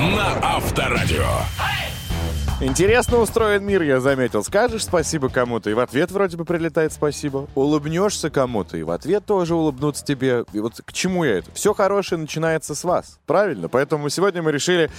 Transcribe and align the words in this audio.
на 0.00 0.38
Авторадио. 0.42 1.59
Интересно 2.62 3.16
устроен 3.16 3.64
мир, 3.64 3.80
я 3.80 4.00
заметил. 4.00 4.44
Скажешь 4.44 4.84
спасибо 4.84 5.30
кому-то, 5.30 5.70
и 5.70 5.72
в 5.72 5.78
ответ 5.78 6.10
вроде 6.10 6.36
бы 6.36 6.44
прилетает 6.44 6.92
спасибо. 6.92 7.48
Улыбнешься 7.54 8.28
кому-то, 8.28 8.76
и 8.76 8.82
в 8.82 8.90
ответ 8.90 9.24
тоже 9.24 9.54
улыбнуться 9.54 10.04
тебе. 10.04 10.44
И 10.52 10.60
вот 10.60 10.74
к 10.84 10.92
чему 10.92 11.24
я 11.24 11.38
это? 11.38 11.50
Все 11.54 11.72
хорошее 11.72 12.20
начинается 12.20 12.74
с 12.74 12.84
вас. 12.84 13.18
Правильно? 13.24 13.70
Поэтому 13.70 14.10
сегодня 14.10 14.42
мы 14.42 14.52
решили 14.52 14.90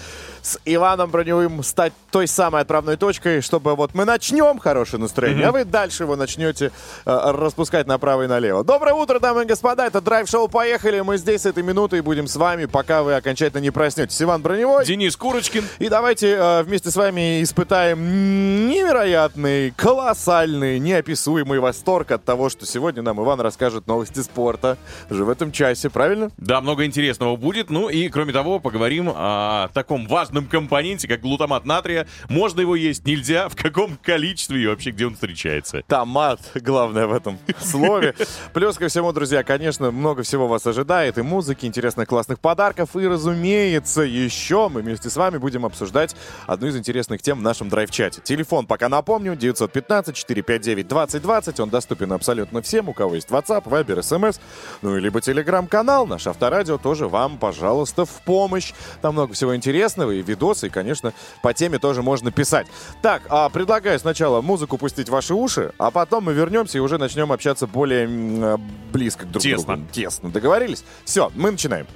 с 0.41 0.59
Иваном 0.65 1.11
Броневым 1.11 1.61
стать 1.61 1.93
той 2.09 2.27
самой 2.27 2.63
отправной 2.63 2.97
точкой, 2.97 3.41
чтобы 3.41 3.75
вот 3.75 3.93
мы 3.93 4.05
начнем 4.05 4.57
хорошее 4.57 4.99
настроение, 4.99 5.45
а 5.45 5.51
вы 5.51 5.63
дальше 5.63 6.03
его 6.03 6.15
начнете 6.15 6.71
э, 7.05 7.31
распускать 7.31 7.85
направо 7.85 8.23
и 8.23 8.27
налево. 8.27 8.63
Доброе 8.63 8.95
утро, 8.95 9.19
дамы 9.19 9.43
и 9.43 9.45
господа. 9.45 9.85
Это 9.85 10.01
драйв-шоу 10.01 10.47
«Поехали». 10.47 11.01
Мы 11.01 11.17
здесь 11.17 11.41
с 11.41 11.45
этой 11.45 11.61
минуты 11.61 11.99
и 11.99 12.01
будем 12.01 12.25
с 12.25 12.37
вами, 12.37 12.65
пока 12.65 13.03
вы 13.03 13.13
окончательно 13.13 13.61
не 13.61 13.69
проснетесь. 13.69 14.19
Иван 14.19 14.41
Броневой. 14.41 14.83
Денис 14.83 15.15
Курочкин. 15.15 15.63
И 15.77 15.89
давайте 15.89 16.31
э, 16.31 16.63
вместе 16.63 16.89
с 16.89 16.95
вами 16.95 17.43
испытаем 17.51 18.69
невероятный, 18.69 19.71
колоссальный, 19.71 20.79
неописуемый 20.79 21.59
восторг 21.59 22.11
от 22.11 22.23
того, 22.23 22.49
что 22.49 22.65
сегодня 22.65 23.01
нам 23.01 23.21
Иван 23.21 23.41
расскажет 23.41 23.87
новости 23.87 24.21
спорта. 24.21 24.77
Уже 25.09 25.25
в 25.25 25.29
этом 25.29 25.51
часе, 25.51 25.89
правильно? 25.89 26.31
Да, 26.37 26.61
много 26.61 26.85
интересного 26.85 27.35
будет. 27.35 27.69
Ну 27.69 27.89
и, 27.89 28.07
кроме 28.07 28.31
того, 28.31 28.59
поговорим 28.59 29.11
о 29.13 29.67
таком 29.73 30.07
важном 30.07 30.45
компоненте, 30.45 31.09
как 31.09 31.19
глутамат 31.19 31.65
натрия. 31.65 32.07
Можно 32.29 32.61
его 32.61 32.77
есть, 32.77 33.05
нельзя, 33.05 33.49
в 33.49 33.57
каком 33.57 33.97
количестве 33.97 34.63
и 34.63 34.67
вообще 34.67 34.91
где 34.91 35.07
он 35.07 35.15
встречается. 35.15 35.83
Томат, 35.87 36.39
главное 36.55 37.05
в 37.05 37.13
этом 37.13 37.37
слове. 37.59 38.15
Плюс 38.53 38.77
ко 38.77 38.87
всему, 38.87 39.11
друзья, 39.11 39.43
конечно, 39.43 39.91
много 39.91 40.23
всего 40.23 40.47
вас 40.47 40.65
ожидает. 40.67 41.17
И 41.17 41.21
музыки, 41.21 41.65
интересных 41.65 42.07
классных 42.07 42.39
подарков. 42.39 42.95
И, 42.95 43.05
разумеется, 43.05 44.03
еще 44.03 44.69
мы 44.69 44.83
вместе 44.83 45.09
с 45.09 45.17
вами 45.17 45.37
будем 45.37 45.65
обсуждать 45.65 46.15
одну 46.47 46.67
из 46.67 46.77
интересных 46.77 47.21
тем 47.21 47.40
в 47.41 47.43
нашем 47.43 47.69
драйв-чате. 47.69 48.21
Телефон 48.23 48.65
пока 48.65 48.87
напомню, 48.87 49.33
915-459-2020. 49.33 51.61
Он 51.61 51.69
доступен 51.69 52.13
абсолютно 52.13 52.61
всем, 52.61 52.87
у 52.89 52.93
кого 52.93 53.15
есть 53.15 53.29
WhatsApp, 53.29 53.63
Viber, 53.65 53.99
SMS, 53.99 54.39
ну 54.81 54.95
и 54.95 55.01
либо 55.01 55.19
телеграм-канал. 55.21 56.07
Наш 56.07 56.27
авторадио 56.27 56.77
тоже 56.77 57.07
вам, 57.07 57.37
пожалуйста, 57.37 58.05
в 58.05 58.21
помощь. 58.23 58.73
Там 59.01 59.13
много 59.13 59.33
всего 59.33 59.55
интересного 59.55 60.11
и 60.11 60.21
видосы, 60.21 60.67
и, 60.67 60.69
конечно, 60.69 61.13
по 61.41 61.53
теме 61.53 61.79
тоже 61.79 62.01
можно 62.01 62.31
писать. 62.31 62.67
Так, 63.01 63.23
а 63.29 63.49
предлагаю 63.49 63.99
сначала 63.99 64.41
музыку 64.41 64.77
пустить 64.77 65.09
в 65.09 65.11
ваши 65.11 65.33
уши, 65.33 65.73
а 65.77 65.91
потом 65.91 66.25
мы 66.25 66.33
вернемся 66.33 66.77
и 66.77 66.81
уже 66.81 66.97
начнем 66.97 67.31
общаться 67.31 67.67
более 67.67 68.07
э, 68.07 68.57
близко 68.93 69.25
друг 69.25 69.41
к 69.41 69.43
Тесно. 69.43 69.77
другу. 69.77 69.89
Тесно. 69.91 70.29
Договорились? 70.29 70.83
Все, 71.05 71.31
мы 71.35 71.51
начинаем. 71.51 71.87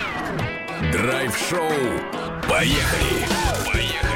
Драйв-шоу. 0.92 1.70
Поехали. 2.50 3.26
Поехали. 3.72 4.15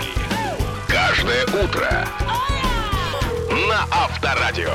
Каждое 1.19 1.43
утро 1.65 2.07
на 3.67 3.83
Авторадио. 3.91 4.71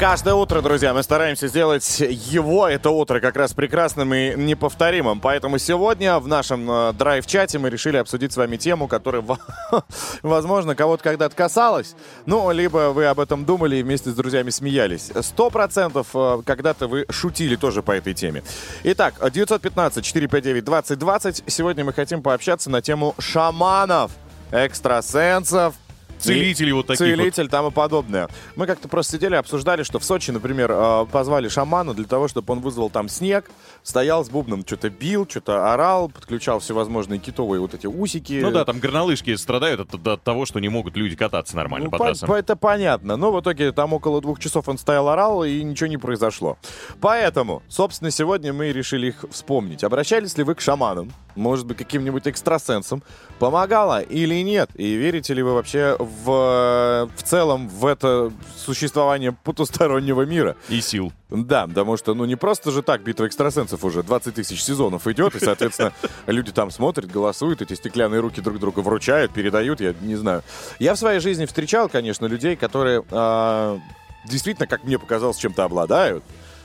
Каждое 0.00 0.34
утро, 0.34 0.60
друзья, 0.62 0.92
мы 0.92 1.04
стараемся 1.04 1.46
сделать 1.46 2.00
его, 2.00 2.66
это 2.66 2.90
утро, 2.90 3.20
как 3.20 3.36
раз 3.36 3.52
прекрасным 3.54 4.12
и 4.12 4.34
неповторимым. 4.34 5.20
Поэтому 5.20 5.58
сегодня 5.58 6.18
в 6.18 6.26
нашем 6.26 6.68
э, 6.68 6.92
драйв-чате 6.94 7.60
мы 7.60 7.70
решили 7.70 7.98
обсудить 7.98 8.32
с 8.32 8.36
вами 8.36 8.56
тему, 8.56 8.88
которая, 8.88 9.22
во- 9.22 9.38
возможно, 10.22 10.74
кого-то 10.74 11.04
когда-то 11.04 11.36
касалась. 11.36 11.94
Ну, 12.26 12.50
либо 12.50 12.90
вы 12.90 13.06
об 13.06 13.20
этом 13.20 13.44
думали 13.44 13.76
и 13.76 13.84
вместе 13.84 14.10
с 14.10 14.14
друзьями 14.14 14.50
смеялись. 14.50 15.12
Сто 15.20 15.50
процентов 15.50 16.08
э, 16.14 16.42
когда-то 16.44 16.88
вы 16.88 17.06
шутили 17.10 17.54
тоже 17.54 17.84
по 17.84 17.92
этой 17.92 18.12
теме. 18.12 18.42
Итак, 18.82 19.14
915-459-2020. 19.20 21.44
Сегодня 21.46 21.84
мы 21.84 21.92
хотим 21.92 22.22
пообщаться 22.22 22.70
на 22.70 22.82
тему 22.82 23.14
шаманов, 23.20 24.10
экстрасенсов, 24.52 25.74
Целители 26.18 26.72
вот 26.72 26.86
таких 26.86 27.00
вот. 27.00 27.16
Целитель 27.16 27.48
там 27.48 27.66
и 27.66 27.70
подобное. 27.70 28.28
Мы 28.54 28.66
как-то 28.66 28.88
просто 28.88 29.16
сидели, 29.16 29.34
обсуждали, 29.34 29.82
что 29.82 29.98
в 29.98 30.04
Сочи, 30.04 30.30
например, 30.30 30.70
э, 30.72 31.06
позвали 31.10 31.48
шамана 31.48 31.94
для 31.94 32.06
того, 32.06 32.28
чтобы 32.28 32.52
он 32.52 32.60
вызвал 32.60 32.90
там 32.90 33.08
снег, 33.08 33.50
стоял 33.86 34.24
с 34.24 34.28
бубном, 34.30 34.66
что-то 34.66 34.90
бил, 34.90 35.28
что-то 35.30 35.72
орал, 35.72 36.08
подключал 36.08 36.58
всевозможные 36.58 37.20
китовые 37.20 37.60
вот 37.60 37.72
эти 37.72 37.86
усики. 37.86 38.40
Ну 38.42 38.50
да, 38.50 38.64
там 38.64 38.80
горнолыжки 38.80 39.36
страдают 39.36 39.78
от, 39.80 40.06
от 40.08 40.22
того, 40.24 40.44
что 40.44 40.58
не 40.58 40.68
могут 40.68 40.96
люди 40.96 41.14
кататься 41.14 41.54
нормально 41.54 41.84
Ну, 41.84 41.90
по 41.92 41.98
по- 41.98 42.04
трассам. 42.06 42.28
по- 42.28 42.34
это 42.34 42.56
понятно. 42.56 43.16
Но 43.16 43.30
в 43.30 43.40
итоге 43.40 43.70
там 43.70 43.92
около 43.92 44.20
двух 44.20 44.40
часов 44.40 44.68
он 44.68 44.76
стоял, 44.76 45.08
орал, 45.08 45.44
и 45.44 45.62
ничего 45.62 45.86
не 45.86 45.98
произошло. 45.98 46.58
Поэтому, 47.00 47.62
собственно, 47.68 48.10
сегодня 48.10 48.52
мы 48.52 48.72
решили 48.72 49.06
их 49.08 49.24
вспомнить. 49.30 49.84
Обращались 49.84 50.36
ли 50.36 50.42
вы 50.42 50.56
к 50.56 50.60
шаманам? 50.60 51.12
Может 51.36 51.66
быть, 51.66 51.76
каким-нибудь 51.76 52.26
экстрасенсам? 52.26 53.04
Помогало 53.38 54.00
или 54.00 54.42
нет? 54.42 54.70
И 54.74 54.94
верите 54.94 55.32
ли 55.34 55.42
вы 55.42 55.52
вообще 55.54 55.94
в, 56.00 57.08
в 57.14 57.22
целом 57.22 57.68
в 57.68 57.86
это 57.86 58.32
существование 58.56 59.32
потустороннего 59.44 60.22
мира? 60.22 60.56
И 60.70 60.80
сил. 60.80 61.12
Да, 61.28 61.66
потому 61.66 61.96
что, 61.96 62.14
ну, 62.14 62.24
не 62.24 62.36
просто 62.36 62.70
же 62.70 62.82
так 62.82 63.02
битва 63.02 63.26
экстрасенсов 63.26 63.82
уже 63.84 64.04
20 64.04 64.34
тысяч 64.34 64.62
сезонов 64.62 65.08
идет, 65.08 65.34
и, 65.34 65.40
соответственно, 65.40 65.92
люди 66.26 66.52
там 66.52 66.70
смотрят, 66.70 67.10
голосуют, 67.10 67.62
эти 67.62 67.74
стеклянные 67.74 68.20
руки 68.20 68.40
друг 68.40 68.60
друга 68.60 68.80
вручают, 68.80 69.32
передают, 69.32 69.80
я 69.80 69.92
не 70.00 70.14
знаю. 70.14 70.42
Я 70.78 70.94
в 70.94 70.98
своей 70.98 71.18
жизни 71.18 71.46
встречал, 71.46 71.88
конечно, 71.88 72.26
людей, 72.26 72.54
которые 72.54 73.02
а, 73.10 73.80
действительно, 74.24 74.68
как 74.68 74.84
мне 74.84 74.98
показалось, 74.98 75.36
чем-то 75.36 75.64
обладают, 75.64 76.22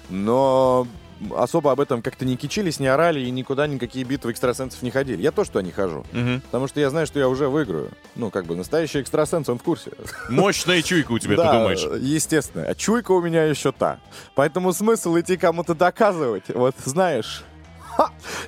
но 0.10 0.88
особо 1.36 1.72
об 1.72 1.80
этом 1.80 2.02
как-то 2.02 2.26
не 2.26 2.36
кичились, 2.36 2.80
не 2.80 2.88
орали 2.88 3.20
и 3.20 3.32
никуда 3.32 3.68
никакие 3.68 4.04
битвы 4.06 4.32
экстрасенсов 4.32 4.82
не 4.82 4.92
ходили. 4.92 5.22
Я 5.22 5.32
тоже 5.32 5.50
туда 5.52 5.62
не 5.62 5.72
хожу, 5.72 6.06
Мгм. 6.12 6.42
потому 6.42 6.68
что 6.68 6.80
я 6.80 6.90
знаю, 6.90 7.06
что 7.08 7.20
я 7.20 7.28
уже 7.30 7.48
выиграю. 7.48 7.90
Ну, 8.16 8.30
как 8.30 8.46
бы 8.46 8.56
настоящий 8.56 9.02
экстрасенс, 9.02 9.48
он 9.50 9.60
в 9.60 9.64
курсе. 9.64 9.92
Мощная 10.30 10.82
чуйка 10.82 11.12
у 11.12 11.20
тебя, 11.20 11.36
да, 11.38 11.52
ты 11.52 11.58
думаешь? 11.58 12.02
естественно. 12.02 12.66
А 12.68 12.76
чуйка 12.76 13.12
у 13.12 13.22
меня 13.22 13.44
еще 13.46 13.72
та. 13.72 14.00
Поэтому 14.36 14.74
смысл 14.74 15.18
идти 15.20 15.38
кому-то 15.38 15.76
доказывать, 15.76 16.44
вот 16.54 16.76
знаешь, 16.86 17.44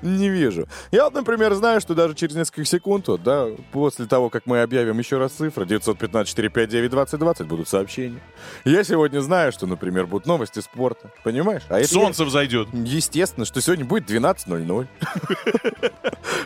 не 0.02 0.30
вижу. 0.30 0.68
Я 0.92 1.06
вот, 1.06 1.14
например, 1.14 1.54
знаю, 1.54 1.82
что 1.82 1.94
даже 1.96 2.14
через 2.16 2.36
несколько 2.36 2.66
секунд, 2.66 3.08
вот, 3.08 3.24
да, 3.24 3.48
после 3.72 4.06
того, 4.06 4.30
как 4.30 4.46
мы 4.46 4.62
объявим 4.62 5.00
еще 5.00 5.18
раз 5.18 5.34
цифры, 5.34 5.66
915-459-2020 5.66 7.44
будут 7.46 7.68
сообщения. 7.68 8.20
Я 8.66 8.84
сегодня 8.84 9.20
знаю, 9.22 9.52
что, 9.52 9.68
например, 9.68 10.06
будут 10.08 10.26
новости 10.28 10.60
спорта. 10.60 11.12
Понимаешь? 11.24 11.64
А 11.70 11.80
это 11.80 11.82
я- 11.82 11.88
Солнце 11.88 12.26
взойдет. 12.26 12.68
Естественно, 12.74 13.46
что 13.46 13.62
сегодня 13.62 13.86
будет 13.86 14.10
12.00. 14.10 14.88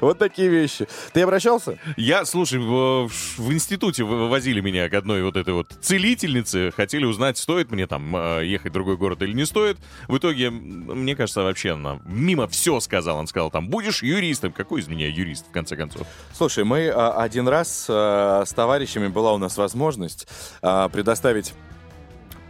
Вот 0.01 0.19
такие 0.19 0.49
вещи. 0.49 0.87
Ты 1.13 1.21
обращался? 1.21 1.79
Я, 1.95 2.25
слушай, 2.25 2.59
в, 2.59 3.07
в 3.07 3.51
институте 3.53 4.03
возили 4.03 4.59
меня 4.61 4.89
к 4.89 4.93
одной 4.93 5.23
вот 5.23 5.37
этой 5.37 5.53
вот 5.53 5.75
целительнице. 5.81 6.71
Хотели 6.75 7.05
узнать, 7.05 7.37
стоит 7.37 7.71
мне 7.71 7.87
там 7.87 8.15
э, 8.15 8.45
ехать 8.45 8.71
в 8.71 8.73
другой 8.73 8.97
город 8.97 9.21
или 9.23 9.33
не 9.33 9.45
стоит. 9.45 9.77
В 10.07 10.17
итоге, 10.17 10.51
мне 10.51 11.15
кажется, 11.15 11.41
вообще 11.41 11.71
она 11.71 11.99
мимо 12.05 12.47
все 12.47 12.79
сказала. 12.79 12.96
Он 13.05 13.27
сказал, 13.27 13.51
там, 13.51 13.69
будешь 13.69 14.01
юристом. 14.01 14.51
Какой 14.51 14.81
из 14.81 14.87
меня 14.87 15.07
юрист, 15.07 15.47
в 15.47 15.51
конце 15.51 15.75
концов? 15.75 16.07
Слушай, 16.33 16.63
мы 16.63 16.89
а, 16.89 17.21
один 17.21 17.47
раз 17.47 17.87
а, 17.89 18.43
с 18.45 18.53
товарищами 18.53 19.07
была 19.07 19.33
у 19.33 19.37
нас 19.37 19.57
возможность 19.57 20.27
а, 20.61 20.89
предоставить 20.89 21.53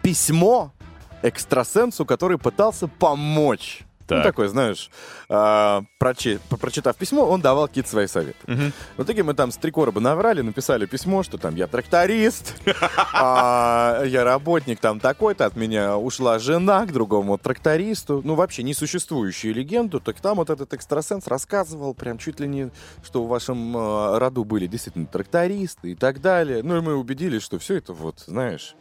письмо 0.01 0.73
экстрасенсу, 1.21 2.05
который 2.05 2.37
пытался 2.37 2.87
помочь. 2.87 3.86
Ну, 4.09 4.15
Так. 4.15 4.23
такой, 4.23 4.47
знаешь, 4.47 4.89
а, 5.27 5.83
прочи- 5.99 6.39
прочитав 6.61 6.95
письмо, 6.95 7.25
он 7.25 7.41
давал 7.41 7.67
какие-то 7.67 7.89
свои 7.89 8.07
советы. 8.07 8.37
Мгм. 8.47 8.71
В 8.95 9.03
итоге 9.03 9.23
мы 9.23 9.33
там 9.33 9.51
с 9.51 9.57
три 9.57 9.69
короба 9.71 9.99
наврали, 9.99 10.41
написали 10.41 10.85
письмо, 10.85 11.23
что 11.23 11.37
там 11.37 11.55
я 11.55 11.67
тракторист, 11.67 12.55
а, 13.13 14.03
я 14.05 14.23
работник 14.23 14.79
там 14.79 14.99
такой-то, 14.99 15.45
от 15.45 15.55
меня 15.55 15.97
ушла 15.97 16.39
жена 16.39 16.85
к 16.85 16.91
другому 16.93 17.37
трактористу. 17.37 18.21
Ну, 18.23 18.35
вообще 18.35 18.63
несуществующую 18.63 19.53
легенду. 19.53 19.99
Так 19.99 20.21
там 20.21 20.37
вот 20.37 20.49
этот 20.49 20.73
экстрасенс 20.73 21.27
рассказывал 21.27 21.93
прям 21.93 22.17
чуть 22.17 22.39
ли 22.39 22.47
не, 22.47 22.71
что 23.03 23.23
в 23.23 23.27
вашем 23.27 23.75
а, 23.75 24.19
роду 24.19 24.43
были 24.45 24.67
действительно 24.67 25.05
трактористы 25.07 25.91
и 25.91 25.95
так 25.95 26.21
далее. 26.21 26.63
Ну, 26.63 26.77
и 26.77 26.81
мы 26.81 26.95
убедились, 26.95 27.41
что 27.43 27.59
все 27.59 27.75
это 27.75 27.93
вот, 27.93 28.23
знаешь, 28.25 28.75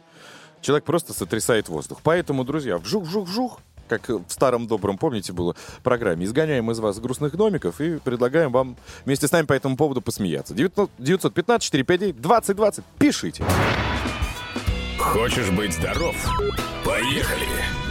человек 0.61 0.85
просто 0.85 1.13
сотрясает 1.13 1.69
воздух. 1.69 1.99
Поэтому, 2.03 2.43
друзья, 2.43 2.77
вжух-вжух-вжух, 2.77 3.59
как 3.87 4.09
в 4.09 4.23
старом 4.27 4.67
добром, 4.67 4.97
помните, 4.97 5.31
было 5.33 5.55
программе, 5.83 6.25
изгоняем 6.25 6.71
из 6.71 6.79
вас 6.79 6.99
грустных 6.99 7.35
домиков 7.35 7.79
и 7.81 7.97
предлагаем 7.97 8.51
вам 8.51 8.77
вместе 9.05 9.27
с 9.27 9.31
нами 9.31 9.45
по 9.45 9.53
этому 9.53 9.77
поводу 9.77 10.01
посмеяться. 10.01 10.53
915-459-2020. 10.53 12.83
Пишите. 12.99 13.43
Хочешь 14.99 15.49
быть 15.51 15.73
здоров? 15.73 16.15
Поехали. 16.83 17.86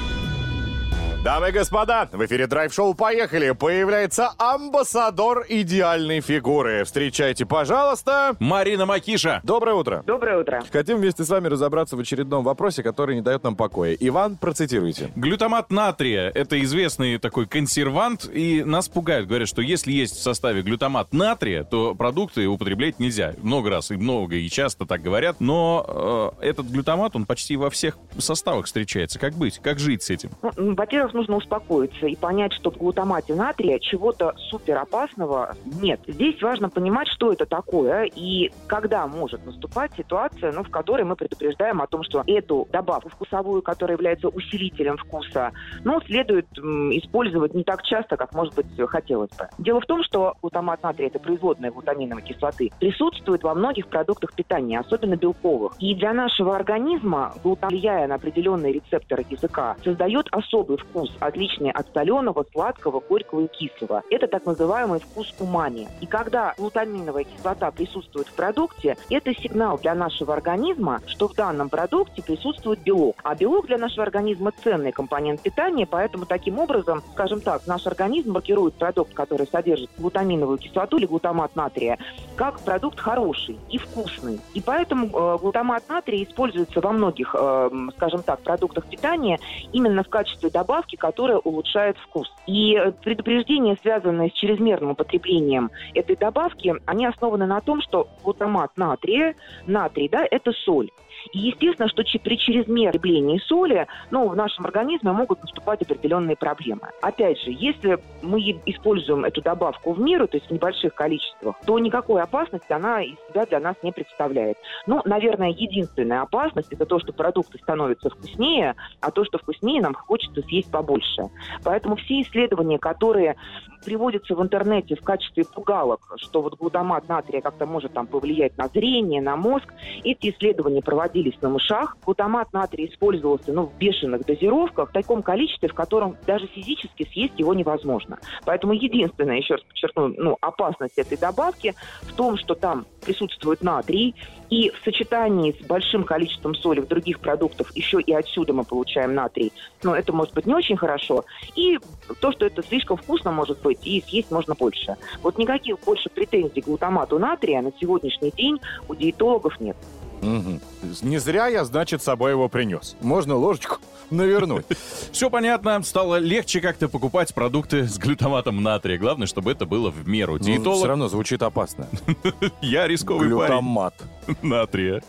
Дамы 1.27 1.49
и 1.49 1.51
господа, 1.51 2.09
в 2.13 2.25
эфире 2.25 2.47
драйв-шоу 2.47 2.95
«Поехали» 2.95 3.51
появляется 3.51 4.31
амбассадор 4.39 5.45
идеальной 5.49 6.21
фигуры. 6.21 6.85
Встречайте, 6.85 7.45
пожалуйста, 7.45 8.37
Марина 8.39 8.87
Макиша. 8.87 9.41
Доброе 9.43 9.75
утро. 9.75 10.05
Доброе 10.07 10.39
утро. 10.39 10.63
Хотим 10.71 10.99
вместе 10.99 11.25
с 11.25 11.29
вами 11.29 11.49
разобраться 11.49 11.97
в 11.97 11.99
очередном 11.99 12.45
вопросе, 12.45 12.85
который 12.85 13.17
не 13.17 13.23
дает 13.23 13.43
нам 13.43 13.57
покоя. 13.57 13.97
Иван, 13.99 14.37
процитируйте. 14.37 15.11
Глютамат 15.17 15.73
натрия— 15.73 16.31
это 16.35 16.63
известный 16.63 17.19
такой 17.19 17.47
консервант, 17.47 18.31
и 18.33 18.63
нас 18.63 18.89
пугают. 18.89 19.27
Говорят, 19.27 19.49
что 19.49 19.63
если 19.63 19.91
есть 19.91 20.15
в 20.15 20.23
составе 20.23 20.63
глютамат 20.63 21.13
натрия, 21.13 21.65
то 21.65 21.97
продукты 21.97 22.47
употреблять 22.47 23.01
нельзя. 23.01 23.35
Много 23.43 23.71
раз 23.71 23.91
и 23.91 23.97
много, 23.97 24.37
и 24.37 24.49
часто 24.49 24.87
так 24.87 25.03
говорят. 25.03 25.41
Но 25.41 26.33
э, 26.41 26.51
этот 26.51 26.67
глютамат, 26.67 27.17
он 27.17 27.27
почти 27.27 27.57
во 27.57 27.69
всех 27.69 27.99
составах 28.17 28.67
встречается. 28.67 29.19
Как 29.19 29.35
быть? 29.35 29.59
Как 29.59 29.81
жить 29.81 30.05
с 30.05 30.11
этим? 30.11 30.31
Ну, 30.57 30.77
во-первых, 30.77 31.16
нужно 31.17 31.37
успокоиться 31.37 32.07
и 32.07 32.15
понять, 32.15 32.53
что 32.53 32.71
в 32.71 32.77
глутамате 32.77 33.35
натрия 33.35 33.79
чего-то 33.79 34.35
супер 34.51 34.79
опасного 34.79 35.55
нет. 35.65 36.01
Здесь 36.07 36.41
важно 36.43 36.69
понимать, 36.69 37.09
что 37.09 37.33
это 37.33 37.47
такое 37.47 38.05
и 38.05 38.53
когда 38.67 39.07
может 39.07 39.45
наступать 39.45 39.93
ситуация, 39.97 40.53
ну, 40.53 40.63
в 40.63 40.71
которой 40.71 41.05
мы 41.05 41.17
предупреждаем 41.17 41.81
о 41.83 41.87
том, 41.87 42.03
что 42.03 42.23
эту 42.27 42.69
добавку 42.71 43.09
вкусовую, 43.09 43.63
которая 43.63 43.97
является 43.97 44.29
усилителем 44.29 44.97
вкуса, 44.97 45.53
ну, 45.85 46.01
следует 46.03 46.47
м, 46.59 46.91
использовать 46.97 47.55
не 47.55 47.65
так 47.65 47.83
часто, 47.83 48.17
как, 48.17 48.33
может 48.35 48.55
быть, 48.55 48.67
хотелось 48.89 49.31
бы. 49.31 49.49
Дело 49.59 49.81
в 49.81 49.87
том, 49.87 50.03
что 50.05 50.35
глутамат 50.43 50.83
натрия, 50.83 51.09
это 51.09 51.19
производная 51.19 51.71
глутаминовой 51.71 52.23
кислоты, 52.23 52.71
присутствует 52.79 53.43
во 53.43 53.55
многих 53.55 53.89
продуктах 53.89 54.35
питания, 54.35 54.79
особенно 54.79 55.17
белковых. 55.17 55.73
И 55.79 55.95
для 55.95 56.13
нашего 56.13 56.55
организма, 56.57 57.35
глутам, 57.43 57.71
влияя 57.71 58.07
на 58.07 58.17
определенные 58.17 58.73
рецепторы 58.73 59.25
языка, 59.29 59.77
создает 59.85 60.29
особый 60.33 60.77
вкус, 60.79 61.06
отличный 61.21 61.71
от 61.71 61.87
соленого, 61.93 62.45
сладкого, 62.53 63.01
горького 63.01 63.41
и 63.41 63.49
кислого. 63.49 64.03
Это 64.11 64.27
так 64.27 64.47
называемый 64.47 65.01
вкус 65.01 65.35
умами. 65.39 65.89
И 66.01 66.07
когда 66.07 66.55
глутаминовая 66.57 67.25
кислота 67.25 67.71
присутствует 67.71 68.29
в 68.29 68.33
продукте, 68.33 68.97
это 69.11 69.35
сигнал 69.35 69.79
для 69.79 69.95
нашего 69.95 70.35
организма, 70.35 71.01
что 71.07 71.29
в 71.29 71.35
данном 71.35 71.69
продукте 71.69 72.23
присутствует 72.23 72.81
белок. 72.81 73.17
А 73.23 73.35
белок 73.35 73.67
для 73.67 73.79
нашего 73.79 74.03
организма 74.03 74.53
ценный 74.63 74.93
компонент 74.93 75.41
питания, 75.41 75.87
поэтому 75.87 76.27
таким 76.27 76.59
образом, 76.59 77.03
скажем 77.13 77.41
так, 77.41 77.67
наш 77.67 77.87
организм 77.87 78.33
маркирует 78.33 78.75
продукт, 78.75 79.15
который 79.15 79.47
содержит 79.47 79.91
глутаминовую 79.99 80.59
кислоту 80.59 80.99
или 80.99 81.07
глутамат 81.07 81.55
натрия, 81.57 81.99
как 82.37 82.61
продукт 82.61 82.99
хороший 82.99 83.59
и 83.71 83.79
вкусный. 83.79 84.41
И 84.55 84.61
поэтому 84.61 85.07
э, 85.07 85.39
глутамат 85.41 85.89
натрия 85.89 86.25
используется 86.25 86.81
во 86.81 86.93
многих, 86.93 87.35
э, 87.39 87.71
скажем 87.97 88.23
так, 88.23 88.41
продуктах 88.41 88.87
питания 88.87 89.39
именно 89.73 90.03
в 90.03 90.09
качестве 90.09 90.51
добавки, 90.51 90.96
которая 90.97 91.39
улучшает 91.39 91.97
вкус. 91.99 92.29
И 92.47 92.75
э, 92.75 92.93
предупреждения, 92.93 93.77
связанные 93.83 94.31
с 94.31 94.33
чрезмерным 94.35 94.91
употреблением 94.91 95.71
этой 95.95 96.17
добавки, 96.17 96.75
они 96.87 97.07
основаны 97.07 97.47
на 97.47 97.61
том, 97.61 97.81
что 97.83 98.09
глутамат 98.23 98.77
натрия, 98.77 99.35
натрий, 99.67 100.09
да, 100.09 100.27
это 100.31 100.53
соль. 100.53 100.91
И 101.33 101.39
естественно, 101.39 101.89
что 101.89 102.03
при 102.23 102.39
чрезмерном 102.39 102.93
потреблении 102.93 103.39
соли, 103.47 103.87
ну, 104.11 104.29
в 104.29 104.37
нашем 104.37 104.65
организме 104.65 105.13
могут 105.13 105.43
наступать 105.43 105.83
определенные 105.83 106.37
проблемы. 106.37 106.91
Опять 107.03 107.41
же, 107.41 107.51
если 107.51 107.99
мы 108.23 108.41
используем 108.67 109.25
эту 109.25 109.43
добавку 109.43 109.93
в 109.93 110.01
меру, 110.01 110.27
то 110.29 110.37
есть 110.37 110.49
в 110.49 110.53
небольших 110.53 110.95
количествах, 110.95 111.57
то 111.67 111.79
никакой 111.79 112.23
опасности 112.23 112.73
она 112.73 113.03
из 113.03 113.17
себя 113.29 113.47
для 113.47 113.61
нас 113.61 113.77
не 113.83 113.93
представляет. 113.93 114.57
Ну, 114.87 115.03
наверное, 115.05 115.51
единственная 115.51 116.23
опасность 116.23 116.73
это 116.73 116.87
то, 116.87 116.99
что 116.99 117.13
продукты 117.13 117.59
становятся 117.59 118.11
вкуснее, 118.11 118.75
а 119.01 119.11
то, 119.11 119.25
что 119.25 119.39
вкуснее, 119.39 119.81
нам 119.83 119.95
хочется 119.95 120.43
съесть 120.43 120.71
побольше. 120.71 121.23
Поэтому 121.65 121.97
все 121.97 122.23
исследования, 122.23 122.79
которые 122.79 123.37
приводятся 123.85 124.35
в 124.35 124.43
интернете 124.43 124.97
в 124.97 125.03
качестве 125.03 125.45
пугалок, 125.45 126.01
что 126.17 126.43
вот 126.43 126.57
глутамат 126.57 127.09
натрия 127.09 127.41
как-то 127.41 127.67
может 127.67 127.93
там 127.93 128.07
повлиять 128.07 128.57
на 128.59 128.69
зрение, 128.69 129.23
на 129.23 129.37
мозг, 129.37 129.73
эти 130.03 130.31
исследования 130.31 130.83
проводились 130.83 131.16
на 131.41 131.49
мышах. 131.49 131.97
Глутамат 132.05 132.53
натрия 132.53 132.89
использовался 132.89 133.53
ну, 133.53 133.67
в 133.67 133.79
бешеных 133.79 134.25
дозировках, 134.25 134.91
в 134.91 134.93
таком 134.93 135.23
количестве, 135.23 135.69
в 135.69 135.75
котором 135.75 136.17
даже 136.27 136.47
физически 136.47 137.09
съесть 137.11 137.39
его 137.39 137.55
невозможно. 137.55 138.19
Поэтому 138.45 138.73
единственная, 138.73 139.39
еще 139.39 139.55
раз 139.55 139.63
подчеркну, 139.65 140.09
ну, 140.09 140.37
опасность 140.41 140.99
этой 140.99 141.17
добавки 141.17 141.75
в 142.03 142.13
том, 142.15 142.37
что 142.37 142.55
там 142.55 142.87
присутствует 143.05 143.63
натрий, 143.63 144.15
и 144.51 144.71
в 144.71 144.85
сочетании 144.85 145.53
с 145.61 145.67
большим 145.67 146.05
количеством 146.05 146.55
соли 146.55 146.81
в 146.81 146.87
других 146.87 147.21
продуктах 147.21 147.75
еще 147.75 148.01
и 148.01 148.13
отсюда 148.13 148.53
мы 148.53 148.65
получаем 148.65 149.15
натрий. 149.15 149.53
Но 149.83 149.97
это 149.97 150.13
может 150.13 150.35
быть 150.35 150.47
не 150.47 150.55
очень 150.55 150.77
хорошо. 150.77 151.25
И 151.57 151.79
то, 152.21 152.33
что 152.33 152.47
это 152.47 152.63
слишком 152.63 152.97
вкусно 152.97 153.33
может 153.33 153.61
быть, 153.63 153.85
и 153.85 154.01
съесть 154.03 154.31
можно 154.31 154.55
больше. 154.55 154.97
Вот 155.23 155.39
никаких 155.39 155.81
больше 155.81 156.09
претензий 156.11 156.61
к 156.61 156.67
глутамату 156.67 157.19
натрия 157.19 157.61
на 157.61 157.73
сегодняшний 157.81 158.31
день 158.31 158.61
у 158.89 158.95
диетологов 158.95 159.61
нет. 159.61 159.77
Мгм. 160.23 160.61
Не 161.03 161.19
зря 161.19 161.47
я, 161.49 161.65
значит, 161.65 162.03
с 162.03 162.05
собой 162.05 162.33
его 162.33 162.49
принес. 162.49 162.97
Можно 163.01 163.37
ложечку 163.37 163.77
навернуть. 164.11 164.65
Все 165.13 165.31
понятно, 165.31 165.83
стало 165.83 166.19
легче 166.19 166.61
как-то 166.61 166.89
покупать 166.89 167.35
продукты 167.35 167.87
с 167.87 167.99
глютаматом 167.99 168.63
натрия. 168.63 168.99
Главное, 168.99 169.27
чтобы 169.27 169.53
это 169.53 169.67
было 169.67 169.91
в 169.91 170.07
меру. 170.09 170.39
Все 170.39 170.53
Диетолог, 170.57 170.87
равно 170.87 171.09
звучит 171.09 171.43
опасно. 171.43 171.89
я 172.61 172.87
рисковый 172.87 173.29
парень 173.29 173.39
Глютамат. 173.39 173.95
натрия. 174.43 175.03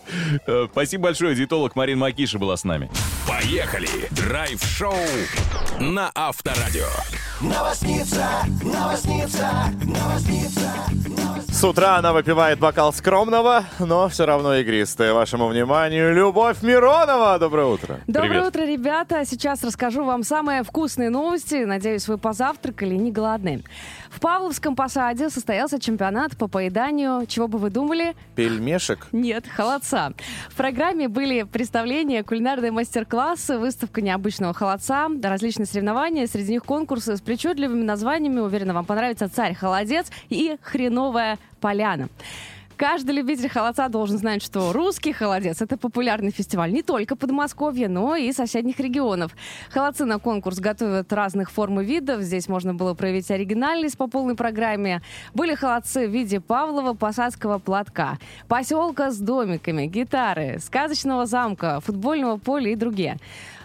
Э, 0.46 0.68
Спасибо 0.72 1.06
большое, 1.06 1.36
диетолог 1.36 1.76
Марина 1.76 2.02
Макиша 2.02 2.40
была 2.40 2.58
с 2.58 2.64
нами. 2.64 2.90
Поехали! 3.28 3.90
Драйв-шоу 4.12 4.94
на 5.80 6.12
Авторадио. 6.16 6.88
С 11.52 11.64
утра 11.64 11.98
она 11.98 12.14
выпивает 12.14 12.60
бокал 12.60 12.94
скромного, 12.94 13.66
но 13.80 14.10
все 14.10 14.26
равно 14.26 14.60
игристое. 14.98 15.14
Вашему 15.14 15.48
вниманию, 15.48 16.14
Любовь 16.14 16.62
Миронова. 16.64 17.38
Доброе 17.40 17.68
утро. 17.68 18.00
Доброе 18.08 18.30
Привет. 18.30 18.48
утро, 18.48 18.62
ребята. 18.66 19.26
Сейчас 19.26 19.64
расскажу 19.64 20.04
вам 20.04 20.24
самые 20.24 20.64
вкусные 20.64 21.10
новости. 21.10 21.66
Надеюсь, 21.66 22.08
вы 22.08 22.18
позавтракали, 22.18 22.96
не 22.96 23.12
голодны. 23.12 23.64
В 24.10 24.20
Павловском 24.20 24.76
посаде 24.76 25.30
состоялся 25.30 25.80
чемпионат 25.80 26.38
по 26.38 26.48
поеданию, 26.48 27.26
чего 27.28 27.48
бы 27.48 27.60
вы 27.60 27.70
думали? 27.70 28.16
Пельмешек. 28.36 29.08
Нет, 29.12 29.46
холодца. 29.48 30.14
В 30.50 30.56
программе 30.56 31.08
были 31.08 31.44
представления, 31.44 32.24
кулинарные 32.24 32.72
мастер-классы, 32.72 33.58
выставка 33.58 34.02
необычного 34.02 34.54
холодца, 34.54 35.08
различные 35.22 35.66
соревнования, 35.66 36.28
среди 36.28 36.54
них 36.54 36.64
конкурсы 36.64 37.16
с 37.18 37.22
причудливыми 37.22 37.84
названиями. 37.84 38.40
Уверена, 38.40 38.74
вам 38.74 38.86
понравится 38.86 39.30
«Царь-холодец» 39.30 40.08
и 40.30 40.58
«Хреновая 40.62 41.38
поляна». 41.60 42.10
Каждый 42.78 43.16
любитель 43.16 43.50
холодца 43.50 43.90
должен 43.90 44.20
знать, 44.20 44.44
что 44.44 44.72
русский 44.72 45.12
холодец– 45.12 45.62
это 45.64 45.78
популярный 45.78 46.30
фестиваль 46.30 46.72
не 46.72 46.84
только 46.84 47.16
Подмосковья, 47.16 47.90
но 47.90 48.16
и 48.16 48.32
соседних 48.32 48.80
регионов. 48.80 49.32
Холодцы 49.72 50.06
на 50.06 50.20
конкурс 50.20 50.60
готовят 50.60 51.12
разных 51.12 51.50
форм 51.50 51.82
и 51.82 51.84
видов. 51.84 52.22
Здесь 52.22 52.48
можно 52.48 52.76
было 52.76 52.94
проявить 52.94 53.32
оригинальность 53.32 53.98
по 53.98 54.06
полной 54.06 54.36
программе. 54.36 55.02
Были 55.34 55.56
холодцы 55.56 56.08
в 56.08 56.12
виде 56.12 56.40
Павлова 56.40 56.94
посадского 56.94 57.58
платка, 57.58 58.20
поселка 58.48 59.10
с 59.10 59.18
домиками, 59.18 59.88
гитары, 59.88 60.60
сказочного 60.60 61.26
замка, 61.26 61.80
футбольного 61.80 62.38
поля 62.38 62.70
и 62.70 62.76
другие. 62.76 63.18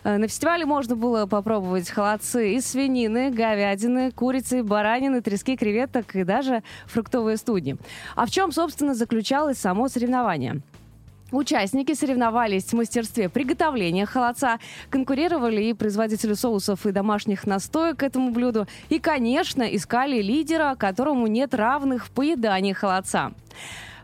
Э, 0.04 0.18
На 0.18 0.28
фестивале 0.28 0.64
можно 0.66 0.97
было 0.97 1.26
попробовать 1.26 1.88
холодцы 1.88 2.54
из 2.54 2.66
свинины, 2.66 3.30
говядины, 3.30 4.11
курицы, 4.11 4.62
баранины, 4.62 5.21
трески, 5.21 5.56
креветок 5.56 6.14
и 6.16 6.25
даже 6.25 6.62
фруктовые 6.87 7.37
студни. 7.37 7.76
А 8.16 8.26
в 8.26 8.30
чем, 8.30 8.52
собственно, 8.52 8.94
заключалось 8.94 9.59
само 9.59 9.88
соревнование? 9.88 10.61
Участники 11.30 11.94
соревновались 11.94 12.64
в 12.64 12.73
мастерстве 12.75 13.30
приготовления 13.30 14.04
холодца, 14.04 14.59
конкурировали 14.90 15.62
и 15.62 15.73
производители 15.73 16.35
соусов 16.35 16.85
и 16.85 16.92
домашних 16.92 17.47
настоек 17.47 18.00
к 18.00 18.02
этому 18.02 18.32
блюду, 18.32 18.66
и, 18.90 18.99
конечно, 18.99 19.62
искали 19.62 20.21
лидера, 20.21 20.75
которому 20.78 21.26
нет 21.28 21.54
равных 21.54 22.04
в 22.04 22.11
поедании 22.11 22.75
холодца. 22.75 23.32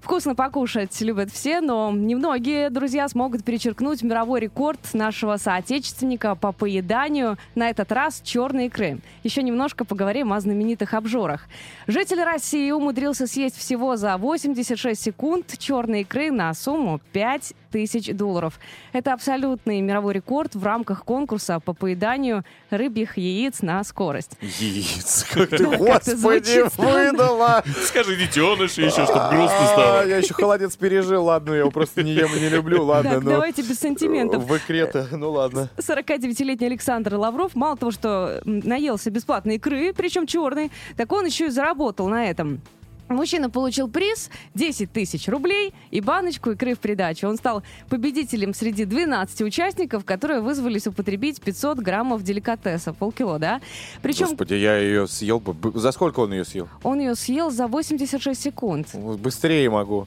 Вкусно 0.00 0.35
покушать 0.35 1.00
любят 1.00 1.31
все, 1.31 1.61
но 1.61 1.90
немногие 1.93 2.71
друзья 2.71 3.09
смогут 3.09 3.45
перечеркнуть 3.45 4.02
мировой 4.02 4.40
рекорд 4.40 4.78
нашего 4.93 5.37
соотечественника 5.37 6.35
по 6.35 6.52
поеданию, 6.52 7.37
на 7.55 7.69
этот 7.71 7.90
раз 7.93 8.21
черной 8.23 8.67
икры. 8.67 8.99
Еще 9.25 9.43
немножко 9.43 9.85
поговорим 9.85 10.33
о 10.33 10.40
знаменитых 10.40 10.95
обжорах. 10.95 11.49
Житель 11.87 12.23
России 12.23 12.71
умудрился 12.71 13.26
съесть 13.26 13.57
всего 13.57 13.97
за 13.97 14.17
86 14.17 15.00
секунд 15.00 15.59
черной 15.59 16.02
икры 16.02 16.31
на 16.31 16.55
сумму 16.55 17.00
5 17.12 17.55
тысяч 17.70 18.12
долларов. 18.14 18.58
Это 18.92 19.12
абсолютный 19.12 19.80
мировой 19.80 20.14
рекорд 20.14 20.54
в 20.54 20.64
рамках 20.64 21.04
конкурса 21.04 21.60
по 21.60 21.72
поеданию 21.75 22.44
рыбьих 22.70 23.16
яиц 23.18 23.62
на 23.62 23.82
скорость. 23.84 24.32
Яиц, 24.40 25.26
как 25.32 25.50
ты, 25.50 25.64
господи, 25.64 26.64
выдала! 26.76 27.62
Скажи 27.84 28.16
детеныш 28.16 28.72
еще, 28.72 29.04
чтобы 29.04 29.28
грустно 29.30 29.58
А, 29.60 29.66
стало. 29.66 30.06
Я 30.06 30.16
еще 30.18 30.34
холодец 30.34 30.76
пережил, 30.76 31.25
ладно, 31.25 31.52
я 31.52 31.60
его 31.60 31.70
просто 31.70 32.02
не 32.02 32.12
ем 32.12 32.34
и 32.34 32.40
не 32.40 32.48
люблю, 32.48 32.84
ладно, 32.84 33.14
Так, 33.14 33.25
давайте 33.25 33.62
без 33.62 33.78
сантиментов. 33.78 34.44
В 34.44 34.56
икре-то, 34.56 35.06
ну 35.12 35.30
ладно. 35.30 35.70
49-летний 35.76 36.66
Александр 36.66 37.14
Лавров 37.14 37.54
мало 37.54 37.76
того, 37.76 37.90
что 37.90 38.40
наелся 38.44 39.10
бесплатной 39.10 39.56
икры, 39.56 39.92
причем 39.92 40.26
черной, 40.26 40.70
так 40.96 41.10
он 41.12 41.26
еще 41.26 41.46
и 41.46 41.50
заработал 41.50 42.08
на 42.08 42.26
этом. 42.30 42.60
Мужчина 43.09 43.50
получил 43.50 43.88
приз 43.88 44.31
10 44.55 44.93
тысяч 44.93 45.29
рублей 45.29 45.73
и 45.91 46.00
баночку 46.00 46.50
икры 46.50 46.75
в 46.75 46.79
придачу. 46.79 47.29
Он 47.29 47.37
стал 47.37 47.62
победителем 47.88 48.55
среди 48.55 48.85
12 48.85 49.43
участников, 49.43 50.05
которые 50.05 50.41
вызвались 50.41 50.87
употребить 50.87 51.41
500 51.41 51.79
граммов 51.79 52.23
деликатеса, 52.23 52.93
полкило, 52.93 53.38
да? 53.38 53.61
Причем 54.03 54.27
Господи, 54.29 54.55
я 54.55 54.77
ее 54.79 55.07
съел 55.09 55.41
бы. 55.41 55.79
За 55.79 55.93
сколько 55.93 56.21
он 56.21 56.33
ее 56.33 56.45
съел? 56.45 56.69
он 56.83 57.00
ее 57.00 57.15
съел 57.15 57.50
за 57.50 57.67
86 57.67 58.41
секунд. 58.41 58.95
Быстрее 58.95 59.71
могу. 59.71 60.07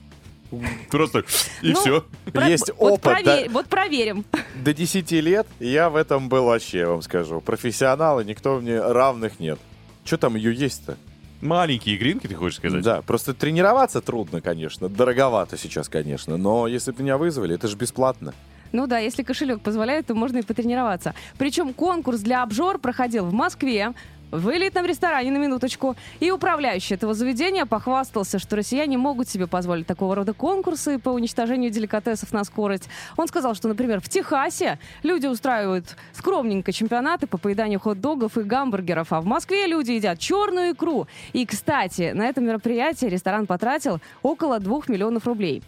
Просто 0.89 1.23
и 1.61 1.71
Ну, 1.71 1.79
все. 1.79 2.05
Про- 2.33 2.49
Есть 2.49 2.71
вот, 2.77 2.93
опыт, 2.93 3.13
прове- 3.19 3.45
да? 3.45 3.51
вот 3.51 3.67
проверим. 3.67 4.25
До 4.63 4.73
10 4.73 5.11
лет 5.21 5.47
я 5.59 5.89
в 5.89 5.95
этом 5.95 6.27
был 6.27 6.43
вообще, 6.45 6.79
я 6.79 6.89
вам 6.89 7.01
скажу. 7.01 7.39
Профессионал, 7.39 8.19
и 8.19 8.25
никто 8.25 8.59
мне 8.59 8.79
равных 8.79 9.39
нет. 9.39 9.59
Что 10.03 10.17
там 10.17 10.35
ее 10.35 10.53
есть-то? 10.53 10.97
Маленькие 11.41 11.97
гринки, 11.97 12.27
ты 12.27 12.35
хочешь 12.35 12.57
сказать? 12.57 12.83
Да, 12.83 13.01
просто 13.01 13.33
тренироваться 13.33 14.01
трудно, 14.01 14.41
конечно. 14.41 14.89
Дороговато 14.89 15.57
сейчас, 15.57 15.89
конечно. 15.89 16.37
Но 16.37 16.67
если 16.67 16.91
бы 16.91 17.01
меня 17.01 17.17
вызвали, 17.17 17.55
это 17.55 17.67
же 17.67 17.75
бесплатно. 17.75 18.33
Ну 18.71 18.87
да, 18.87 18.99
если 18.99 19.23
кошелек 19.23 19.61
позволяет, 19.61 20.07
то 20.07 20.15
можно 20.15 20.37
и 20.37 20.43
потренироваться. 20.43 21.13
Причем 21.37 21.73
конкурс 21.73 22.21
для 22.21 22.43
обжор 22.43 22.77
проходил 22.77 23.25
в 23.25 23.33
Москве, 23.33 23.93
в 24.31 24.49
элитном 24.49 24.85
ресторане 24.85 25.31
на 25.31 25.37
минуточку. 25.37 25.95
И 26.19 26.31
управляющий 26.31 26.95
этого 26.95 27.13
заведения 27.13 27.65
похвастался, 27.65 28.39
что 28.39 28.55
россияне 28.55 28.97
могут 28.97 29.29
себе 29.29 29.47
позволить 29.47 29.87
такого 29.87 30.15
рода 30.15 30.33
конкурсы 30.33 30.99
по 30.99 31.09
уничтожению 31.09 31.71
деликатесов 31.71 32.31
на 32.33 32.43
скорость. 32.43 32.89
Он 33.17 33.27
сказал, 33.27 33.55
что, 33.55 33.67
например, 33.67 33.99
в 34.01 34.09
Техасе 34.09 34.79
люди 35.03 35.27
устраивают 35.27 35.95
скромненько 36.13 36.71
чемпионаты 36.71 37.27
по 37.27 37.37
поеданию 37.37 37.79
хот-догов 37.79 38.37
и 38.37 38.43
гамбургеров, 38.43 39.11
а 39.13 39.21
в 39.21 39.25
Москве 39.25 39.67
люди 39.67 39.91
едят 39.91 40.19
черную 40.19 40.73
икру. 40.73 41.07
И, 41.33 41.45
кстати, 41.45 42.11
на 42.13 42.23
это 42.23 42.41
мероприятие 42.41 43.09
ресторан 43.09 43.45
потратил 43.45 43.99
около 44.21 44.59
2 44.59 44.81
миллионов 44.87 45.27
рублей. 45.27 45.61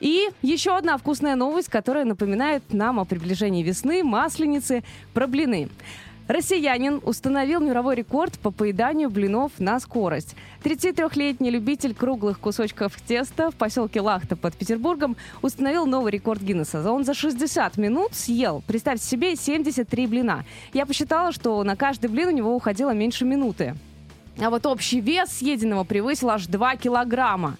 И 0.00 0.28
еще 0.42 0.76
одна 0.76 0.96
вкусная 0.96 1.34
новость, 1.34 1.68
которая 1.68 2.04
напоминает 2.04 2.62
нам 2.72 3.00
о 3.00 3.04
приближении 3.04 3.62
весны, 3.62 4.04
масленицы, 4.04 4.84
про 5.12 5.26
блины. 5.26 5.68
Россиянин 6.28 7.00
установил 7.04 7.58
мировой 7.60 7.94
рекорд 7.94 8.38
по 8.38 8.50
поеданию 8.50 9.08
блинов 9.08 9.52
на 9.58 9.80
скорость. 9.80 10.36
33-летний 10.62 11.50
любитель 11.50 11.94
круглых 11.94 12.38
кусочков 12.38 13.00
теста 13.00 13.50
в 13.50 13.54
поселке 13.54 14.02
Лахта 14.02 14.36
под 14.36 14.54
Петербургом 14.54 15.16
установил 15.40 15.86
новый 15.86 16.12
рекорд 16.12 16.42
Гиннесса. 16.42 16.92
Он 16.92 17.04
за 17.04 17.14
60 17.14 17.78
минут 17.78 18.12
съел, 18.12 18.62
представьте 18.66 19.06
себе, 19.06 19.36
73 19.36 20.06
блина. 20.06 20.44
Я 20.74 20.84
посчитала, 20.84 21.32
что 21.32 21.64
на 21.64 21.76
каждый 21.76 22.10
блин 22.10 22.28
у 22.28 22.32
него 22.32 22.54
уходило 22.54 22.90
меньше 22.90 23.24
минуты. 23.24 23.74
А 24.38 24.50
вот 24.50 24.66
общий 24.66 25.00
вес 25.00 25.30
съеденного 25.30 25.84
превысил 25.84 26.28
аж 26.28 26.46
2 26.46 26.76
килограмма. 26.76 27.56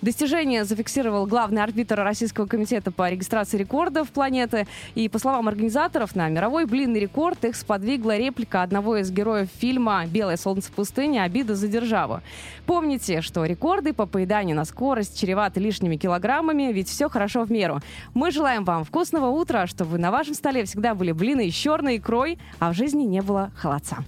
Достижение 0.00 0.64
зафиксировал 0.64 1.26
главный 1.26 1.62
арбитр 1.62 1.96
Российского 1.96 2.46
комитета 2.46 2.92
по 2.92 3.10
регистрации 3.10 3.58
рекордов 3.58 4.10
планеты. 4.10 4.68
И, 4.94 5.08
по 5.08 5.18
словам 5.18 5.48
организаторов, 5.48 6.14
на 6.14 6.28
мировой 6.28 6.66
блинный 6.66 7.00
рекорд 7.00 7.44
их 7.44 7.56
сподвигла 7.56 8.16
реплика 8.16 8.62
одного 8.62 8.96
из 8.98 9.10
героев 9.10 9.48
фильма 9.58 10.06
«Белое 10.06 10.36
солнце 10.36 10.70
пустыни. 10.70 11.18
Обида 11.18 11.56
за 11.56 11.66
державу». 11.66 12.20
Помните, 12.64 13.22
что 13.22 13.44
рекорды 13.44 13.92
по 13.92 14.06
поеданию 14.06 14.56
на 14.56 14.64
скорость 14.64 15.18
чреваты 15.18 15.58
лишними 15.58 15.96
килограммами, 15.96 16.72
ведь 16.72 16.88
все 16.88 17.08
хорошо 17.08 17.44
в 17.44 17.50
меру. 17.50 17.80
Мы 18.14 18.30
желаем 18.30 18.64
вам 18.64 18.84
вкусного 18.84 19.26
утра, 19.26 19.66
чтобы 19.66 19.98
на 19.98 20.12
вашем 20.12 20.34
столе 20.34 20.64
всегда 20.64 20.94
были 20.94 21.10
блины 21.10 21.50
с 21.50 21.54
черной 21.54 21.96
икрой, 21.96 22.38
а 22.60 22.72
в 22.72 22.76
жизни 22.76 23.02
не 23.02 23.20
было 23.20 23.50
холодца. 23.56 23.98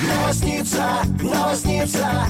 Новосница, 0.00 1.02
новосница. 1.22 2.28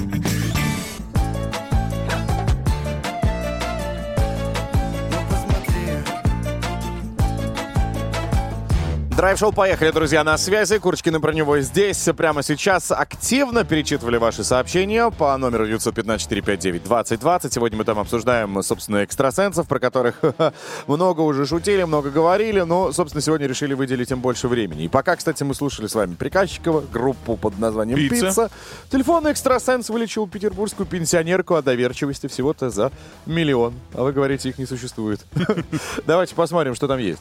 Драйв-шоу 9.19 9.51
«Поехали», 9.51 9.91
друзья, 9.91 10.23
на 10.23 10.37
связи. 10.37 10.77
Курочкин 10.77 11.19
про 11.19 11.33
него 11.33 11.59
здесь. 11.59 12.07
Прямо 12.15 12.41
сейчас 12.41 12.89
активно 12.89 13.65
перечитывали 13.65 14.15
ваши 14.15 14.45
сообщения 14.45 15.11
по 15.11 15.35
номеру 15.35 15.67
915-459-2020. 15.67 17.51
Сегодня 17.51 17.77
мы 17.77 17.83
там 17.83 17.99
обсуждаем, 17.99 18.63
собственно, 18.63 19.03
экстрасенсов, 19.03 19.67
про 19.67 19.79
которых 19.79 20.21
много 20.87 21.19
уже 21.19 21.45
шутили, 21.45 21.83
много 21.83 22.11
говорили, 22.11 22.61
но, 22.61 22.93
собственно, 22.93 23.21
сегодня 23.21 23.45
решили 23.47 23.73
выделить 23.73 24.09
им 24.09 24.21
больше 24.21 24.47
времени. 24.47 24.85
И 24.85 24.87
пока, 24.87 25.17
кстати, 25.17 25.43
мы 25.43 25.53
слушали 25.53 25.87
с 25.87 25.95
вами 25.95 26.13
Приказчикова, 26.13 26.85
группу 26.89 27.35
под 27.35 27.59
названием 27.59 27.97
«Пицца». 27.97 28.25
«Пицца», 28.25 28.49
телефонный 28.89 29.31
экстрасенс 29.31 29.89
вылечил 29.89 30.29
петербургскую 30.29 30.87
пенсионерку 30.87 31.55
от 31.55 31.65
доверчивости 31.65 32.27
всего-то 32.27 32.69
за 32.69 32.89
миллион. 33.25 33.73
А 33.95 34.03
вы 34.03 34.13
говорите, 34.13 34.47
их 34.47 34.57
не 34.57 34.65
существует. 34.65 35.19
Давайте 36.07 36.35
посмотрим, 36.35 36.73
что 36.73 36.87
там 36.87 36.99
есть. 36.99 37.19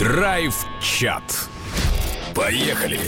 Драйв-чат. 0.00 1.22
Поехали. 2.34 2.98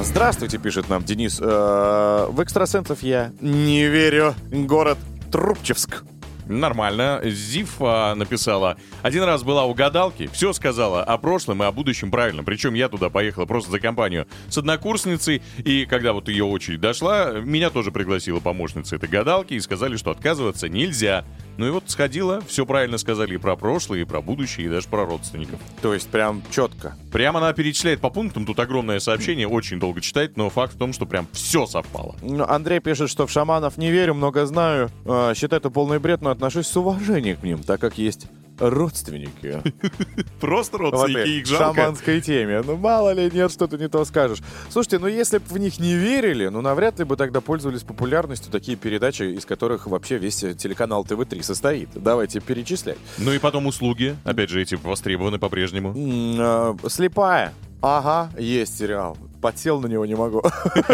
Здравствуйте, 0.00 0.56
пишет 0.56 0.88
нам 0.88 1.04
Денис. 1.04 1.38
Э, 1.38 2.28
В 2.30 2.40
экстрасенсов 2.40 3.02
я 3.02 3.30
не 3.42 3.88
верю. 3.88 4.34
Город 4.50 4.96
Трубчевск. 5.30 6.04
Нормально. 6.46 7.20
Зифа 7.24 8.14
написала. 8.16 8.76
Один 9.02 9.24
раз 9.24 9.42
была 9.42 9.64
у 9.64 9.74
гадалки, 9.74 10.28
все 10.32 10.52
сказала 10.52 11.02
о 11.02 11.18
прошлом 11.18 11.62
и 11.62 11.66
о 11.66 11.72
будущем 11.72 12.10
правильно. 12.10 12.44
Причем 12.44 12.74
я 12.74 12.88
туда 12.88 13.10
поехала 13.10 13.46
просто 13.46 13.70
за 13.70 13.80
компанию 13.80 14.26
с 14.48 14.58
однокурсницей. 14.58 15.42
И 15.58 15.86
когда 15.86 16.12
вот 16.12 16.28
ее 16.28 16.44
очередь 16.44 16.80
дошла, 16.80 17.32
меня 17.32 17.70
тоже 17.70 17.92
пригласила 17.92 18.40
помощница 18.40 18.96
этой 18.96 19.08
гадалки 19.08 19.54
и 19.54 19.60
сказали, 19.60 19.96
что 19.96 20.10
отказываться 20.10 20.68
нельзя. 20.68 21.24
Ну 21.58 21.66
и 21.66 21.70
вот 21.70 21.84
сходила, 21.86 22.40
все 22.46 22.64
правильно 22.64 22.96
сказали 22.96 23.34
и 23.34 23.38
про 23.38 23.56
прошлое, 23.56 24.00
и 24.00 24.04
про 24.04 24.22
будущее, 24.22 24.66
и 24.66 24.70
даже 24.70 24.88
про 24.88 25.04
родственников. 25.04 25.60
То 25.82 25.92
есть 25.92 26.08
прям 26.08 26.42
четко. 26.50 26.96
Прямо 27.12 27.40
она 27.40 27.52
перечисляет 27.52 28.00
по 28.00 28.08
пунктам, 28.08 28.46
тут 28.46 28.58
огромное 28.58 29.00
сообщение, 29.00 29.46
очень 29.46 29.78
долго 29.78 30.00
читать, 30.00 30.36
но 30.38 30.48
факт 30.48 30.74
в 30.74 30.78
том, 30.78 30.94
что 30.94 31.04
прям 31.04 31.28
все 31.32 31.66
совпало. 31.66 32.16
Ну, 32.22 32.44
Андрей 32.48 32.80
пишет, 32.80 33.10
что 33.10 33.26
в 33.26 33.30
шаманов 33.30 33.76
не 33.76 33.90
верю, 33.90 34.14
много 34.14 34.46
знаю. 34.46 34.90
Э, 35.04 35.34
Считаю 35.36 35.60
это 35.60 35.68
полный 35.70 35.98
бред, 35.98 36.22
но 36.22 36.30
отношусь 36.32 36.66
с 36.66 36.76
уважением 36.76 37.36
к 37.36 37.42
ним, 37.42 37.62
так 37.62 37.80
как 37.80 37.98
есть 37.98 38.26
родственники. 38.58 39.62
Просто 40.40 40.78
родственники, 40.78 41.28
их 41.28 41.46
жалко. 41.46 41.80
шаманской 41.80 42.20
теме. 42.20 42.62
Ну, 42.62 42.76
мало 42.76 43.12
ли, 43.12 43.30
нет, 43.32 43.50
что-то 43.50 43.76
не 43.76 43.88
то 43.88 44.04
скажешь. 44.04 44.38
Слушайте, 44.70 44.98
ну, 44.98 45.06
если 45.06 45.38
бы 45.38 45.44
в 45.46 45.58
них 45.58 45.78
не 45.78 45.94
верили, 45.94 46.48
ну, 46.48 46.60
навряд 46.60 46.98
ли 46.98 47.04
бы 47.04 47.16
тогда 47.16 47.40
пользовались 47.40 47.82
популярностью 47.82 48.52
такие 48.52 48.76
передачи, 48.76 49.22
из 49.22 49.44
которых 49.44 49.86
вообще 49.86 50.18
весь 50.18 50.42
э, 50.44 50.54
телеканал 50.54 51.04
ТВ-3 51.04 51.42
состоит. 51.42 51.88
Давайте 51.94 52.40
перечислять. 52.40 52.98
Ну 53.18 53.32
и 53.32 53.38
потом 53.38 53.66
услуги, 53.66 54.16
опять 54.24 54.50
же, 54.50 54.60
эти 54.62 54.74
востребованы 54.76 55.38
по-прежнему. 55.38 55.94
Э, 55.96 56.74
Слепая. 56.88 57.52
Ага, 57.80 58.30
есть 58.38 58.78
сериал. 58.78 59.16
Подсел 59.42 59.80
на 59.80 59.88
него 59.88 60.06
не 60.06 60.14
могу. 60.14 60.40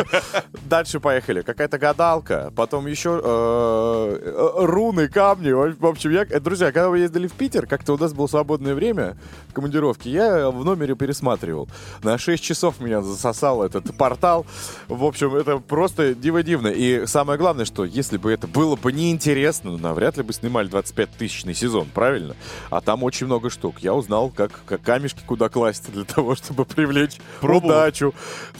Дальше 0.69 1.01
поехали. 1.01 1.43
Какая-то 1.43 1.79
гадалка. 1.79 2.51
Потом 2.57 2.87
еще 2.87 3.21
э, 3.23 4.19
э, 4.21 4.51
руны, 4.65 5.09
камни. 5.09 5.51
В 5.53 5.87
общем, 5.87 6.11
я, 6.13 6.23
э, 6.23 6.41
друзья, 6.41 6.73
когда 6.73 6.89
вы 6.89 7.01
ездили 7.01 7.27
в 7.27 7.35
Питер, 7.35 7.67
как-то 7.67 7.93
у 7.93 7.99
нас 7.99 8.15
было 8.15 8.27
свободное 8.27 8.75
время 8.75 9.19
в 9.49 9.53
командировке, 9.53 10.11
я 10.11 10.51
в 10.51 10.65
номере 10.65 10.97
пересматривал. 10.97 11.69
На 12.03 12.17
6 12.17 12.43
часов 12.43 12.81
меня 12.81 13.03
засосал 13.03 13.63
этот 13.63 13.95
портал. 13.99 14.47
В 14.89 15.05
общем, 15.05 15.35
это 15.35 15.59
просто 15.59 16.15
диво-дивно. 16.15 16.69
И 16.69 17.07
самое 17.07 17.39
главное, 17.39 17.67
что 17.67 17.85
если 17.85 18.17
бы 18.17 18.33
это 18.33 18.47
было 18.47 18.77
бы 18.77 18.93
неинтересно, 18.93 19.73
ну, 19.73 19.79
навряд 19.79 20.17
ли 20.17 20.23
бы 20.23 20.33
снимали 20.33 20.71
25-тысячный 20.71 21.53
сезон, 21.55 21.87
правильно? 21.93 22.35
А 22.71 22.81
там 22.81 23.03
очень 23.05 23.27
много 23.27 23.51
штук. 23.51 23.81
Я 23.81 23.93
узнал, 23.93 24.31
как, 24.31 24.61
как 24.65 24.81
камешки 24.81 25.21
куда 25.27 25.51
класть 25.51 25.93
для 25.93 26.05
того, 26.05 26.35
чтобы 26.35 26.65
привлечь 26.65 27.19
Пробовал? 27.41 27.75
удачу. 27.75 28.15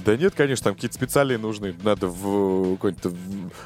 Да 0.05 0.17
нет, 0.17 0.35
конечно, 0.37 0.65
там 0.65 0.75
какие-то 0.75 0.95
специальные 0.95 1.39
нужны. 1.39 1.75
Надо 1.83 2.07
в, 2.09 2.77
в- 2.77 2.93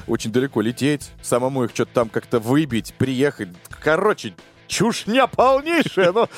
очень 0.07 0.31
далеко 0.31 0.61
лететь, 0.61 1.11
самому 1.21 1.63
их 1.65 1.71
что-то 1.71 1.91
там 1.93 2.09
как-то 2.09 2.39
выбить, 2.39 2.93
приехать. 2.97 3.49
Короче, 3.81 4.33
чушня 4.67 5.27
полнейшая, 5.27 6.11
но 6.11 6.29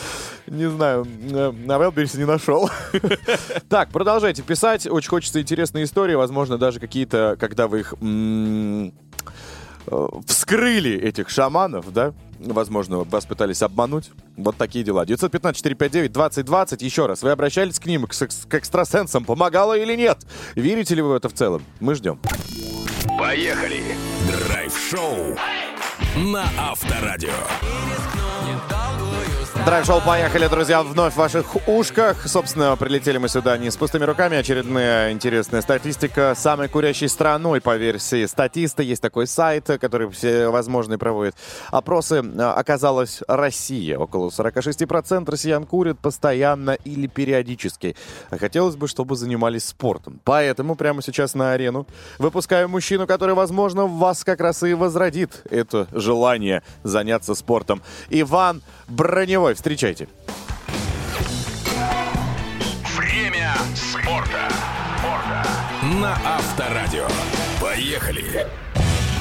не 0.48 0.70
знаю, 0.70 1.06
э, 1.06 1.52
на 1.52 1.74
Wildberries 1.74 2.18
не 2.18 2.26
нашел. 2.26 2.70
Так, 3.70 3.90
продолжайте 3.90 4.42
писать. 4.44 4.88
Очень 4.88 5.10
хочется 5.10 5.42
интересные 5.42 5.86
истории, 5.86 6.16
возможно, 6.16 6.58
даже 6.58 6.80
какие-то, 6.80 7.36
когда 7.40 7.68
вы 7.68 7.80
их 7.82 7.94
э, 8.00 8.92
вскрыли 10.28 10.92
этих 11.00 11.30
шаманов, 11.30 11.92
да? 11.94 12.14
Возможно, 12.40 13.00
вас 13.00 13.26
пытались 13.26 13.62
обмануть. 13.62 14.12
Вот 14.36 14.58
такие 14.58 14.84
дела. 14.84 15.06
915-459-2020. 15.06 16.84
Еще 16.84 17.06
раз, 17.06 17.24
вы 17.24 17.32
обращались 17.32 17.80
к 17.80 17.86
ним, 17.86 18.06
к, 18.06 18.14
к 18.14 18.54
экстрасенсам? 18.54 19.26
Помогало 19.26 19.78
или 19.78 19.96
нет? 19.96 20.20
Верите 20.56 20.96
ли 20.96 21.02
вы 21.02 21.10
в 21.10 21.14
это 21.14 21.30
в 21.30 21.34
целом? 21.34 21.64
Мы 21.80 21.96
ждем. 21.96 22.20
Поехали! 23.18 23.82
Драйв-шоу 24.28 25.38
на 26.18 26.44
Авторадио. 26.58 27.30
Драйв-шоу 29.64 30.02
«Поехали», 30.02 30.48
друзья, 30.48 30.84
вновь 30.84 31.14
в 31.14 31.18
ваших 31.18 31.68
ушках. 31.68 32.28
Собственно, 32.28 32.76
прилетели 32.76 33.18
мы 33.18 33.30
сюда 33.30 33.58
не 33.58 33.72
с 33.72 33.78
пустыми 33.78 34.04
руками. 34.04 34.38
Очередная 34.38 35.12
интересная 35.12 35.62
статистика. 35.62 36.36
Самой 36.38 36.68
курящей 36.68 37.10
страной, 37.10 37.62
по 37.62 37.76
версии 37.76 38.26
статиста, 38.26 38.84
есть 38.84 39.02
такой 39.02 39.26
сайт, 39.26 39.66
который 39.82 40.10
все 40.12 40.50
возможные 40.50 41.00
проводит 41.00 41.36
опросы, 41.72 42.24
оказалась 42.40 43.24
Россия. 43.28 43.98
Около 43.98 44.30
46% 44.30 45.32
россиян 45.32 45.66
курят 45.66 45.98
постоянно 45.98 46.72
или 46.84 47.08
периодически. 47.08 47.96
Хотелось 48.30 48.76
бы, 48.76 48.88
чтобы 48.88 49.16
занимались 49.16 49.66
спортом. 49.66 50.20
Поэтому 50.26 50.76
прямо 50.76 51.02
сейчас 51.02 51.34
на 51.34 51.54
арену 51.54 51.88
выпускаем 52.20 52.70
мужчину, 52.70 53.08
который, 53.08 53.34
возможно, 53.34 53.86
в 53.86 53.98
вас 53.98 54.24
как 54.24 54.42
раз 54.42 54.62
и 54.62 54.76
возродит 54.76 55.42
это 55.50 55.88
желание 55.92 56.62
заняться 56.84 57.34
спортом. 57.34 57.82
Иван 58.12 58.62
Броневой, 58.88 59.56
встречайте. 59.56 60.08
Время 62.98 63.54
спорта. 63.76 64.50
На 66.02 66.18
Авторадио. 66.26 67.08
Поехали! 67.60 68.48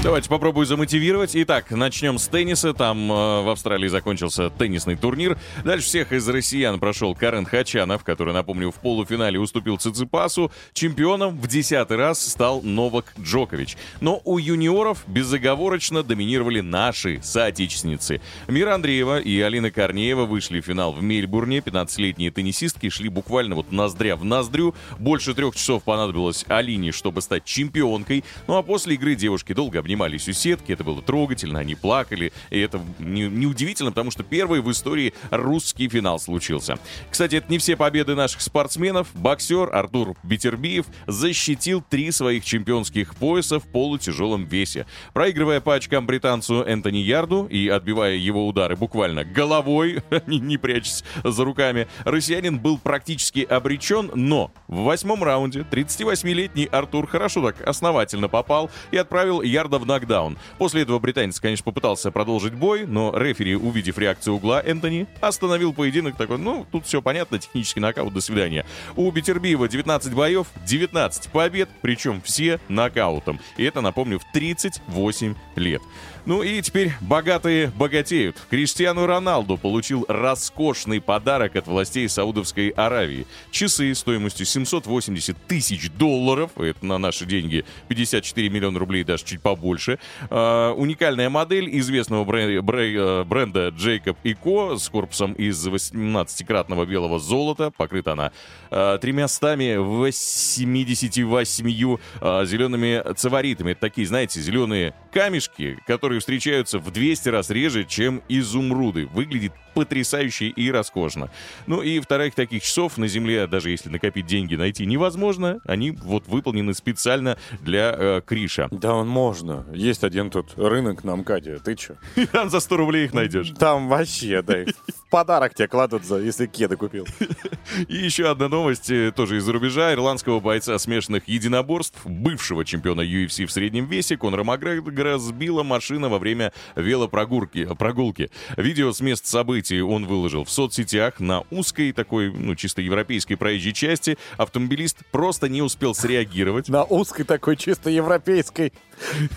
Давайте 0.04 0.28
попробую 0.28 0.66
замотивировать. 0.66 1.30
Итак, 1.34 1.70
начнем 1.70 2.18
с 2.18 2.28
тенниса. 2.28 2.74
Там 2.74 3.10
э, 3.10 3.40
в 3.40 3.48
Австралии 3.48 3.88
закончился 3.88 4.50
теннисный 4.50 4.96
турнир. 4.96 5.38
Дальше 5.64 5.86
всех 5.86 6.12
из 6.12 6.28
россиян 6.28 6.78
прошел 6.78 7.14
Карен 7.14 7.46
Хачанов, 7.46 8.04
который, 8.04 8.34
напомню, 8.34 8.70
в 8.70 8.74
полуфинале 8.74 9.40
уступил 9.40 9.78
Циципасу. 9.78 10.52
Чемпионом 10.74 11.40
в 11.40 11.46
десятый 11.46 11.96
раз 11.96 12.20
стал 12.20 12.60
Новак 12.60 13.14
Джокович. 13.18 13.78
Но 14.02 14.20
у 14.26 14.36
юниоров 14.36 15.02
безоговорочно 15.06 16.02
доминировали 16.02 16.60
наши 16.60 17.22
соотечественницы. 17.22 18.20
Мира 18.46 18.74
Андреева 18.74 19.18
и 19.20 19.40
Алина 19.40 19.70
Корнеева 19.70 20.26
вышли 20.26 20.60
в 20.60 20.66
финал 20.66 20.92
в 20.92 21.02
Мельбурне. 21.02 21.60
15-летние 21.60 22.30
теннисистки 22.30 22.90
шли 22.90 23.08
буквально 23.08 23.54
вот 23.54 23.72
ноздря 23.72 24.16
в 24.16 24.24
ноздрю. 24.26 24.74
Больше 24.98 25.32
трех 25.32 25.56
часов 25.56 25.82
понадобилось 25.82 26.44
Алине, 26.48 26.92
чтобы 26.92 27.22
стать 27.22 27.46
чемпионкой. 27.46 28.22
Ну 28.46 28.58
а 28.58 28.62
после 28.62 28.96
игры 28.96 29.14
девушки 29.14 29.54
долго 29.54 29.78
обнимались 29.78 29.93
у 29.94 30.32
сетки. 30.32 30.72
Это 30.72 30.84
было 30.84 31.02
трогательно, 31.02 31.60
они 31.60 31.74
плакали. 31.74 32.32
И 32.50 32.58
это 32.58 32.80
не- 32.98 33.28
неудивительно, 33.28 33.90
потому 33.90 34.10
что 34.10 34.22
первый 34.22 34.60
в 34.60 34.70
истории 34.70 35.14
русский 35.30 35.88
финал 35.88 36.18
случился. 36.18 36.78
Кстати, 37.10 37.36
это 37.36 37.50
не 37.50 37.58
все 37.58 37.76
победы 37.76 38.14
наших 38.14 38.40
спортсменов. 38.40 39.08
Боксер 39.14 39.74
Артур 39.74 40.14
Бетербиев 40.22 40.86
защитил 41.06 41.82
три 41.82 42.10
своих 42.10 42.44
чемпионских 42.44 43.14
пояса 43.14 43.60
в 43.60 43.64
полутяжелом 43.64 44.44
весе. 44.44 44.86
Проигрывая 45.12 45.60
по 45.60 45.74
очкам 45.74 46.06
британцу 46.06 46.62
Энтони 46.62 46.98
Ярду 46.98 47.46
и 47.46 47.68
отбивая 47.68 48.14
его 48.14 48.46
удары 48.46 48.76
буквально 48.76 49.24
головой, 49.24 50.02
не, 50.26 50.38
не 50.38 50.58
прячась 50.58 51.04
за 51.22 51.44
руками, 51.44 51.88
россиянин 52.04 52.58
был 52.58 52.78
практически 52.78 53.40
обречен, 53.40 54.10
но 54.14 54.50
в 54.68 54.82
восьмом 54.82 55.22
раунде 55.22 55.66
38-летний 55.70 56.66
Артур 56.66 57.06
хорошо 57.06 57.42
так 57.42 57.66
основательно 57.66 58.28
попал 58.28 58.70
и 58.90 58.96
отправил 58.96 59.42
Ярда 59.42 59.78
в 59.78 59.83
нокдаун. 59.84 60.38
После 60.58 60.82
этого 60.82 60.98
британец, 60.98 61.40
конечно, 61.40 61.64
попытался 61.64 62.10
продолжить 62.10 62.54
бой, 62.54 62.86
но 62.86 63.16
рефери, 63.16 63.54
увидев 63.56 63.98
реакцию 63.98 64.34
угла 64.34 64.62
Энтони, 64.64 65.06
остановил 65.20 65.72
поединок 65.72 66.16
такой, 66.16 66.38
ну, 66.38 66.66
тут 66.70 66.86
все 66.86 67.02
понятно, 67.02 67.38
технический 67.38 67.80
нокаут, 67.80 68.14
до 68.14 68.20
свидания. 68.20 68.66
У 68.96 69.10
Бетербиева 69.10 69.68
19 69.68 70.14
боев, 70.14 70.46
19 70.66 71.28
побед, 71.28 71.68
причем 71.82 72.20
все 72.22 72.60
нокаутом. 72.68 73.40
И 73.56 73.64
это, 73.64 73.80
напомню, 73.80 74.18
в 74.18 74.24
38 74.32 75.34
лет. 75.56 75.82
Ну 76.26 76.42
и 76.42 76.62
теперь 76.62 76.92
богатые 77.02 77.70
богатеют. 77.76 78.38
Криштиану 78.48 79.04
Роналду 79.04 79.58
получил 79.58 80.06
роскошный 80.08 81.02
подарок 81.02 81.54
от 81.54 81.66
властей 81.66 82.08
Саудовской 82.08 82.70
Аравии. 82.70 83.26
Часы 83.50 83.94
стоимостью 83.94 84.46
780 84.46 85.36
тысяч 85.46 85.90
долларов, 85.90 86.52
это 86.56 86.86
на 86.86 86.96
наши 86.96 87.26
деньги 87.26 87.66
54 87.88 88.48
миллиона 88.48 88.78
рублей, 88.78 89.04
даже 89.04 89.22
чуть 89.26 89.42
побольше. 89.42 89.98
А, 90.30 90.72
уникальная 90.72 91.28
модель 91.28 91.68
известного 91.78 92.24
брен- 92.24 92.62
бре- 92.62 92.96
э, 92.96 93.24
бренда 93.24 93.68
Jacob 93.68 94.16
Co. 94.24 94.78
с 94.78 94.88
корпусом 94.88 95.34
из 95.34 95.66
18-кратного 95.66 96.86
белого 96.86 97.18
золота. 97.18 97.70
Покрыта 97.70 98.12
она 98.12 98.32
э, 98.70 98.96
388 98.98 101.98
э, 102.22 102.46
зелеными 102.46 103.12
циваритами. 103.14 103.72
Это 103.72 103.80
такие, 103.82 104.06
знаете, 104.06 104.40
зеленые 104.40 104.94
камешки, 105.12 105.76
которые 105.86 106.13
встречаются 106.20 106.78
в 106.78 106.90
200 106.90 107.28
раз 107.28 107.50
реже, 107.50 107.84
чем 107.84 108.22
изумруды. 108.28 109.06
Выглядит 109.06 109.52
потрясающе 109.74 110.46
и 110.46 110.70
роскошно. 110.70 111.30
Ну 111.66 111.82
и 111.82 112.00
вторых 112.00 112.34
таких 112.34 112.62
часов 112.62 112.96
на 112.96 113.08
Земле, 113.08 113.46
даже 113.46 113.70
если 113.70 113.90
накопить 113.90 114.26
деньги, 114.26 114.54
найти 114.54 114.86
невозможно. 114.86 115.60
Они 115.66 115.90
вот 115.90 116.26
выполнены 116.28 116.74
специально 116.74 117.36
для 117.60 117.94
э, 117.96 118.22
Криша. 118.24 118.68
Да, 118.70 118.94
он 118.94 119.08
можно. 119.08 119.66
Есть 119.74 120.04
один 120.04 120.30
тут 120.30 120.54
рынок 120.56 121.04
на 121.04 121.16
МКАДе. 121.16 121.58
Ты 121.58 121.74
чё? 121.74 121.94
Там 122.32 122.50
за 122.50 122.60
100 122.60 122.76
рублей 122.76 123.04
их 123.06 123.14
найдешь. 123.14 123.50
Там 123.58 123.88
вообще, 123.88 124.42
да, 124.42 124.64
в 124.64 125.10
подарок 125.10 125.54
тебе 125.54 125.68
кладут, 125.68 126.04
за, 126.04 126.18
если 126.18 126.46
кеды 126.46 126.76
купил. 126.76 127.06
И 127.88 127.96
еще 127.96 128.30
одна 128.30 128.48
новость, 128.48 128.90
э, 128.90 129.12
тоже 129.14 129.38
из-за 129.38 129.52
рубежа. 129.52 129.92
Ирландского 129.92 130.40
бойца 130.40 130.78
смешанных 130.78 131.28
единоборств, 131.28 132.00
бывшего 132.04 132.64
чемпиона 132.64 133.00
UFC 133.00 133.46
в 133.46 133.52
среднем 133.52 133.86
весе, 133.86 134.16
Конора 134.16 134.44
Макгрегора 134.44 135.18
сбила 135.18 135.62
машина 135.62 136.03
во 136.08 136.18
время 136.18 136.52
велопрогулки. 136.76 137.68
Прогулки. 137.78 138.30
Видео 138.56 138.92
с 138.92 139.00
мест 139.00 139.26
событий 139.26 139.80
он 139.80 140.06
выложил 140.06 140.44
в 140.44 140.50
соцсетях 140.50 141.20
на 141.20 141.42
узкой 141.50 141.92
такой, 141.92 142.32
ну, 142.32 142.54
чисто 142.54 142.82
европейской 142.82 143.34
проезжей 143.34 143.72
части. 143.72 144.18
Автомобилист 144.36 144.98
просто 145.10 145.48
не 145.48 145.62
успел 145.62 145.94
среагировать. 145.94 146.68
На 146.68 146.84
узкой 146.84 147.24
такой 147.24 147.56
чисто 147.56 147.90
европейской 147.90 148.72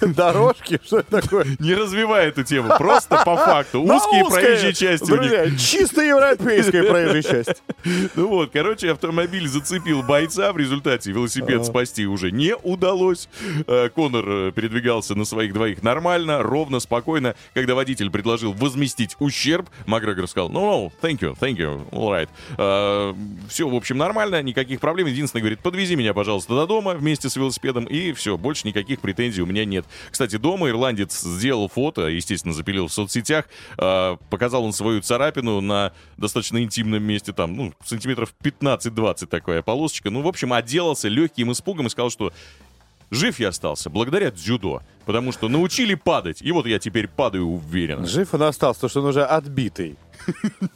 дорожке, 0.02 0.80
что 0.86 1.00
это 1.00 1.22
такое? 1.22 1.46
Не 1.60 1.74
развивая 1.74 2.28
эту 2.28 2.44
тему, 2.44 2.74
просто 2.78 3.22
по 3.26 3.36
факту. 3.36 3.82
Узкие 3.82 4.26
проезжие 4.26 4.74
части. 4.74 5.06
Друзья, 5.06 5.50
чисто 5.58 6.02
европейская 6.02 6.84
проезжая 6.84 7.22
часть. 7.22 7.64
Ну 8.16 8.28
вот, 8.28 8.52
короче, 8.52 8.92
автомобиль 8.92 9.48
зацепил 9.48 10.04
бойца, 10.04 10.52
в 10.52 10.58
результате 10.58 11.12
велосипед 11.12 11.66
спасти 11.66 12.06
уже 12.06 12.32
не 12.32 12.56
удалось. 12.56 13.30
Э, 13.68 13.90
Конор 13.90 14.26
э, 14.28 14.52
передвигался 14.52 15.16
на 15.16 15.26
своих 15.26 15.54
двоих 15.54 15.84
нормально, 15.84 16.44
ровно, 16.58 16.80
спокойно. 16.80 17.36
Когда 17.54 17.76
водитель 17.76 18.10
предложил 18.10 18.54
возместить 18.54 19.15
ущерб, 19.20 19.70
Макгрегор 19.86 20.28
сказал, 20.28 20.50
ну, 20.50 20.62
no, 20.62 20.91
thank 21.02 21.20
you, 21.20 21.38
thank 21.39 21.58
you, 21.58 21.88
all 21.91 22.10
right. 22.10 23.48
все, 23.48 23.70
в 23.70 23.76
общем, 23.76 23.98
нормально, 23.98 24.41
никаких 24.41 24.80
проблем. 24.80 25.08
Единственное, 25.08 25.41
говорит, 25.41 25.60
подвези 25.60 25.96
меня, 25.96 26.13
пожалуйста, 26.13 26.56
до 26.56 26.65
дома 26.65 26.93
вместе 26.93 27.30
с 27.30 27.36
велосипедом, 27.36 27.86
и 27.86 28.12
все, 28.13 28.38
больше 28.38 28.67
никаких 28.67 29.02
претензий 29.02 29.41
у 29.41 29.46
меня 29.46 29.65
нет. 29.65 29.86
Кстати, 30.10 30.38
дома 30.38 30.70
ирландец 30.70 31.20
сделал 31.20 31.70
фото, 31.70 32.08
естественно, 32.08 32.54
запилил 32.54 32.88
в 32.88 32.93
соцсетях, 32.93 33.46
э, 33.78 34.17
показал 34.30 34.63
он 34.63 34.74
свою 34.74 35.02
царапину 35.02 35.62
на 35.62 35.93
достаточно 36.17 36.62
интимном 36.63 37.04
месте, 37.04 37.34
там, 37.34 37.56
ну, 37.56 37.74
сантиметров 37.86 38.34
15-20 38.43 39.28
такая 39.28 39.62
полосочка. 39.62 40.10
Ну, 40.10 40.22
в 40.22 40.28
общем, 40.28 40.54
отделался 40.54 41.08
легким 41.08 41.52
испугом 41.52 41.88
и 41.88 41.89
сказал, 41.89 42.10
что 42.10 42.34
жив 43.12 43.39
я 43.39 43.50
остался 43.50 43.89
благодаря 43.89 44.32
дзюдо, 44.32 44.82
потому 45.06 45.32
что 45.32 45.50
научили 45.50 45.96
падать, 45.96 46.41
и 46.41 46.52
вот 46.52 46.65
я 46.67 46.80
теперь 46.80 47.08
падаю 47.08 47.48
уверенно. 47.48 48.06
Жив 48.06 48.34
он 48.34 48.43
остался, 48.43 48.82
потому 48.82 48.89
что 48.89 49.00
он 49.02 49.06
уже 49.08 49.24
отбитый. 49.24 49.96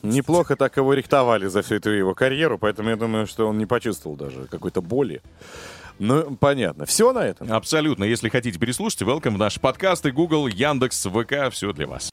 Неплохо 0.03 0.55
так 0.55 0.77
его 0.77 0.93
рихтовали 0.93 1.47
за 1.47 1.61
всю 1.61 1.75
эту 1.75 1.89
его 1.89 2.13
карьеру, 2.13 2.57
поэтому 2.57 2.89
я 2.89 2.95
думаю, 2.95 3.27
что 3.27 3.47
он 3.47 3.57
не 3.57 3.65
почувствовал 3.65 4.15
даже 4.15 4.47
какой-то 4.49 4.81
боли. 4.81 5.21
Ну, 5.99 6.35
понятно. 6.35 6.85
Все 6.85 7.13
на 7.13 7.19
этом? 7.19 7.51
Абсолютно. 7.53 8.03
Если 8.05 8.29
хотите 8.29 8.57
переслушать, 8.57 9.01
welcome 9.01 9.35
в 9.35 9.37
наши 9.37 9.59
подкасты, 9.59 10.11
Google, 10.11 10.47
Яндекс, 10.47 11.05
ВК, 11.05 11.51
все 11.51 11.73
для 11.73 11.85
вас. 11.85 12.09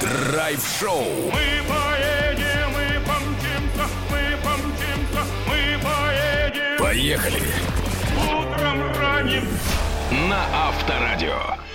Драйв-шоу. 0.00 1.04
Мы 1.32 1.62
поедем, 1.66 2.70
мы 2.72 3.00
помчимся, 3.06 3.88
мы 4.10 4.36
помчимся, 4.44 5.24
мы 5.46 5.82
поедем. 5.82 6.78
Поехали. 6.78 7.59
На 9.30 10.40
Авторадио. 10.52 11.69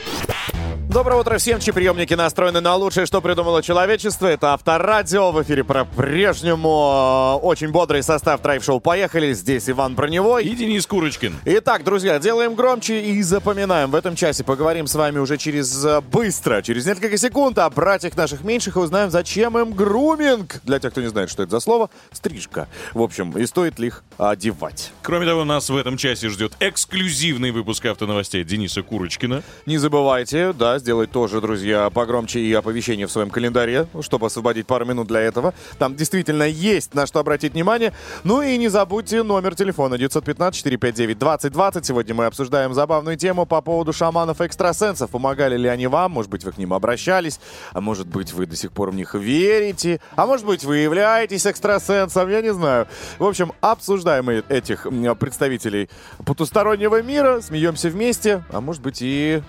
Доброе 0.96 1.20
утро 1.20 1.38
всем, 1.40 1.60
чьи 1.60 1.74
приемники 1.74 2.14
настроены 2.14 2.62
на 2.62 2.74
лучшее, 2.78 3.06
что 3.06 3.20
придумало 3.20 3.62
человечество. 3.62 4.28
Это 4.28 4.54
Авторадио. 4.54 5.34
В 5.34 5.44
эфире 5.44 5.66
по-прежнему 5.66 7.38
очень 7.44 7.70
бодрый 7.70 8.02
состав 8.02 8.42
драйв-шоу 8.42 8.80
«Поехали». 8.80 9.34
Здесь 9.34 9.70
Иван 9.70 9.94
Броневой. 9.96 10.46
И 10.46 10.56
Денис 10.56 10.88
Курочкин. 10.88 11.36
Итак, 11.44 11.84
друзья, 11.84 12.18
делаем 12.18 12.56
громче 12.56 13.02
и 13.02 13.22
запоминаем. 13.24 13.92
В 13.92 13.96
этом 13.96 14.16
часе 14.16 14.46
поговорим 14.46 14.88
с 14.88 14.96
вами 14.96 15.20
уже 15.20 15.36
через 15.36 15.84
э, 15.84 16.00
быстро, 16.00 16.62
через 16.62 16.86
несколько 16.86 17.18
секунд 17.18 17.60
о 17.60 17.70
братьях 17.70 18.16
наших 18.16 18.46
меньших 18.46 18.78
и 18.78 18.80
узнаем, 18.80 19.12
зачем 19.12 19.58
им 19.58 19.74
груминг. 19.74 20.62
Для 20.64 20.80
тех, 20.80 20.94
кто 20.94 21.02
не 21.02 21.10
знает, 21.10 21.30
что 21.30 21.44
это 21.44 21.52
за 21.52 21.60
слово, 21.60 21.90
стрижка. 22.14 22.70
В 22.94 23.02
общем, 23.02 23.38
и 23.38 23.46
стоит 23.46 23.80
ли 23.80 23.88
их 23.88 24.06
одевать. 24.18 24.94
Кроме 25.02 25.26
того, 25.26 25.44
нас 25.44 25.70
в 25.70 25.76
этом 25.76 25.98
часе 25.98 26.30
ждет 26.30 26.54
эксклюзивный 26.62 27.52
выпуск 27.52 27.86
автоновостей 27.86 28.46
Дениса 28.46 28.82
Курочкина. 28.82 29.44
Не 29.66 29.78
забывайте, 29.78 30.54
да, 30.54 30.80
сделать 30.86 31.10
тоже, 31.10 31.42
друзья, 31.42 31.90
погромче 31.90 32.40
и 32.42 32.54
оповещение 32.54 33.08
в 33.08 33.12
своем 33.12 33.32
календаре, 33.32 33.88
чтобы 34.02 34.28
освободить 34.28 34.68
пару 34.68 34.86
минут 34.86 35.08
для 35.08 35.22
этого. 35.22 35.56
Там 35.80 35.96
действительно 35.96 36.44
есть 36.44 36.94
на 36.94 37.08
что 37.08 37.20
обратить 37.20 37.54
внимание. 37.54 37.92
Ну 38.24 38.44
и 38.44 38.56
не 38.56 38.68
забудьте 38.68 39.24
номер 39.24 39.56
телефона 39.56 39.96
915-459-2020. 39.96 41.84
Сегодня 41.84 42.14
мы 42.14 42.28
обсуждаем 42.28 42.76
забавную 42.76 43.18
тему 43.18 43.48
по 43.48 43.62
поводу 43.62 43.94
шаманов-экстрасенсов. 43.94 45.10
Помогали 45.10 45.58
ли 45.58 45.68
они 45.68 45.88
вам? 45.88 46.12
Может 46.12 46.30
быть, 46.30 46.44
вы 46.44 46.52
к 46.52 46.60
ним 46.60 46.72
обращались? 46.72 47.40
А 47.74 47.82
может 47.82 48.06
быть, 48.06 48.32
вы 48.32 48.46
до 48.46 48.56
сих 48.56 48.72
пор 48.72 48.92
в 48.92 48.94
них 48.94 49.16
верите? 49.16 50.00
А 50.16 50.28
может 50.28 50.46
быть, 50.46 50.66
вы 50.66 50.78
являетесь 50.78 51.48
экстрасенсом? 51.48 52.30
Я 52.30 52.44
не 52.44 52.54
знаю. 52.54 52.88
В 53.18 53.24
общем, 53.26 53.54
обсуждаем 53.60 54.30
этих 54.30 54.84
представителей 55.18 55.90
потустороннего 56.24 57.02
мира, 57.02 57.42
смеемся 57.42 57.90
вместе, 57.90 58.44
а 58.52 58.62
может 58.62 58.84
быть 58.84 59.00
и 59.02 59.42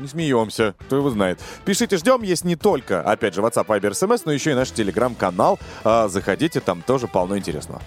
не 0.00 0.08
смеемся, 0.08 0.74
кто 0.78 0.96
его 0.96 1.10
знает. 1.10 1.40
Пишите, 1.64 1.96
ждем. 1.96 2.22
Есть 2.22 2.44
не 2.44 2.56
только, 2.56 3.00
опять 3.00 3.34
же, 3.34 3.40
WhatsApp, 3.40 3.66
Viber, 3.66 3.90
SMS, 3.90 4.22
но 4.24 4.32
еще 4.32 4.52
и 4.52 4.54
наш 4.54 4.70
телеграм-канал. 4.70 5.58
А, 5.84 6.08
заходите, 6.08 6.60
там 6.60 6.82
тоже 6.82 7.08
полно 7.08 7.38
интересного. 7.38 7.82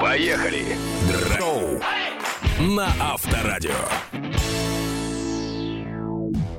Поехали! 0.00 0.76
Драйв-шоу 1.08 1.80
на 2.60 2.88
Авторадио. 3.00 3.70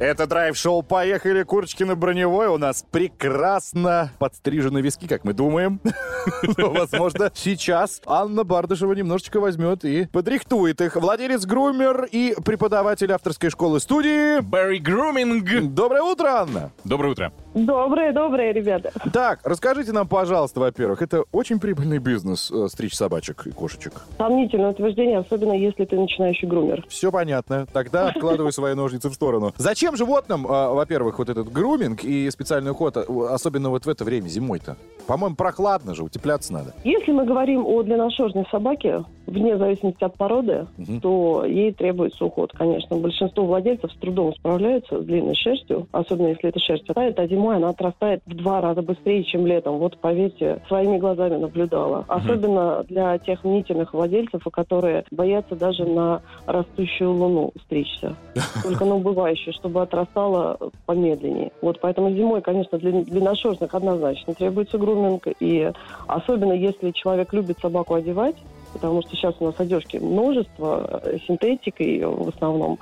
Это 0.02 0.26
драйв-шоу 0.26 0.82
«Поехали, 0.82 1.44
Курочкина 1.44 1.96
броневой». 1.96 2.48
У 2.48 2.58
нас 2.58 2.84
прекрасно 2.90 4.10
подстрижены 4.18 4.82
виски, 4.82 5.08
как 5.08 5.24
мы 5.24 5.34
думаем. 5.34 5.80
Но, 6.58 6.72
возможно, 6.72 7.32
сейчас 7.36 8.02
Анна 8.08 8.44
Бардышева 8.44 8.94
немножечко 8.94 9.40
возьмет 9.40 9.86
и 9.86 10.08
подрихтует 10.08 10.82
их. 10.82 10.96
Владелец 10.96 11.46
грумер 11.46 12.06
и 12.12 12.34
преподаватель 12.44 13.12
авторской 13.12 13.52
школы 13.52 13.80
студии. 13.80 14.40
Барри 14.40 14.80
Груминг. 14.80 15.72
Доброе 15.72 16.02
утро, 16.02 16.30
Анна. 16.30 16.72
Доброе 16.84 17.10
утро. 17.10 17.32
Доброе, 17.54 18.12
доброе, 18.12 18.54
ребята. 18.54 18.92
Так, 19.14 19.42
расскажите 19.44 19.92
нам, 19.92 20.08
пожалуйста, 20.08 20.62
во-первых, 20.62 21.02
это 21.02 21.26
очень 21.32 21.60
прибыльный 21.60 22.00
бизнес 22.00 22.50
э, 22.50 22.68
стричь 22.70 22.96
собачек 22.96 23.46
и 23.46 23.52
кошечек. 23.52 24.02
Сомнительное 24.18 24.72
утверждение, 24.72 25.20
особенно 25.20 25.54
если 25.54 25.86
ты 25.86 26.00
начинающий 26.00 26.48
грумер. 26.48 26.86
Все 26.88 27.12
понятно. 27.12 27.68
Тогда 27.72 28.08
откладывай 28.08 28.54
свои 28.54 28.74
ножницы 28.74 29.10
в 29.10 29.14
сторону. 29.14 29.54
Зачем 29.58 29.91
животным, 29.96 30.46
а, 30.50 30.74
во-первых, 30.74 31.20
вот 31.20 31.30
этот 31.30 31.52
груминг 31.52 32.04
и 32.04 32.30
специальный 32.32 32.72
уход, 32.72 32.98
а, 32.98 33.06
особенно 33.34 33.70
вот 33.70 33.86
в 33.86 33.90
это 33.90 34.04
время, 34.04 34.28
зимой-то? 34.28 34.78
По-моему, 35.08 35.36
прохладно 35.36 35.96
же, 35.96 36.04
утепляться 36.04 36.54
надо. 36.54 36.74
Если 36.84 37.12
мы 37.12 37.26
говорим 37.26 37.66
о 37.66 37.82
длинношерстной 37.84 38.46
собаке, 38.52 39.04
вне 39.26 39.58
зависимости 39.58 40.04
от 40.04 40.16
породы, 40.16 40.68
Мгм. 40.78 41.02
то 41.02 41.44
ей 41.46 41.72
требуется 41.74 42.24
уход, 42.26 42.52
конечно. 42.54 42.96
Большинство 42.98 43.46
владельцев 43.46 43.92
с 43.92 43.96
трудом 43.98 44.34
справляются 44.36 45.02
с 45.02 45.06
длинной 45.06 45.36
шерстью, 45.36 45.88
особенно 45.92 46.28
если 46.28 46.50
эта 46.50 46.60
шерсть 46.60 46.84
отрастает, 46.84 47.20
а 47.20 47.28
зимой 47.28 47.56
она 47.58 47.70
отрастает 47.70 48.22
в 48.26 48.36
два 48.36 48.62
раза 48.62 48.82
быстрее, 48.82 49.24
чем 49.24 49.46
летом. 49.48 49.78
Вот, 49.80 49.98
поверьте, 49.98 50.62
своими 50.68 50.98
глазами 50.98 51.38
наблюдала. 51.38 52.06
Особенно 52.08 52.84
для 52.88 53.18
тех 53.18 53.44
мнительных 53.44 53.94
владельцев, 53.94 54.44
которые 54.52 55.04
боятся 55.12 55.56
даже 55.56 55.86
на 55.86 56.22
растущую 56.46 57.12
луну 57.14 57.52
стричься. 57.66 58.16
Только 58.64 58.86
на 58.86 58.96
убывающую, 58.96 59.54
чтобы 59.54 59.81
отрастала 59.82 60.58
помедленнее. 60.86 61.52
Вот 61.62 61.80
поэтому 61.80 62.12
зимой, 62.12 62.42
конечно, 62.42 62.78
для 62.78 62.92
длинношерстных 62.92 63.74
однозначно 63.74 64.34
требуется 64.34 64.78
груминг. 64.78 65.28
И 65.40 65.72
особенно 66.08 66.54
если 66.54 66.92
человек 66.92 67.34
любит 67.34 67.60
собаку 67.60 67.96
одевать, 67.96 68.36
потому 68.74 69.02
что 69.02 69.16
сейчас 69.16 69.36
у 69.40 69.46
нас 69.46 69.56
одежки 69.58 69.98
множество, 69.98 71.02
э, 71.04 71.18
синтетикой 71.28 72.04
в 72.04 72.30
основном, 72.30 72.80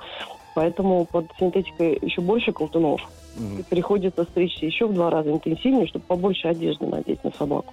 поэтому 0.54 1.04
под 1.04 1.26
синтетикой 1.38 1.98
еще 2.00 2.20
больше 2.20 2.52
колтунов. 2.52 3.00
И 3.38 3.62
приходится 3.62 4.24
стричься 4.24 4.66
еще 4.66 4.86
в 4.86 4.92
два 4.92 5.08
раза 5.08 5.30
интенсивнее, 5.30 5.86
чтобы 5.86 6.04
побольше 6.04 6.48
одежды 6.48 6.86
надеть 6.86 7.22
на 7.24 7.30
собаку. 7.30 7.72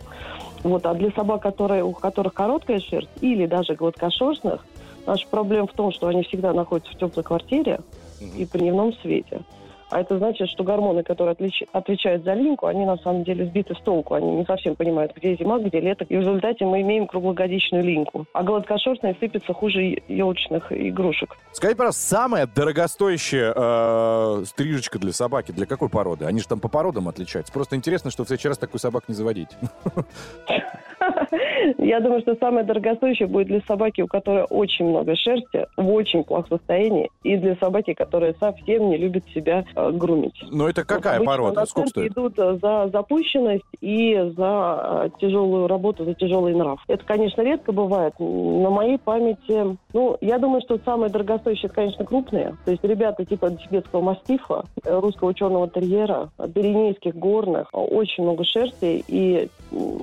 Вот, 0.63 0.85
а 0.85 0.93
для 0.93 1.11
собак, 1.11 1.41
которые, 1.41 1.83
у 1.83 1.91
которых 1.91 2.33
короткая 2.33 2.79
шерсть 2.79 3.09
или 3.21 3.45
даже 3.47 3.75
гладкошерстных, 3.75 4.65
наша 5.05 5.27
проблема 5.27 5.67
в 5.67 5.73
том, 5.73 5.91
что 5.91 6.07
они 6.07 6.23
всегда 6.23 6.53
находятся 6.53 6.93
в 6.93 6.97
теплой 6.97 7.23
квартире 7.23 7.79
и 8.19 8.45
при 8.45 8.59
дневном 8.59 8.93
свете. 8.93 9.41
А 9.89 10.01
это 10.01 10.17
значит, 10.17 10.49
что 10.49 10.63
гормоны, 10.63 11.03
которые 11.03 11.33
отлич- 11.33 11.67
отвечают 11.71 12.23
за 12.25 12.33
линьку, 12.33 12.65
они 12.65 12.85
на 12.85 12.97
самом 12.97 13.23
деле 13.23 13.45
сбиты 13.45 13.73
с 13.73 13.79
толку. 13.79 14.15
Они 14.15 14.31
не 14.35 14.45
совсем 14.45 14.75
понимают, 14.75 15.13
где 15.15 15.35
зима, 15.35 15.59
где 15.59 15.79
лето. 15.79 16.03
И 16.09 16.17
в 16.17 16.19
результате 16.19 16.65
мы 16.65 16.81
имеем 16.81 17.07
круглогодичную 17.07 17.83
линьку. 17.83 18.25
А 18.33 18.43
гладкошерстные 18.43 19.15
сыпятся 19.19 19.53
хуже 19.53 20.01
елочных 20.07 20.71
игрушек. 20.73 21.37
Скажи, 21.53 21.75
пожалуйста, 21.75 22.01
самая 22.01 22.47
дорогостоящая 22.47 23.53
э, 23.55 24.43
стрижечка 24.45 24.99
для 24.99 25.13
собаки, 25.13 25.53
для 25.53 25.65
какой 25.65 25.87
породы? 25.87 26.25
Они 26.25 26.41
же 26.41 26.47
там 26.47 26.59
по 26.59 26.67
породам 26.67 27.07
отличаются. 27.07 27.53
Просто 27.53 27.77
интересно, 27.77 28.11
что 28.11 28.25
в 28.25 28.27
следующий 28.27 28.49
раз 28.49 28.57
такую 28.57 28.81
собак 28.81 29.07
не 29.07 29.15
заводить. 29.15 29.49
Я 31.77 31.99
думаю, 31.99 32.21
что 32.21 32.35
самое 32.35 32.65
дорогостоящее 32.65 33.27
будет 33.27 33.47
для 33.47 33.61
собаки, 33.61 34.01
у 34.01 34.07
которой 34.07 34.45
очень 34.49 34.85
много 34.85 35.15
шерсти, 35.15 35.65
в 35.75 35.89
очень 35.91 36.23
плохом 36.23 36.57
состоянии, 36.57 37.09
и 37.23 37.37
для 37.37 37.55
собаки, 37.55 37.93
которая 37.93 38.35
совсем 38.39 38.89
не 38.89 38.97
любит 38.97 39.23
себя 39.33 39.65
э, 39.75 39.91
грумить. 39.91 40.41
Но 40.49 40.69
это 40.69 40.83
какая 40.83 41.19
Вот 41.19 41.25
порода? 41.25 41.65
Сколько 41.65 41.89
стоит? 41.89 42.11
идут 42.11 42.37
э, 42.37 42.57
за 42.61 42.89
запущенность 42.91 43.65
и 43.81 44.15
за 44.35 45.05
э, 45.05 45.09
тяжелую 45.19 45.67
работу, 45.67 46.05
за 46.05 46.13
тяжелый 46.13 46.55
нрав. 46.55 46.79
Это, 46.87 47.03
конечно, 47.05 47.41
редко 47.41 47.71
бывает. 47.71 48.13
На 48.19 48.69
моей 48.69 48.97
памяти, 48.97 49.77
ну, 49.93 50.17
я 50.21 50.37
думаю, 50.37 50.61
что 50.61 50.79
самые 50.83 51.09
дорогостоящие, 51.09 51.67
это, 51.67 51.75
конечно, 51.75 52.05
крупные. 52.05 52.55
То 52.65 52.71
есть 52.71 52.83
ребята 52.83 53.25
типа 53.25 53.51
тибетского 53.51 54.01
мастифа, 54.01 54.63
русского 54.83 55.33
черного 55.33 55.69
терьера, 55.69 56.29
пиренейских 56.53 57.15
горных, 57.15 57.67
очень 57.71 58.23
много 58.23 58.43
шерсти 58.43 59.03
и 59.07 59.49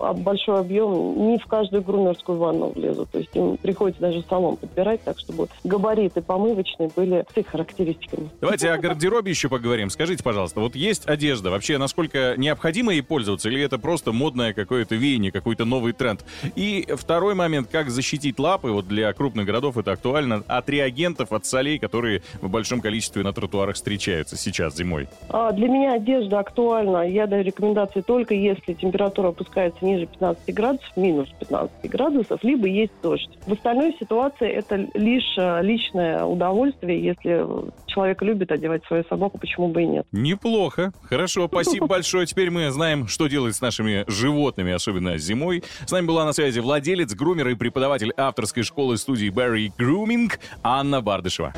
а 0.01 0.13
большой 0.13 0.61
объем 0.61 1.14
не 1.15 1.39
в 1.39 1.47
каждую 1.47 1.83
грумерскую 1.83 2.39
ванну 2.39 2.73
влезут. 2.75 3.11
То 3.11 3.19
есть 3.19 3.31
им 3.35 3.57
приходится 3.57 4.03
даже 4.03 4.23
салон 4.29 4.57
подбирать 4.57 5.03
так, 5.03 5.19
чтобы 5.19 5.49
габариты 5.63 6.23
помывочные 6.23 6.91
были 6.95 7.25
с 7.33 7.37
их 7.37 7.47
характеристиками. 7.47 8.31
Давайте 8.41 8.71
о 8.71 8.79
гардеробе 8.79 9.31
еще 9.31 9.49
поговорим. 9.49 9.91
Скажите, 9.91 10.23
пожалуйста, 10.23 10.61
вот 10.61 10.75
есть 10.77 11.07
одежда, 11.09 11.51
вообще 11.51 11.79
насколько 11.79 12.35
необходимо 12.37 12.93
ей 12.93 13.03
пользоваться, 13.03 13.49
или 13.49 13.63
это 13.63 13.79
просто 13.79 14.13
модное 14.13 14.53
какое-то 14.53 14.95
веяние, 14.95 15.33
какой-то 15.33 15.65
новый 15.65 15.93
тренд? 15.93 16.25
И 16.57 16.87
второй 16.97 17.35
момент, 17.35 17.69
как 17.71 17.91
защитить 17.91 18.39
лапы, 18.39 18.71
вот 18.71 18.89
для 18.89 19.13
крупных 19.13 19.47
городов 19.47 19.79
это 19.79 19.93
актуально, 19.93 20.43
от 20.47 20.69
реагентов, 20.69 21.33
от 21.33 21.47
солей, 21.47 21.79
которые 21.79 22.23
в 22.41 22.49
большом 22.49 22.81
количестве 22.81 23.23
на 23.23 23.33
тротуарах 23.33 23.77
встречаются 23.77 24.37
сейчас 24.37 24.77
зимой. 24.77 25.09
А, 25.29 25.53
Для 25.53 25.69
меня 25.69 25.95
одежда 25.95 26.41
актуальна. 26.41 27.09
Я 27.09 27.27
даю 27.27 27.45
рекомендации 27.45 28.01
только 28.01 28.35
если 28.35 28.75
температура 28.75 29.29
опускается 29.29 29.85
ниже 29.85 30.07
15 30.07 30.55
градусов, 30.55 30.97
минус 31.05 31.29
15 31.41 31.91
градусов, 31.91 32.43
либо 32.43 32.67
есть 32.67 32.93
дождь. 33.03 33.29
В 33.47 33.53
остальной 33.53 33.95
ситуации 33.99 34.49
это 34.49 34.89
лишь 34.95 35.37
э, 35.37 35.63
личное 35.63 36.25
удовольствие. 36.25 37.05
Если 37.05 37.45
человек 37.87 38.23
любит 38.23 38.51
одевать 38.51 38.85
свою 38.87 39.05
собаку, 39.05 39.39
почему 39.39 39.69
бы 39.69 39.83
и 39.83 39.87
нет. 39.87 40.07
Неплохо. 40.13 40.93
Хорошо, 41.03 41.49
спасибо 41.49 41.87
большое. 41.87 42.27
Теперь 42.27 42.51
мы 42.51 42.71
знаем, 42.71 43.07
что 43.07 43.27
делать 43.27 43.55
с 43.55 43.61
нашими 43.61 44.05
животными, 44.07 44.73
особенно 44.73 45.19
зимой. 45.19 45.63
С 45.87 45.93
нами 45.93 46.07
была 46.07 46.25
на 46.25 46.33
связи 46.33 46.61
владелец, 46.61 47.15
грумер 47.15 47.49
и 47.49 47.55
преподаватель 47.55 48.13
авторской 48.17 48.63
школы 48.63 48.97
студии 48.97 49.29
Barry 49.29 49.71
Grooming 49.79 50.33
Анна 50.63 51.01
Бардышева. 51.01 51.53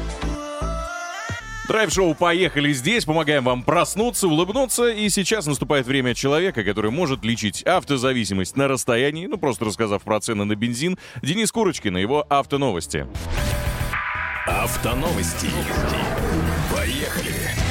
Драйв-шоу 1.66 2.14
«Поехали 2.14 2.72
здесь», 2.72 3.04
помогаем 3.04 3.42
вам 3.42 3.64
проснуться, 3.64 4.28
улыбнуться, 4.28 4.88
и 4.88 5.08
сейчас 5.08 5.46
наступает 5.46 5.86
время 5.86 6.14
человека, 6.14 6.62
который 6.62 6.92
может 6.92 7.24
лечить 7.24 7.64
автозависимость 7.64 8.56
на 8.56 8.68
расстоянии, 8.68 9.26
ну 9.26 9.36
просто 9.36 9.64
рассказав 9.64 10.02
про 10.02 10.20
цены 10.20 10.44
на 10.44 10.54
бензин, 10.54 10.96
Денис 11.22 11.50
Курочкин 11.50 11.96
и 11.98 12.00
его 12.00 12.24
автоновости. 12.28 13.06
Автоновости. 14.46 15.48
Поехали! 16.72 17.65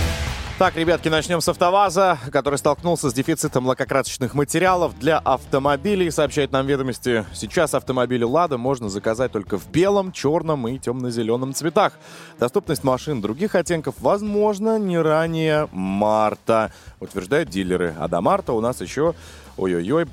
Так, 0.58 0.78
ребятки, 0.78 1.10
начнем 1.10 1.41
с 1.41 1.50
АвтоВАЗа, 1.50 2.18
который 2.32 2.58
столкнулся 2.58 3.10
с 3.10 3.13
дефицитом 3.13 3.65
лакокрасочных 3.68 4.34
материалов 4.34 4.98
для 4.98 5.18
автомобилей. 5.18 6.10
Сообщает 6.10 6.54
нам 6.54 6.65
ведомости, 6.65 7.26
сейчас 7.34 7.74
автомобили 7.74 8.24
«Лада» 8.24 8.58
можно 8.58 8.88
заказать 8.88 9.34
только 9.34 9.58
в 9.58 9.70
белом, 9.70 10.13
черном 10.13 10.65
и 10.70 10.80
темно-зеленом 10.80 11.54
цветах. 11.54 12.00
Доступность 12.39 12.86
машин 12.86 13.20
других 13.20 13.54
оттенков 13.54 13.96
возможно 14.00 14.80
не 14.80 14.98
ранее 14.98 15.68
марта, 15.74 16.72
утверждают 17.02 17.50
дилеры. 17.50 17.94
А 18.00 18.08
до 18.08 18.22
марта 18.22 18.54
у 18.54 18.62
нас 18.62 18.80
еще, 18.80 19.13
ой-ой-ой, 19.58 20.08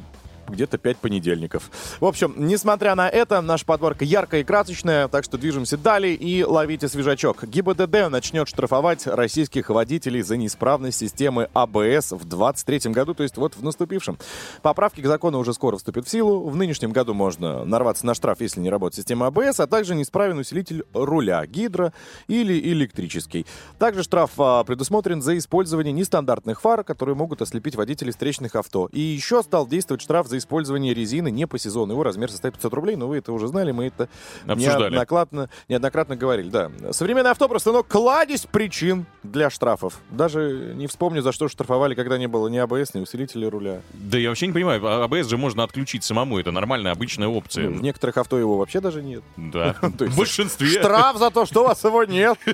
где-то 0.53 0.79
5 0.79 0.99
понедельников. 0.99 1.71
В 2.01 2.05
общем, 2.05 2.35
несмотря 2.37 2.95
на 2.95 3.09
это, 3.09 3.41
наша 3.41 3.65
подборка 3.65 4.05
яркая 4.05 4.43
и 4.43 4.45
красочная, 4.45 5.09
так 5.09 5.25
что 5.25 5.39
движемся 5.39 5.77
далее 5.77 6.15
и 6.15 6.45
ловите 6.45 6.89
свежачок. 6.89 7.45
ГИБДД 7.45 8.11
начнет 8.11 8.49
штрафовать 8.49 9.07
российских 9.07 9.71
водителей 9.71 10.23
за 10.23 10.37
неисправность 10.37 10.99
системы 10.99 11.49
АБС 11.53 12.13
в 12.13 12.25
2023 12.25 12.93
году, 12.93 13.15
то 13.15 13.23
есть 13.23 13.37
вот 13.37 13.57
в 13.57 13.63
наступившем. 13.63 14.19
Поправки 14.63 15.01
к 15.01 15.07
закону 15.07 15.39
уже 15.39 15.53
скоро 15.55 15.77
вступят 15.77 16.07
в 16.07 16.11
силу. 16.11 16.49
В 16.49 16.57
нынешнем 16.57 16.93
году 16.93 17.15
можно 17.15 17.65
нарваться 17.65 18.07
на 18.07 18.15
штраф, 18.15 18.41
если 18.41 18.61
не 18.61 18.71
работает 18.71 18.97
система 18.97 19.27
АБС, 19.27 19.61
а 19.61 19.67
также 19.67 19.95
неисправен 19.95 20.39
усилитель 20.39 20.85
руля, 20.93 21.45
гидро 21.47 21.93
или 22.29 22.59
электрический. 22.59 23.47
Также 23.79 24.03
штраф 24.03 24.33
а, 24.39 24.65
предусмотрен 24.65 25.23
за 25.23 25.37
использование 25.39 25.93
нестандартных 25.93 26.61
фар, 26.61 26.85
которые 26.85 27.15
могут 27.15 27.43
ослепить 27.43 27.75
водителей 27.77 28.13
встречных 28.13 28.57
авто. 28.57 28.89
И 28.93 29.01
еще 29.01 29.43
стал 29.43 29.67
действовать 29.67 30.03
штраф 30.03 30.29
за 30.29 30.39
использование 30.43 30.93
резины 30.95 31.31
не 31.31 31.47
по 31.47 31.59
сезону. 31.59 31.93
Его 31.93 32.03
размер 32.03 32.31
составит 32.31 32.57
500 32.57 32.75
рублей, 32.75 32.97
но 32.97 33.09
вы 33.09 33.19
это 33.19 33.33
уже 33.33 33.47
знали, 33.49 33.73
мы 33.73 33.87
это 33.87 34.09
Обсуждали. 34.47 34.83
неоднократно, 34.91 35.49
неоднократно 35.69 36.17
говорили. 36.17 36.51
Да. 36.51 36.71
Современное 36.91 37.31
авто 37.33 37.49
просто, 37.49 37.73
ну, 37.73 37.83
кладезь 37.85 38.47
причин 38.47 39.07
для 39.23 39.49
штрафов. 39.51 39.99
Даже 40.11 40.73
не 40.77 40.87
вспомню, 40.87 41.23
за 41.23 41.33
что 41.33 41.49
штрафовали, 41.49 41.95
когда 41.95 42.19
не 42.19 42.27
было 42.27 42.49
ни 42.49 42.59
АБС, 42.59 42.95
ни 42.95 43.01
усилителя 43.01 43.49
руля. 43.51 43.81
Да 43.95 44.19
я 44.19 44.29
вообще 44.29 44.47
не 44.49 44.53
понимаю, 44.53 44.85
а- 44.87 45.05
АБС 45.05 45.29
же 45.29 45.37
можно 45.39 45.63
отключить 45.65 46.05
самому, 46.05 46.39
это 46.39 46.51
нормальная 46.51 46.93
обычная 46.93 47.29
опция. 47.29 47.69
Ну, 47.71 47.79
в 47.79 47.83
некоторых 47.83 48.17
авто 48.19 48.39
его 48.39 48.59
вообще 48.59 48.81
даже 48.81 49.03
нет. 49.03 49.23
Да, 49.37 49.77
в 49.83 50.17
большинстве. 50.17 50.67
Штраф 50.69 51.17
за 51.19 51.31
то, 51.31 51.47
что 51.47 51.63
у 51.63 51.65
вас 51.69 51.83
его 51.85 52.05
нет. 52.05 52.39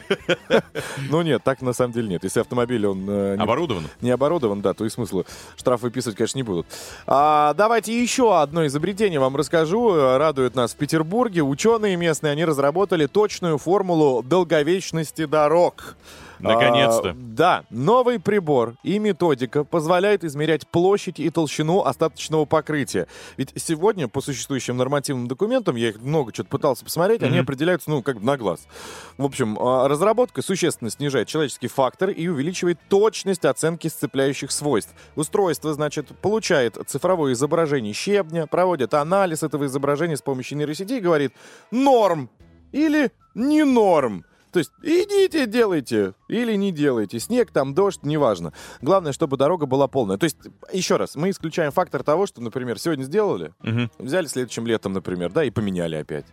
Ну 1.11 1.23
нет, 1.23 1.43
так 1.43 1.63
на 1.63 1.73
самом 1.73 1.93
деле 1.93 2.09
нет. 2.09 2.25
Если 2.25 2.41
автомобиль, 2.41 2.87
он 2.87 3.09
э, 3.09 3.37
Оборудован. 3.37 3.85
не 4.01 4.11
оборудован, 4.11 4.61
да, 4.61 4.75
то 4.75 4.85
и 4.85 4.89
смысла 4.89 5.25
штраф 5.57 5.83
выписывать, 5.83 6.17
конечно, 6.17 6.39
не 6.39 6.43
будут. 6.43 6.67
А, 7.07 7.55
давайте 7.79 8.03
еще 8.03 8.41
одно 8.41 8.67
изобретение 8.67 9.21
вам 9.21 9.37
расскажу. 9.37 9.95
Радует 10.19 10.57
нас 10.57 10.73
в 10.73 10.77
Петербурге. 10.77 11.43
Ученые 11.43 11.95
местные, 11.95 12.33
они 12.33 12.45
разработали 12.45 13.07
точную 13.07 13.57
формулу 13.57 14.25
долговечности 14.25 15.27
дорог. 15.27 15.97
Наконец-то. 16.41 17.11
А, 17.11 17.15
да, 17.17 17.65
новый 17.71 18.19
прибор 18.21 18.75
и 18.83 18.99
методика 18.99 19.65
позволяют 19.65 20.25
измерять 20.25 20.67
площадь 20.69 21.19
и 21.21 21.31
толщину 21.31 21.83
остаточного 21.83 22.45
покрытия. 22.45 23.07
Ведь 23.37 23.53
сегодня 23.57 24.09
по 24.09 24.21
существующим 24.21 24.77
нормативным 24.77 25.29
документам, 25.29 25.77
я 25.77 25.91
их 25.91 26.01
много 26.01 26.33
что-то 26.33 26.49
пытался 26.51 26.85
посмотреть, 26.85 27.23
они 27.23 27.37
Мгм. 27.37 27.43
определяются, 27.43 27.91
ну, 27.91 28.03
как 28.03 28.19
бы 28.19 28.25
на 28.25 28.37
глаз. 28.37 28.67
В 29.17 29.25
общем, 29.25 29.59
а, 29.61 29.89
разработка 29.89 30.43
существенно 30.43 30.91
снижает 30.91 31.29
человеческий 31.29 31.69
фактор 31.69 32.11
и 32.11 32.29
увеличивает 32.29 32.79
точность 32.89 33.45
оценки 33.45 33.89
сцепляющих 33.89 34.51
свойств. 34.51 34.95
Устройство, 35.17 35.73
значит, 35.75 36.09
получает 36.21 36.79
цифровое 36.87 37.33
изображение 37.33 37.93
щебня, 37.93 38.47
проводит 38.47 38.95
анализ 38.95 39.43
этого 39.43 39.67
изображения 39.67 40.17
с 40.17 40.23
помощью 40.23 40.59
нейросети 40.59 40.95
и 40.95 41.01
говорит 41.01 41.33
«норм» 41.71 42.31
или 42.73 43.11
«не 43.35 43.65
норм». 43.65 44.25
То 44.53 44.59
есть 44.61 44.71
идите, 44.83 45.47
делайте 45.47 46.15
или 46.29 46.55
не 46.55 46.73
делайте. 46.73 47.19
Снег 47.21 47.51
там, 47.51 47.75
дождь, 47.75 48.01
неважно. 48.03 48.53
Главное, 48.83 49.13
чтобы 49.13 49.37
дорога 49.37 49.67
была 49.67 49.89
полная. 49.89 50.19
То 50.19 50.25
есть, 50.25 50.37
еще 50.73 50.97
раз, 50.97 51.17
мы 51.17 51.31
исключаем 51.31 51.73
фактор 51.73 52.03
того, 52.03 52.27
что, 52.27 52.41
например, 52.43 52.79
сегодня 52.79 53.05
сделали, 53.05 53.53
Мгм. 53.63 53.91
взяли 53.99 54.27
следующим 54.27 54.67
летом, 54.67 54.93
например, 54.93 55.33
да, 55.33 55.45
и 55.45 55.51
поменяли 55.51 55.97
опять. 55.97 56.27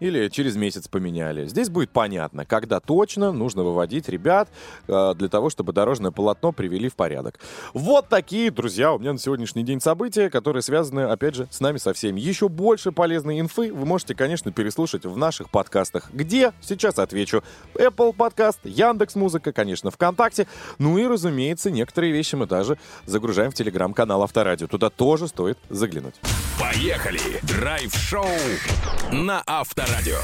Или 0.00 0.28
через 0.28 0.56
месяц 0.56 0.86
поменяли. 0.88 1.46
Здесь 1.46 1.70
будет 1.70 1.90
понятно, 1.90 2.44
когда 2.44 2.78
точно 2.80 3.32
нужно 3.32 3.62
выводить 3.62 4.08
ребят 4.08 4.48
э, 4.86 5.14
для 5.16 5.28
того, 5.28 5.48
чтобы 5.50 5.72
дорожное 5.72 6.10
полотно 6.10 6.52
привели 6.52 6.88
в 6.88 6.94
порядок. 6.94 7.38
Вот 7.72 8.08
такие, 8.08 8.50
друзья, 8.50 8.92
у 8.92 8.98
меня 8.98 9.12
на 9.12 9.18
сегодняшний 9.18 9.62
день 9.64 9.80
события, 9.80 10.28
которые 10.30 10.62
связаны, 10.62 11.00
опять 11.00 11.34
же, 11.34 11.48
с 11.50 11.60
нами 11.60 11.78
со 11.78 11.92
всеми. 11.94 12.20
Еще 12.20 12.48
больше 12.48 12.92
полезной 12.92 13.40
инфы 13.40 13.72
вы 13.72 13.86
можете, 13.86 14.14
конечно, 14.14 14.52
переслушать 14.52 15.04
в 15.06 15.16
наших 15.16 15.48
подкастах. 15.50 16.10
Где? 16.12 16.52
Сейчас 16.60 16.98
отвечу. 16.98 17.42
Apple 17.74 18.12
подкаст, 18.12 18.60
Яндекс 18.64 19.14
Музыка, 19.14 19.52
конечно, 19.52 19.90
ВКонтакте. 19.90 20.46
Ну 20.78 20.98
и, 20.98 21.06
разумеется, 21.06 21.70
некоторые 21.70 22.12
вещи 22.12 22.34
мы 22.34 22.46
даже 22.46 22.78
загружаем 23.06 23.50
в 23.50 23.54
телеграм-канал 23.54 24.22
Авторадио. 24.22 24.66
Туда 24.66 24.90
тоже 24.90 25.28
стоит 25.28 25.58
заглянуть. 25.68 26.14
Поехали! 26.60 27.20
Драйв-шоу 27.42 28.26
на 29.10 29.42
Авторадио. 29.46 30.20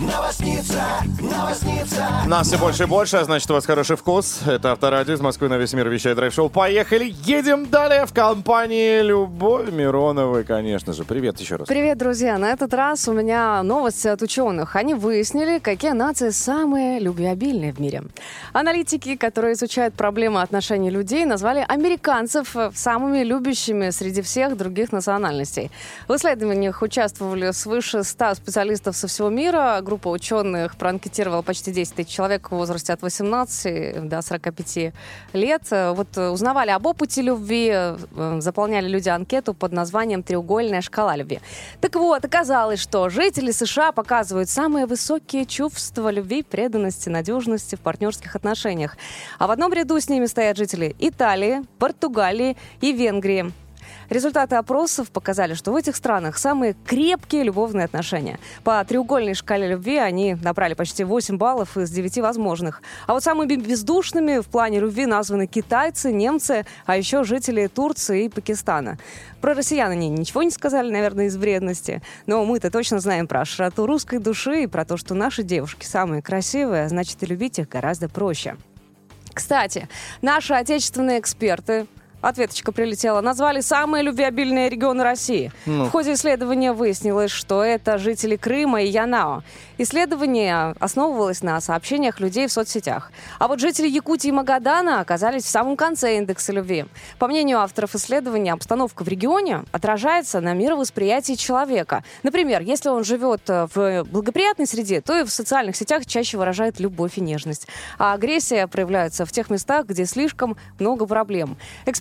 Новосница, 0.00 0.80
новосница. 1.20 2.06
Нас 2.28 2.46
все 2.46 2.56
больше 2.56 2.84
и 2.84 2.86
больше, 2.86 3.16
а 3.16 3.24
значит, 3.24 3.50
у 3.50 3.54
вас 3.54 3.66
хороший 3.66 3.96
вкус. 3.96 4.42
Это 4.46 4.70
Авторадио 4.70 5.14
из 5.14 5.20
Москвы 5.20 5.48
на 5.48 5.58
весь 5.58 5.72
мир 5.72 5.88
вещает 5.88 6.14
драйв-шоу. 6.14 6.50
Поехали! 6.50 7.12
Едем 7.24 7.68
далее 7.68 8.06
в 8.06 8.12
компании 8.12 9.02
Любовь 9.02 9.72
Мироновой, 9.72 10.44
конечно 10.44 10.92
же. 10.92 11.02
Привет 11.02 11.40
еще 11.40 11.56
раз. 11.56 11.66
Привет, 11.66 11.98
друзья! 11.98 12.38
На 12.38 12.52
этот 12.52 12.74
раз 12.74 13.08
у 13.08 13.12
меня 13.12 13.60
новость 13.64 14.06
от 14.06 14.22
ученых. 14.22 14.76
Они 14.76 14.94
выяснили, 14.94 15.58
какие 15.58 15.90
нации 15.90 16.30
самые 16.30 17.00
любвеобильные 17.00 17.72
в 17.72 17.80
мире. 17.80 18.04
Аналитики, 18.52 19.16
которые 19.16 19.54
изучают 19.54 19.94
проблемы 19.94 20.42
отношений 20.42 20.90
людей, 20.90 21.24
назвали 21.24 21.64
американцев 21.66 22.54
самыми 22.72 23.24
любящими 23.24 23.90
среди 23.90 24.22
всех 24.22 24.56
других 24.56 24.92
национальностей. 24.92 25.72
В 26.06 26.14
исследованиях 26.14 26.82
участвовали 26.82 27.50
свыше 27.50 28.04
100 28.04 28.36
специалистов 28.36 28.96
со 28.96 29.08
всего 29.08 29.28
мира. 29.28 29.80
Группа 29.88 30.08
ученых 30.08 30.76
проанкетировала 30.76 31.40
почти 31.40 31.72
10 31.72 31.94
тысяч 31.94 32.10
человек 32.10 32.50
в 32.50 32.54
возрасте 32.54 32.92
от 32.92 33.00
18 33.00 34.06
до 34.06 34.20
45 34.20 34.92
лет. 35.32 35.62
Вот 35.70 36.08
э, 36.18 36.28
узнавали 36.28 36.68
об 36.72 36.84
опыте 36.84 37.22
любви, 37.22 37.70
э, 37.72 37.96
заполняли 38.40 38.86
люди 38.86 39.08
анкету 39.08 39.54
под 39.54 39.72
названием 39.72 40.22
«Треугольная 40.22 40.82
шкала 40.82 41.16
любви». 41.16 41.40
Так 41.80 41.94
вот, 41.94 42.22
оказалось, 42.22 42.80
что 42.80 43.08
жители 43.08 43.50
США 43.50 43.92
показывают 43.92 44.50
самые 44.50 44.84
высокие 44.84 45.46
чувства 45.46 46.10
любви, 46.10 46.42
преданности, 46.42 47.08
надежности 47.08 47.74
в 47.74 47.80
партнерских 47.80 48.36
отношениях. 48.36 48.98
А 49.38 49.46
в 49.46 49.50
одном 49.50 49.72
ряду 49.72 49.98
с 49.98 50.10
ними 50.10 50.26
стоят 50.26 50.58
жители 50.58 50.96
Италии, 50.98 51.62
Португалии 51.78 52.58
и 52.82 52.92
Венгрии. 52.92 53.54
Результаты 54.10 54.56
опросов 54.56 55.10
показали, 55.10 55.52
что 55.52 55.72
в 55.72 55.76
этих 55.76 55.94
странах 55.94 56.38
самые 56.38 56.74
крепкие 56.86 57.42
любовные 57.42 57.84
отношения. 57.84 58.38
По 58.64 58.82
треугольной 58.82 59.34
шкале 59.34 59.68
любви 59.68 59.98
они 59.98 60.34
набрали 60.34 60.72
почти 60.72 61.04
8 61.04 61.36
баллов 61.36 61.76
из 61.76 61.90
9 61.90 62.18
возможных. 62.18 62.80
А 63.06 63.12
вот 63.12 63.22
самыми 63.22 63.56
бездушными 63.56 64.38
в 64.38 64.46
плане 64.46 64.80
любви 64.80 65.04
названы 65.04 65.46
китайцы, 65.46 66.10
немцы, 66.10 66.64
а 66.86 66.96
еще 66.96 67.22
жители 67.22 67.66
Турции 67.66 68.24
и 68.24 68.28
Пакистана. 68.30 68.98
Про 69.42 69.54
россиян 69.54 69.90
они 69.90 70.08
ничего 70.08 70.42
не 70.42 70.50
сказали, 70.50 70.90
наверное, 70.90 71.26
из 71.26 71.36
вредности. 71.36 72.00
Но 72.26 72.44
мы-то 72.46 72.70
точно 72.70 73.00
знаем 73.00 73.26
про 73.26 73.44
широту 73.44 73.86
русской 73.86 74.18
души 74.18 74.62
и 74.62 74.66
про 74.66 74.86
то, 74.86 74.96
что 74.96 75.14
наши 75.14 75.42
девушки 75.42 75.84
самые 75.84 76.22
красивые, 76.22 76.84
а 76.86 76.88
значит 76.88 77.22
и 77.22 77.26
любить 77.26 77.58
их 77.58 77.68
гораздо 77.68 78.08
проще. 78.08 78.56
Кстати, 79.34 79.88
наши 80.22 80.54
отечественные 80.54 81.20
эксперты 81.20 81.86
Ответочка 82.20 82.72
прилетела. 82.72 83.20
Назвали 83.20 83.60
самые 83.60 84.02
любвеобильные 84.02 84.68
регионы 84.68 85.04
России. 85.04 85.52
В 85.66 85.88
ходе 85.90 86.14
исследования 86.14 86.72
выяснилось, 86.72 87.30
что 87.30 87.62
это 87.62 87.98
жители 87.98 88.36
Крыма 88.36 88.82
и 88.82 88.88
Янао. 88.88 89.44
Исследование 89.78 90.74
основывалось 90.80 91.42
на 91.42 91.60
сообщениях 91.60 92.18
людей 92.18 92.48
в 92.48 92.52
соцсетях. 92.52 93.12
А 93.38 93.46
вот 93.46 93.60
жители 93.60 93.88
Якутии 93.88 94.28
и 94.28 94.32
Магадана 94.32 95.00
оказались 95.00 95.44
в 95.44 95.48
самом 95.48 95.76
конце 95.76 96.16
индекса 96.16 96.52
любви. 96.52 96.86
По 97.20 97.28
мнению 97.28 97.60
авторов 97.60 97.94
исследования, 97.94 98.52
обстановка 98.52 99.04
в 99.04 99.08
регионе 99.08 99.62
отражается 99.70 100.40
на 100.40 100.54
мировосприятии 100.54 101.34
человека. 101.34 102.02
Например, 102.24 102.60
если 102.62 102.88
он 102.88 103.04
живет 103.04 103.42
э, 103.48 103.68
в 103.72 104.02
благоприятной 104.04 104.66
среде, 104.66 105.00
то 105.00 105.16
и 105.16 105.22
в 105.22 105.30
социальных 105.30 105.76
сетях 105.76 106.06
чаще 106.06 106.36
выражает 106.36 106.80
любовь 106.80 107.18
и 107.18 107.20
нежность. 107.20 107.68
А 107.98 108.14
агрессия 108.14 108.66
проявляется 108.66 109.24
в 109.24 109.30
тех 109.30 109.48
местах, 109.50 109.86
где 109.86 110.04
слишком 110.04 110.56
много 110.80 111.06
проблем. 111.06 111.56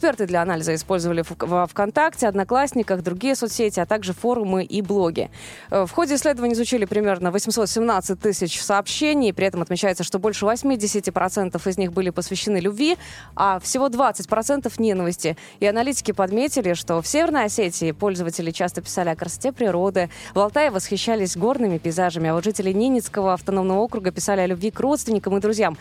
Эксперты 0.07 0.25
для 0.25 0.41
анализа 0.41 0.73
использовали 0.73 1.21
во 1.37 1.67
ВКонтакте, 1.67 2.29
Одноклассниках, 2.29 3.01
другие 3.01 3.35
соцсети, 3.35 3.81
а 3.81 3.85
также 3.85 4.13
форумы 4.13 4.63
и 4.63 4.81
блоги. 4.81 5.29
Э, 5.69 5.85
В 5.85 5.91
ходе 5.91 6.15
исследования 6.15 6.53
изучили 6.53 6.85
примерно 6.85 7.29
817 7.29 8.17
тысяч 8.17 8.61
сообщений. 8.61 9.33
При 9.33 9.47
этом 9.47 9.61
отмечается, 9.61 10.05
что 10.05 10.17
больше 10.17 10.45
80% 10.45 11.61
из 11.67 11.77
них 11.77 11.91
были 11.91 12.09
посвящены 12.09 12.59
любви, 12.59 12.97
а 13.35 13.59
всего 13.59 13.89
20% 13.89 14.71
ненависти. 14.77 15.35
И 15.59 15.65
аналитики 15.65 16.13
подметили, 16.13 16.73
что 16.73 17.01
в 17.01 17.07
Северной 17.07 17.43
Осетии 17.43 17.91
пользователи 17.91 18.51
часто 18.51 18.81
писали 18.81 19.09
о 19.09 19.15
красоте 19.17 19.51
природы, 19.51 20.09
в 20.33 20.39
Алтае 20.39 20.71
восхищались 20.71 21.35
горными 21.35 21.79
пейзажами, 21.79 22.29
а 22.29 22.33
вот 22.33 22.45
жители 22.45 22.71
Ненецкого 22.71 23.33
автономного 23.33 23.79
округа 23.79 24.11
писали 24.11 24.39
о 24.39 24.47
любви 24.47 24.71
к 24.71 24.79
родственникам 24.79 25.35
и 25.35 25.41
друзьям. 25.41 25.77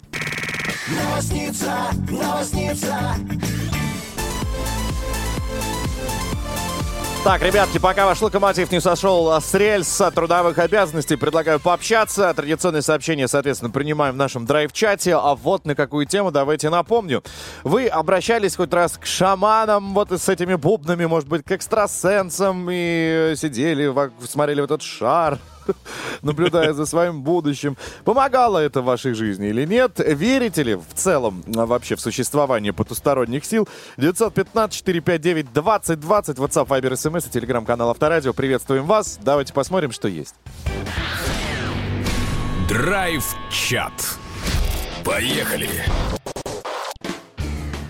Новосница, 0.88 1.90
новосница. 2.10 3.16
Так, 7.26 7.42
ребятки, 7.42 7.78
пока 7.78 8.06
ваш 8.06 8.22
локомотив 8.22 8.70
не 8.70 8.80
сошел 8.80 9.40
с 9.40 9.52
рельс 9.52 10.00
трудовых 10.14 10.58
обязанностей, 10.58 11.16
предлагаю 11.16 11.58
пообщаться. 11.58 12.32
Традиционные 12.32 12.82
сообщения, 12.82 13.26
соответственно, 13.26 13.72
принимаем 13.72 14.14
в 14.14 14.16
нашем 14.16 14.46
драйв-чате. 14.46 15.16
А 15.16 15.34
вот 15.34 15.64
на 15.64 15.74
какую 15.74 16.06
тему, 16.06 16.30
давайте 16.30 16.70
напомню. 16.70 17.24
Вы 17.64 17.88
обращались 17.88 18.54
хоть 18.54 18.72
раз 18.72 18.96
к 18.96 19.06
шаманам, 19.06 19.92
вот 19.92 20.12
с 20.12 20.28
этими 20.28 20.54
бубнами, 20.54 21.06
может 21.06 21.28
быть, 21.28 21.42
к 21.42 21.50
экстрасенсам, 21.50 22.68
и 22.70 23.34
сидели, 23.36 23.92
смотрели 24.24 24.60
в 24.60 24.64
этот 24.64 24.82
шар, 24.82 25.40
наблюдая 26.22 26.72
за 26.72 26.86
своим 26.86 27.22
будущим. 27.22 27.76
Помогало 28.04 28.58
это 28.58 28.80
в 28.80 28.84
вашей 28.84 29.14
жизни 29.14 29.48
или 29.48 29.64
нет? 29.66 29.98
Верите 29.98 30.62
ли 30.62 30.74
в 30.74 30.94
целом 30.94 31.44
а, 31.56 31.66
вообще 31.66 31.96
в 31.96 32.00
существование 32.00 32.72
потусторонних 32.72 33.44
сил? 33.44 33.68
915-459-2020, 33.96 35.46
WhatsApp, 36.04 36.66
Viber, 36.66 36.92
SMS 36.92 37.28
и 37.28 37.30
телеграм-канал 37.30 37.90
Авторадио. 37.90 38.32
Приветствуем 38.32 38.84
вас. 38.86 39.18
Давайте 39.22 39.52
посмотрим, 39.52 39.92
что 39.92 40.08
есть. 40.08 40.34
Драйв-чат. 42.68 43.92
Поехали. 45.04 45.68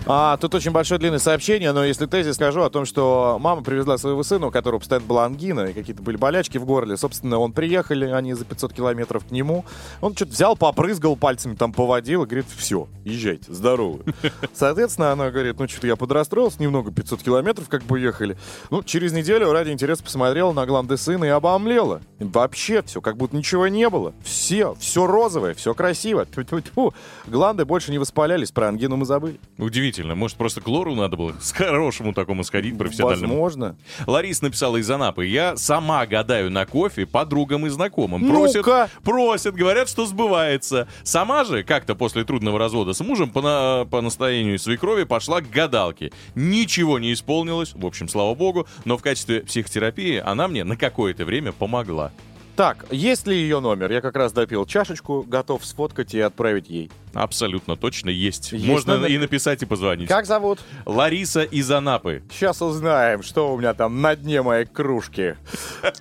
А, 0.09 0.37
тут 0.37 0.55
очень 0.55 0.71
большое 0.71 0.99
длинное 0.99 1.19
сообщение, 1.19 1.73
но 1.73 1.83
если 1.83 2.05
тезис 2.05 2.35
скажу 2.35 2.61
о 2.61 2.69
том, 2.69 2.85
что 2.85 3.37
мама 3.41 3.61
привезла 3.61 3.97
своего 3.97 4.23
сына, 4.23 4.47
у 4.47 4.51
которого 4.51 4.79
постоянно 4.79 5.05
была 5.05 5.25
ангина, 5.25 5.65
и 5.65 5.73
какие-то 5.73 6.01
были 6.01 6.15
болячки 6.15 6.57
в 6.57 6.65
горле. 6.65 6.95
Собственно, 6.95 7.39
он 7.39 7.51
приехали, 7.51 8.05
они 8.05 8.33
за 8.33 8.45
500 8.45 8.73
километров 8.73 9.25
к 9.25 9.31
нему. 9.31 9.65
Он 9.99 10.15
что-то 10.15 10.31
взял, 10.31 10.55
попрызгал 10.55 11.17
пальцами, 11.17 11.55
там 11.55 11.73
поводил 11.73 12.23
и 12.23 12.25
говорит, 12.25 12.45
все, 12.55 12.87
езжайте, 13.03 13.53
здоровы. 13.53 14.05
Соответственно, 14.53 15.11
она 15.11 15.29
говорит, 15.29 15.59
ну 15.59 15.67
что-то 15.67 15.87
я 15.87 15.97
подрастроился 15.97 16.61
немного, 16.61 16.89
500 16.89 17.21
километров 17.21 17.67
как 17.67 17.83
бы 17.83 17.99
ехали. 17.99 18.37
Ну, 18.69 18.83
через 18.83 19.11
неделю 19.11 19.51
ради 19.51 19.71
интереса 19.71 20.03
посмотрела 20.03 20.53
на 20.53 20.65
гланды 20.65 20.95
сына 20.95 21.25
и 21.25 21.29
обомлела. 21.29 21.99
И 22.19 22.23
Вообще 22.23 22.81
все, 22.83 23.01
как 23.01 23.17
будто 23.17 23.35
ничего 23.35 23.67
не 23.67 23.89
было. 23.89 24.13
Все, 24.23 24.73
все 24.75 25.05
розовое, 25.05 25.53
все 25.53 25.73
красиво. 25.73 26.25
Тьфу-тьфу-тьфу. 26.25 26.93
Гланды 27.25 27.65
больше 27.65 27.91
не 27.91 27.97
воспалялись, 27.97 28.51
про 28.51 28.69
ангину 28.69 28.95
мы 28.95 29.05
забыли. 29.05 29.39
Удивительно. 29.57 29.96
Может, 30.03 30.37
просто 30.37 30.61
к 30.61 30.67
лору 30.67 30.95
надо 30.95 31.17
было 31.17 31.33
с 31.39 31.51
хорошему 31.51 32.13
такому 32.13 32.43
сходить, 32.43 32.77
профессиональному. 32.77 33.33
Возможно. 33.41 33.75
Лариса 34.05 34.43
написала 34.45 34.77
из 34.77 34.89
Анапы. 34.89 35.25
Я 35.25 35.57
сама 35.57 36.05
гадаю 36.05 36.49
на 36.51 36.65
кофе 36.65 37.05
подругам 37.05 37.65
и 37.65 37.69
знакомым. 37.69 38.27
Просят, 38.29 38.65
просят, 39.03 39.55
говорят, 39.55 39.89
что 39.89 40.05
сбывается. 40.05 40.87
Сама 41.03 41.43
же 41.43 41.63
как-то 41.63 41.95
после 41.95 42.23
трудного 42.23 42.59
развода 42.59 42.93
с 42.93 42.99
мужем 43.01 43.29
по, 43.31 43.41
на- 43.41 43.85
по 43.85 44.01
настоянию 44.01 44.59
свекрови 44.59 45.03
пошла 45.03 45.41
к 45.41 45.49
гадалке. 45.49 46.11
Ничего 46.35 46.99
не 46.99 47.13
исполнилось, 47.13 47.73
в 47.73 47.85
общем, 47.85 48.07
слава 48.07 48.33
богу, 48.35 48.67
но 48.85 48.97
в 48.97 49.01
качестве 49.01 49.41
психотерапии 49.41 50.17
она 50.17 50.47
мне 50.47 50.63
на 50.63 50.77
какое-то 50.77 51.25
время 51.25 51.51
помогла. 51.51 52.11
Так, 52.57 52.87
есть 52.89 53.27
ли 53.27 53.35
ее 53.37 53.59
номер? 53.59 53.91
Я 53.91 54.01
как 54.01 54.15
раз 54.15 54.31
допил 54.33 54.65
чашечку, 54.65 55.21
готов 55.21 55.63
сфоткать 55.63 56.15
и 56.15 56.19
отправить 56.19 56.71
ей. 56.71 56.89
Абсолютно 57.13 57.75
точно 57.77 58.09
есть. 58.09 58.51
Есть 58.51 58.65
Можно 58.65 58.95
номер? 58.95 59.09
и 59.09 59.17
написать, 59.19 59.61
и 59.61 59.67
позвонить. 59.67 60.07
Как 60.09 60.25
зовут? 60.25 60.61
Лариса 60.87 61.43
из 61.43 61.69
Анапы. 61.69 62.23
Сейчас 62.31 62.59
узнаем, 62.63 63.21
что 63.21 63.53
у 63.53 63.59
меня 63.59 63.75
там 63.75 64.01
на 64.01 64.15
дне 64.15 64.41
моей 64.41 64.65
кружки. 64.65 65.35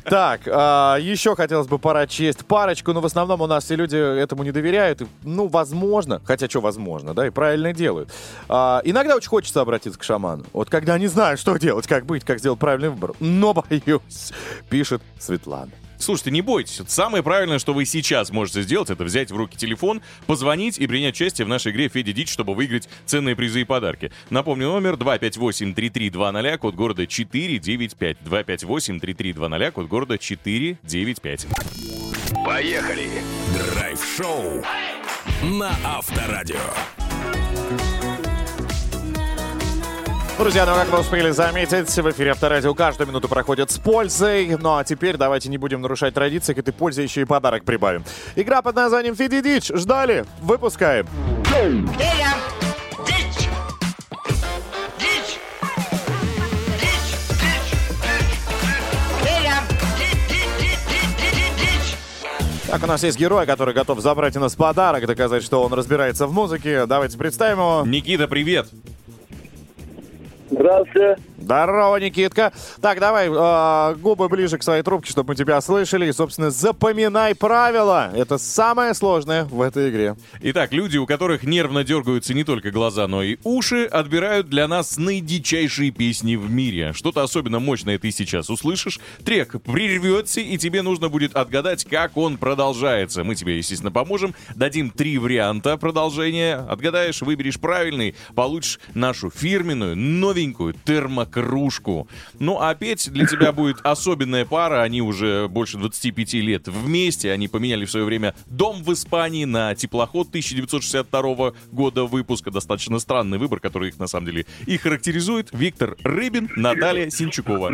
Так, 0.05 0.43
а, 0.47 0.97
еще 0.97 1.37
хотелось 1.37 1.67
бы 1.67 1.79
прочесть 1.79 2.47
парочку, 2.47 2.95
но 2.95 3.03
в 3.03 3.07
основном 3.07 3.43
у 3.43 3.47
нас 3.47 3.65
все 3.65 3.77
люди 3.77 3.97
этому 3.97 4.43
не 4.43 4.51
доверяют. 4.51 5.03
Ну, 5.25 5.49
возможно, 5.49 6.23
хотя 6.25 6.49
что 6.49 6.63
возможно, 6.63 7.13
да, 7.13 7.27
и 7.27 7.31
правильно 7.31 7.75
делают. 7.75 8.11
А, 8.49 8.81
Иногда 8.85 9.17
очень 9.17 9.29
хочется 9.29 9.61
обратиться 9.61 9.99
к 9.99 10.03
шаману. 10.03 10.47
Вот 10.55 10.71
когда 10.71 10.99
не 10.99 11.09
знаю, 11.09 11.37
что 11.37 11.57
делать, 11.59 11.87
как 11.87 12.07
быть, 12.07 12.25
как 12.25 12.39
сделать 12.39 12.59
правильный 12.59 12.89
выбор. 12.89 13.13
Но 13.21 13.53
боюсь, 13.53 14.33
пишет 14.71 15.03
Светлана. 15.19 15.71
Слушайте, 15.99 16.31
не 16.31 16.43
бойтесь. 16.43 16.81
Самое 16.89 17.23
правильное, 17.23 17.59
что 17.59 17.75
вы 17.75 17.85
сейчас 17.85 18.31
можете 18.31 18.63
сделать, 18.63 18.91
это 18.91 19.05
взять 19.05 19.31
в 19.31 19.37
руки 19.37 19.57
телефон, 19.57 20.03
позвонить 20.27 20.79
и 20.79 20.87
принять 20.87 21.15
участие 21.15 21.45
в 21.45 21.49
нашей 21.49 21.73
игре 21.73 21.89
Феди 21.89 22.13
Дич, 22.13 22.31
чтобы 22.31 22.55
выиграть 22.55 22.89
ценные 23.05 23.37
призы 23.37 23.63
и 23.63 23.65
подарки. 23.65 24.13
Напомню, 24.31 24.69
номер 24.69 24.95
258-3320, 24.95 26.59
код 26.59 26.75
города 26.75 27.07
495. 27.07 28.19
258-3320, 28.25 29.71
код 29.73 29.87
города 29.89 30.19
495. 30.19 31.47
Поехали. 32.45 33.09
Драйв-шоу 33.55 34.63
на 35.43 35.71
Авторадио. 35.85 36.57
Друзья, 40.39 40.67
ну 40.67 40.75
как 40.75 40.89
вы 40.91 41.01
успели 41.01 41.31
заметить, 41.31 41.89
в 41.89 42.11
эфире 42.11 42.33
Авторадио 42.33 42.75
каждую 42.75 43.09
минуту 43.09 43.27
проходит 43.27 43.71
с 43.71 43.79
пользой. 43.79 44.55
Ну 44.61 44.77
а 44.77 44.85
теперь 44.85 45.17
давайте 45.17 45.49
не 45.49 45.57
будем 45.57 45.81
нарушать 45.81 46.13
традиции, 46.13 46.53
к 46.53 46.59
этой 46.59 46.75
пользе 46.75 47.03
еще 47.03 47.23
и 47.23 47.25
подарок 47.25 47.65
прибавим. 47.65 48.05
Игра 48.35 48.61
под 48.61 48.77
названием 48.77 49.17
Фиди 49.17 49.41
Дич. 49.41 49.69
Ждали? 49.69 50.27
Выпускаем. 50.43 51.09
Так, 62.69 62.83
у 62.83 62.87
нас 62.87 63.03
есть 63.05 63.19
герой, 63.19 63.47
который 63.47 63.73
готов 63.73 64.01
забрать 64.01 64.37
у 64.37 64.41
нас 64.41 64.55
подарок, 64.55 65.07
доказать, 65.07 65.43
что 65.43 65.63
он 65.63 65.73
разбирается 65.73 66.27
в 66.27 66.33
музыке. 66.35 66.85
Давайте 66.85 67.17
представим 67.17 67.59
его. 67.59 67.85
Никита, 67.87 68.29
привет! 68.29 68.69
Здравствуйте. 70.51 71.17
Здорово, 71.39 71.97
Никитка. 71.97 72.53
Так, 72.81 72.99
давай, 72.99 73.29
э, 73.29 73.95
губы 73.97 74.29
ближе 74.29 74.59
к 74.59 74.63
своей 74.63 74.83
трубке, 74.83 75.11
чтобы 75.11 75.29
мы 75.29 75.37
тебя 75.37 75.61
слышали. 75.61 76.09
И, 76.09 76.13
собственно, 76.13 76.51
запоминай 76.51 77.35
правила. 77.35 78.11
Это 78.15 78.39
самое 78.39 78.95
сложное 78.95 79.45
в 79.45 79.61
этой 79.61 79.91
игре. 79.91 80.17
Итак, 80.41 80.73
люди, 80.73 80.97
у 80.97 81.07
которых 81.07 81.45
нервно 81.45 81.85
дергаются 81.85 82.35
не 82.35 82.43
только 82.43 82.71
глаза, 82.71 83.07
но 83.07 83.23
и 83.23 83.39
уши, 83.45 83.85
отбирают 83.85 84.49
для 84.49 84.67
нас 84.67 84.97
наидичайшие 84.97 85.91
песни 85.91 86.37
в 86.37 86.51
мире. 86.51 86.93
Что-то 86.95 87.23
особенно 87.23 87.61
мощное 87.61 87.99
ты 87.99 88.11
сейчас 88.11 88.51
услышишь. 88.51 88.99
Трек 89.25 89.61
прервется, 89.63 90.41
и 90.41 90.57
тебе 90.59 90.83
нужно 90.83 91.09
будет 91.09 91.37
отгадать, 91.37 91.85
как 91.85 92.17
он 92.17 92.39
продолжается. 92.39 93.25
Мы 93.25 93.35
тебе, 93.35 93.57
естественно, 93.59 93.93
поможем. 93.93 94.35
Дадим 94.55 94.91
три 94.91 95.19
варианта 95.19 95.77
продолжения. 95.77 96.57
Отгадаешь, 96.57 97.23
выберешь 97.23 97.61
правильный, 97.61 98.15
получишь 98.35 98.81
нашу 98.95 99.31
фирменную, 99.31 99.97
новенькую 100.37 100.75
термокружку. 100.85 102.09
Ну, 102.39 102.59
а 102.61 102.75
петь 102.75 103.11
для 103.11 103.27
тебя 103.27 103.53
будет 103.53 103.79
особенная 103.83 104.45
пара. 104.45 104.83
Они 104.83 105.01
уже 105.01 105.49
больше 105.49 105.79
25 105.79 106.35
лет 106.35 106.69
вместе. 106.69 107.33
Они 107.33 107.49
поменяли 107.49 107.85
в 107.87 107.91
свое 107.91 108.05
время 108.05 108.35
дом 108.47 108.83
в 108.83 108.93
Испании 108.93 109.45
на 109.45 109.75
теплоход 109.75 110.29
1962 110.29 111.53
года 111.73 112.05
выпуска. 112.05 112.51
Достаточно 112.51 112.99
странный 112.99 113.39
выбор, 113.39 113.61
который 113.61 113.89
их, 113.89 113.99
на 113.99 114.07
самом 114.07 114.27
деле, 114.27 114.47
и 114.67 114.77
характеризует. 114.77 115.49
Виктор 115.53 115.97
Рыбин, 116.05 116.51
Наталья 116.57 117.09
Синчукова. 117.11 117.73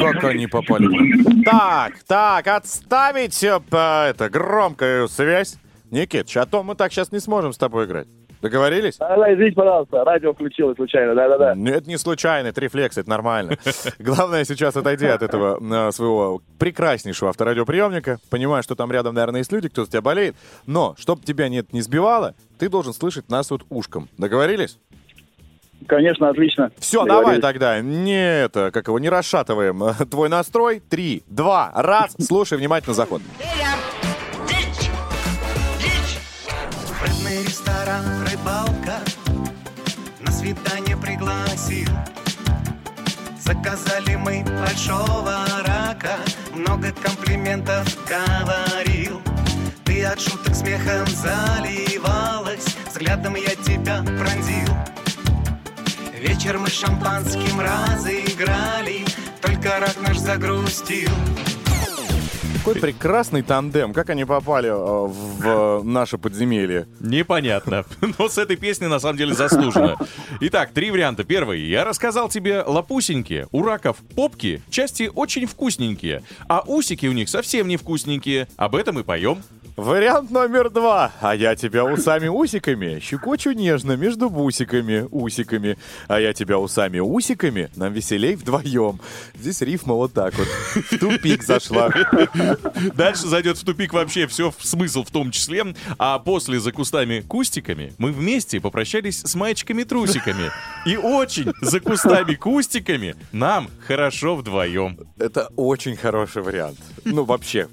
Как 0.00 0.24
они 0.24 0.46
попали? 0.46 1.42
Так, 1.44 2.02
так, 2.06 2.46
отставить 2.46 3.42
э, 3.42 3.60
п- 3.60 4.06
это 4.10 4.28
громкую 4.28 5.08
связь. 5.08 5.56
Никит, 5.90 6.34
а 6.36 6.44
то 6.46 6.62
мы 6.62 6.74
так 6.74 6.92
сейчас 6.92 7.12
не 7.12 7.20
сможем 7.20 7.52
с 7.52 7.58
тобой 7.58 7.84
играть. 7.86 8.08
Договорились? 8.44 8.98
Да, 8.98 9.32
извините, 9.32 9.54
пожалуйста, 9.56 10.04
радио 10.04 10.34
включилось 10.34 10.76
случайно, 10.76 11.14
да-да-да. 11.14 11.54
Ну, 11.54 11.70
Это 11.70 11.88
не 11.88 11.96
случайно, 11.96 12.48
это 12.48 12.60
рефлекс, 12.60 12.98
это 12.98 13.08
нормально. 13.08 13.56
Главное 13.98 14.44
сейчас 14.44 14.76
отойди 14.76 15.06
от 15.06 15.22
этого 15.22 15.58
э, 15.88 15.92
своего 15.92 16.42
прекраснейшего 16.58 17.30
авторадиоприемника. 17.30 18.18
Понимаю, 18.28 18.62
что 18.62 18.74
там 18.74 18.92
рядом, 18.92 19.14
наверное, 19.14 19.38
есть 19.40 19.50
люди, 19.50 19.70
кто 19.70 19.86
за 19.86 19.90
тебя 19.90 20.02
болеет. 20.02 20.36
Но, 20.66 20.94
чтобы 20.98 21.22
тебя 21.22 21.48
не, 21.48 21.64
не 21.72 21.80
сбивало, 21.80 22.34
ты 22.58 22.68
должен 22.68 22.92
слышать 22.92 23.30
нас 23.30 23.50
вот 23.50 23.62
ушком. 23.70 24.10
Договорились? 24.18 24.78
Конечно, 25.88 26.28
отлично. 26.28 26.70
Все, 26.78 27.06
давай 27.06 27.40
тогда. 27.40 27.80
Не 27.80 28.42
это, 28.42 28.70
как 28.72 28.88
его, 28.88 28.98
не 28.98 29.08
расшатываем. 29.08 29.82
э, 29.84 29.94
Твой 30.04 30.28
настрой. 30.28 30.80
Три, 30.80 31.22
два, 31.28 31.72
раз. 31.74 32.14
Слушай 32.20 32.58
внимательно 32.58 32.92
заход. 32.92 33.22
Ресторан, 37.28 38.23
свидание 40.44 40.94
пригласил. 40.94 41.88
Заказали 43.38 44.14
мы 44.16 44.44
большого 44.44 45.46
рака 45.64 46.18
Много 46.54 46.92
комплиментов 46.92 47.86
говорил. 48.06 49.22
Ты 49.84 50.04
от 50.04 50.20
шуток 50.20 50.54
смехом 50.54 51.06
заливалась 51.06 52.76
Взглядом 52.90 53.36
я 53.36 53.54
тебя 53.54 54.02
пронзил. 54.02 54.68
Вечер 56.20 56.58
мы 56.58 56.68
шампанским 56.68 57.60
разыграли 57.60 59.04
Только 59.40 59.80
рак 59.80 59.96
наш 60.06 60.18
загрустил 60.18 61.10
Какой 62.64 62.80
прекрасный 62.80 63.42
тандем. 63.42 63.92
Как 63.92 64.08
они 64.08 64.24
попали 64.24 64.70
э, 64.70 64.72
в 64.72 65.84
наше 65.84 66.16
подземелье? 66.16 66.88
Непонятно. 66.98 67.84
Но 68.18 68.30
с 68.30 68.38
этой 68.38 68.56
песни 68.56 68.86
на 68.86 68.98
самом 68.98 69.18
деле 69.18 69.34
заслуженно. 69.34 69.98
Итак, 70.40 70.70
три 70.72 70.90
варианта. 70.90 71.24
Первый. 71.24 71.60
Я 71.60 71.84
рассказал 71.84 72.30
тебе 72.30 72.62
лопусенькие. 72.62 73.48
У 73.52 73.62
раков 73.62 73.98
попки 74.16 74.62
части 74.70 75.10
очень 75.14 75.44
вкусненькие, 75.44 76.22
а 76.48 76.62
усики 76.66 77.04
у 77.04 77.12
них 77.12 77.28
совсем 77.28 77.68
не 77.68 77.76
вкусненькие. 77.76 78.48
Об 78.56 78.76
этом 78.76 78.98
и 78.98 79.02
поем. 79.02 79.42
Вариант 79.76 80.30
номер 80.30 80.70
два. 80.70 81.10
А 81.20 81.34
я 81.34 81.56
тебя 81.56 81.84
усами-усиками 81.84 83.00
щекочу 83.00 83.50
нежно 83.50 83.96
между 83.96 84.30
бусиками, 84.30 85.08
усиками. 85.10 85.76
А 86.06 86.20
я 86.20 86.32
тебя 86.32 86.60
усами-усиками, 86.60 87.70
нам 87.74 87.92
веселей 87.92 88.36
вдвоем. 88.36 89.00
Здесь 89.34 89.62
рифма 89.62 89.94
вот 89.94 90.12
так 90.12 90.32
вот. 90.34 90.46
В 90.46 90.98
тупик 90.98 91.42
зашла. 91.42 91.90
Дальше 92.94 93.26
зайдет 93.26 93.58
в 93.58 93.64
тупик 93.64 93.92
вообще 93.92 94.28
все 94.28 94.54
смысл 94.60 95.02
в 95.02 95.10
том 95.10 95.32
числе. 95.32 95.74
А 95.98 96.20
после 96.20 96.60
за 96.60 96.70
кустами-кустиками 96.70 97.94
мы 97.98 98.12
вместе 98.12 98.60
попрощались 98.60 99.22
с 99.22 99.34
маечками-трусиками. 99.34 100.52
И 100.86 100.96
очень 100.96 101.52
за 101.60 101.80
кустами-кустиками 101.80 103.16
нам 103.32 103.68
хорошо 103.88 104.36
вдвоем. 104.36 105.00
Это 105.18 105.48
очень 105.56 105.96
хороший 105.96 106.42
вариант. 106.42 106.78
Ну, 107.04 107.24
вообще, 107.24 107.66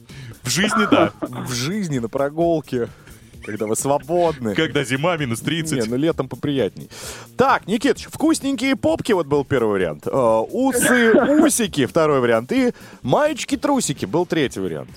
В 0.43 0.49
жизни, 0.49 0.87
да. 0.89 1.11
в 1.21 1.51
жизни, 1.53 1.99
на 1.99 2.09
прогулке, 2.09 2.87
когда 3.45 3.65
вы 3.67 3.75
свободны. 3.75 4.55
Когда 4.55 4.83
зима 4.83 5.17
минус 5.17 5.39
30. 5.41 5.83
Не, 5.83 5.89
ну 5.89 5.95
летом 5.97 6.27
поприятней. 6.27 6.89
Так, 7.37 7.67
Никитыч, 7.67 8.05
вкусненькие 8.11 8.75
попки, 8.75 9.11
вот 9.13 9.27
был 9.27 9.45
первый 9.45 9.71
вариант. 9.73 10.07
Э, 10.07 10.11
усы, 10.11 11.13
усики, 11.43 11.85
второй 11.85 12.19
вариант. 12.19 12.51
И 12.51 12.73
маечки-трусики 13.01 14.05
был 14.05 14.25
третий 14.25 14.59
вариант. 14.59 14.89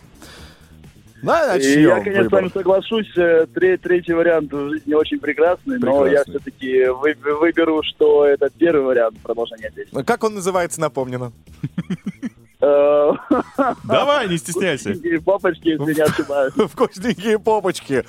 Да, 1.22 1.56
И 1.56 1.80
я, 1.80 2.00
конечно, 2.00 2.28
с 2.28 2.32
вами 2.32 2.50
соглашусь. 2.52 3.16
э, 3.16 3.46
тре- 3.54 3.78
третий 3.78 4.12
вариант 4.12 4.52
в 4.52 4.68
жизни 4.68 4.92
очень 4.92 5.18
прекрасный, 5.18 5.78
но 5.78 6.04
я 6.06 6.22
Прекрасный. 6.22 6.32
все-таки 6.34 6.84
выберу, 6.88 7.82
что 7.82 8.26
это 8.26 8.50
первый 8.50 8.84
вариант 8.84 9.18
продолжения 9.22 9.70
песни. 9.74 10.02
Как 10.02 10.22
он 10.22 10.34
называется, 10.34 10.82
напомнено? 10.82 11.32
Э, 12.64 13.12
Давай, 13.84 14.28
не 14.28 14.38
стесняйся. 14.38 14.90
Вкусненькие 14.90 15.20
Папочки, 15.20 15.68
если 15.68 15.94
не 15.94 16.00
ошибаюсь. 16.00 16.54
Вкусненькие 16.72 17.38
попочки. 17.38 18.04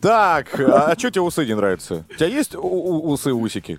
Так, 0.00 0.58
а 0.58 0.94
что 0.98 1.10
тебе 1.10 1.22
усы 1.22 1.46
не 1.46 1.54
нравятся? 1.54 2.04
У 2.10 2.14
тебя 2.14 2.26
есть 2.26 2.54
усы-усики? 2.54 3.78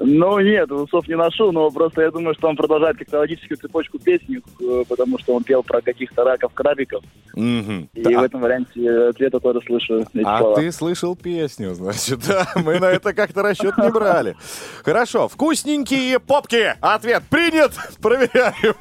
Ну, 0.00 0.40
нет, 0.40 0.70
усов 0.72 1.06
не 1.06 1.14
ношу, 1.16 1.52
но 1.52 1.70
просто 1.70 2.02
я 2.02 2.10
думаю, 2.10 2.34
что 2.34 2.48
он 2.48 2.56
продолжает 2.56 2.98
как-то 2.98 3.18
логическую 3.20 3.56
цепочку 3.58 3.98
песни, 3.98 4.40
э, 4.60 4.84
потому 4.88 5.18
что 5.20 5.34
он 5.34 5.44
пел 5.44 5.62
про 5.62 5.80
каких-то 5.80 6.24
раков-крабиков. 6.24 7.04
Мгм. 7.34 7.88
И 7.94 8.02
Так, 8.02 8.12
в 8.14 8.22
этом 8.24 8.40
варианте 8.40 8.90
ответа 9.08 9.38
тоже 9.40 9.60
слышу 9.64 10.00
эти 10.00 10.22
А 10.24 10.38
слова. 10.38 10.56
ты 10.56 10.72
слышал 10.72 11.14
песню, 11.16 11.74
значит, 11.74 12.20
да? 12.26 12.46
Мы 12.56 12.80
на 12.80 12.86
это 12.86 13.12
как-то 13.14 13.42
расчет 13.42 13.76
не 13.78 13.90
брали. 13.90 14.36
Хорошо, 14.84 15.28
вкусненькие 15.28 16.18
попки. 16.18 16.74
Ответ 16.80 17.22
принят. 17.30 17.72
Проверяем. 18.02 18.74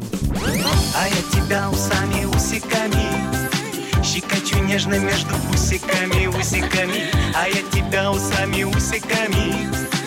А 0.95 1.07
я 1.07 1.21
тебя 1.31 1.69
усами, 1.71 2.25
усиками 2.25 4.03
Щекочу 4.03 4.63
нежно 4.63 4.99
между 4.99 5.33
усиками, 5.53 6.27
усиками 6.27 7.05
А 7.35 7.47
я 7.47 7.61
тебя 7.71 8.11
усами, 8.11 8.63
усиками 8.63 10.02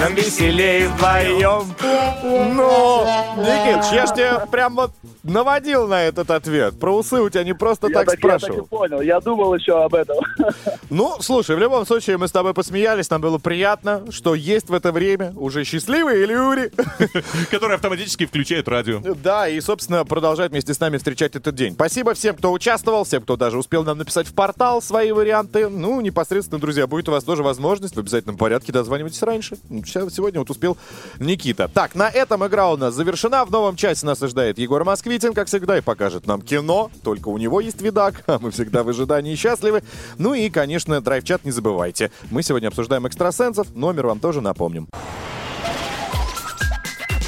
Нам 0.00 0.14
веселее 0.14 0.88
вдвоем. 0.88 1.74
Ну, 2.22 3.04
Никит, 3.36 3.92
я 4.16 4.46
прям 4.50 4.74
вот 4.74 4.92
наводил 5.22 5.86
на 5.88 6.02
этот 6.04 6.30
ответ. 6.30 6.78
Про 6.78 6.96
усы 6.96 7.20
у 7.20 7.28
тебя 7.28 7.44
не 7.44 7.54
просто 7.54 7.88
Я 7.88 7.94
так 7.94 8.06
так, 8.06 8.18
я 8.18 8.28
так 8.30 8.36
и 8.38 8.40
спрашивал. 8.40 8.66
понял, 8.66 9.00
я 9.00 9.20
думал 9.20 9.54
еще 9.54 9.82
об 9.82 9.94
этом. 9.94 10.16
Ну, 10.90 11.18
слушай, 11.20 11.54
в 11.54 11.58
любом 11.60 11.86
случае 11.86 12.16
мы 12.18 12.26
с 12.26 12.32
тобой 12.32 12.52
посмеялись, 12.52 13.08
нам 13.10 13.20
было 13.20 13.38
приятно, 13.38 14.10
что 14.10 14.34
есть 14.34 14.68
в 14.68 14.74
это 14.74 14.90
время 14.90 15.32
уже 15.36 15.62
счастливые 15.62 16.26
люди. 16.26 16.72
Который 17.50 17.76
автоматически 17.76 18.26
включает 18.26 18.66
радио. 18.66 19.00
Да, 19.22 19.48
и, 19.48 19.60
собственно, 19.60 20.04
продолжать 20.04 20.50
вместе 20.50 20.74
с 20.74 20.80
нами 20.80 20.96
встречать 20.96 21.36
этот 21.36 21.54
день. 21.54 21.74
Спасибо 21.74 22.14
всем, 22.14 22.34
кто 22.36 22.50
участвовал, 22.52 23.04
всем, 23.04 23.22
кто 23.22 23.36
даже 23.36 23.56
успел 23.56 23.84
нам 23.84 23.98
написать 23.98 24.26
в 24.26 24.34
портал 24.34 24.82
свои 24.82 25.12
варианты. 25.12 25.68
Ну, 25.68 26.00
непосредственно, 26.00 26.60
друзья, 26.60 26.88
будет 26.88 27.08
у 27.08 27.12
вас 27.12 27.22
тоже 27.22 27.44
возможность 27.44 27.94
в 27.94 27.98
обязательном 28.00 28.36
порядке 28.36 28.72
дозванивайтесь 28.72 29.22
раньше. 29.22 29.58
Ща- 29.86 30.10
Сегодня 30.10 30.40
вот 30.40 30.50
успел 30.50 30.76
Никита. 31.20 31.68
Так, 31.72 31.94
на 31.94 32.08
этом 32.08 32.44
игра 32.46 32.68
у 32.68 32.76
нас 32.76 32.94
завершена. 32.94 33.44
В 33.44 33.52
новом 33.52 33.76
часе 33.76 34.06
нас 34.06 34.20
ожидает 34.22 34.58
Егор 34.58 34.82
Москвитин, 35.10 35.34
как 35.34 35.48
всегда, 35.48 35.76
и 35.76 35.80
покажет 35.80 36.28
нам 36.28 36.40
кино. 36.40 36.88
Только 37.02 37.30
у 37.30 37.36
него 37.36 37.60
есть 37.60 37.82
видак, 37.82 38.22
а 38.28 38.38
мы 38.38 38.52
всегда 38.52 38.84
в 38.84 38.88
ожидании 38.90 39.34
счастливы. 39.34 39.82
Ну 40.18 40.34
и, 40.34 40.48
конечно, 40.50 41.00
драйв-чат 41.00 41.44
не 41.44 41.50
забывайте. 41.50 42.12
Мы 42.30 42.44
сегодня 42.44 42.68
обсуждаем 42.68 43.08
экстрасенсов. 43.08 43.74
Номер 43.74 44.06
вам 44.06 44.20
тоже 44.20 44.40
напомним. 44.40 44.86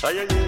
Поехали. 0.01 0.42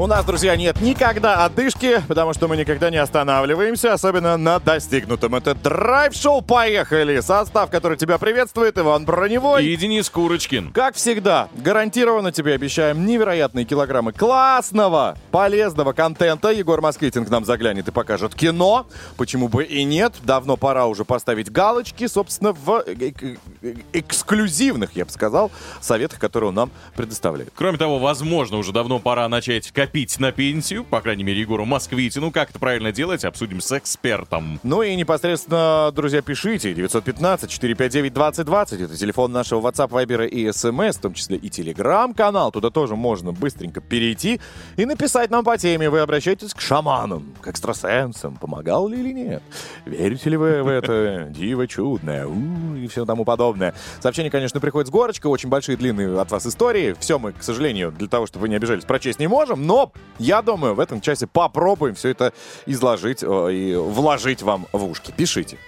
У 0.00 0.06
нас, 0.06 0.24
друзья, 0.24 0.56
нет 0.56 0.80
никогда 0.80 1.44
отдышки, 1.44 2.02
потому 2.08 2.32
что 2.32 2.48
мы 2.48 2.56
никогда 2.56 2.88
не 2.88 2.96
останавливаемся, 2.96 3.92
особенно 3.92 4.38
на 4.38 4.58
достигнутом. 4.58 5.34
Это 5.34 5.54
драйв-шоу 5.54 6.40
«Поехали!» 6.40 7.20
Состав, 7.20 7.68
который 7.68 7.98
тебя 7.98 8.16
приветствует, 8.16 8.78
Иван 8.78 9.04
Броневой. 9.04 9.66
И 9.66 9.76
Денис 9.76 10.08
Курочкин. 10.08 10.72
Как 10.72 10.94
всегда, 10.94 11.50
гарантированно 11.54 12.32
тебе 12.32 12.54
обещаем 12.54 13.04
невероятные 13.04 13.66
килограммы 13.66 14.12
классного, 14.14 15.18
полезного 15.32 15.92
контента. 15.92 16.48
Егор 16.48 16.80
Москвитин 16.80 17.26
к 17.26 17.28
нам 17.28 17.44
заглянет 17.44 17.86
и 17.86 17.90
покажет 17.90 18.34
кино. 18.34 18.86
Почему 19.18 19.48
бы 19.48 19.64
и 19.64 19.84
нет? 19.84 20.14
Давно 20.22 20.56
пора 20.56 20.86
уже 20.86 21.04
поставить 21.04 21.52
галочки, 21.52 22.06
собственно, 22.06 22.52
в 22.54 22.84
э- 22.86 22.94
э- 22.98 23.36
э- 23.60 23.74
эксклюзивных, 23.92 24.96
я 24.96 25.04
бы 25.04 25.10
сказал, 25.10 25.50
советах, 25.82 26.18
которые 26.18 26.48
он 26.48 26.54
нам 26.54 26.70
предоставляет. 26.96 27.52
Кроме 27.54 27.76
того, 27.76 27.98
возможно, 27.98 28.56
уже 28.56 28.72
давно 28.72 28.98
пора 28.98 29.28
начать 29.28 29.70
копить 29.70 29.89
на 30.18 30.30
пенсию, 30.30 30.84
по 30.84 31.00
крайней 31.00 31.24
мере, 31.24 31.40
Егору 31.40 31.64
Москвитину. 31.64 32.30
Как 32.30 32.50
это 32.50 32.60
правильно 32.60 32.92
делать, 32.92 33.24
обсудим 33.24 33.60
с 33.60 33.76
экспертом. 33.76 34.60
Ну 34.62 34.82
и 34.82 34.94
непосредственно, 34.94 35.90
друзья, 35.94 36.22
пишите. 36.22 36.72
915-459-2020. 36.72 38.84
Это 38.84 38.96
телефон 38.96 39.32
нашего 39.32 39.68
WhatsApp, 39.68 39.88
Viber 39.88 40.28
и 40.28 40.46
SMS, 40.46 40.98
в 40.98 41.00
том 41.00 41.14
числе 41.14 41.38
и 41.38 41.48
Telegram-канал. 41.48 42.52
Туда 42.52 42.70
тоже 42.70 42.94
можно 42.94 43.32
быстренько 43.32 43.80
перейти 43.80 44.40
и 44.76 44.84
написать 44.84 45.30
нам 45.30 45.44
по 45.44 45.58
теме. 45.58 45.90
Вы 45.90 45.98
обращаетесь 46.00 46.54
к 46.54 46.60
шаманам, 46.60 47.34
к 47.40 47.48
экстрасенсам. 47.48 48.36
Помогал 48.36 48.86
ли 48.88 49.00
или 49.00 49.12
нет? 49.12 49.42
Верите 49.86 50.30
ли 50.30 50.36
вы 50.36 50.62
в 50.62 50.68
это 50.68 51.26
диво 51.30 51.66
чудное? 51.66 52.28
И 52.76 52.86
все 52.86 53.04
тому 53.04 53.24
подобное. 53.24 53.74
Сообщение, 54.00 54.30
конечно, 54.30 54.60
приходит 54.60 54.86
с 54.86 54.90
горочкой. 54.90 55.32
Очень 55.32 55.48
большие, 55.48 55.76
длинные 55.76 56.20
от 56.20 56.30
вас 56.30 56.46
истории. 56.46 56.94
Все 57.00 57.18
мы, 57.18 57.32
к 57.32 57.42
сожалению, 57.42 57.90
для 57.90 58.08
того, 58.08 58.26
чтобы 58.26 58.42
вы 58.42 58.50
не 58.50 58.56
обижались, 58.56 58.84
прочесть 58.84 59.18
не 59.18 59.26
можем. 59.26 59.66
Но 59.66 59.79
я 60.18 60.42
думаю, 60.42 60.74
в 60.74 60.80
этом 60.80 61.00
часе 61.00 61.26
попробуем 61.26 61.94
все 61.94 62.10
это 62.10 62.32
изложить 62.66 63.22
э, 63.22 63.52
и 63.52 63.74
вложить 63.74 64.42
вам 64.42 64.66
в 64.72 64.84
ушки. 64.84 65.12
Пишите. 65.16 65.58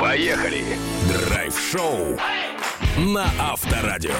Поехали. 0.00 0.64
Драйв-шоу 1.08 2.18
на 2.98 3.26
Авторадио. 3.38 4.12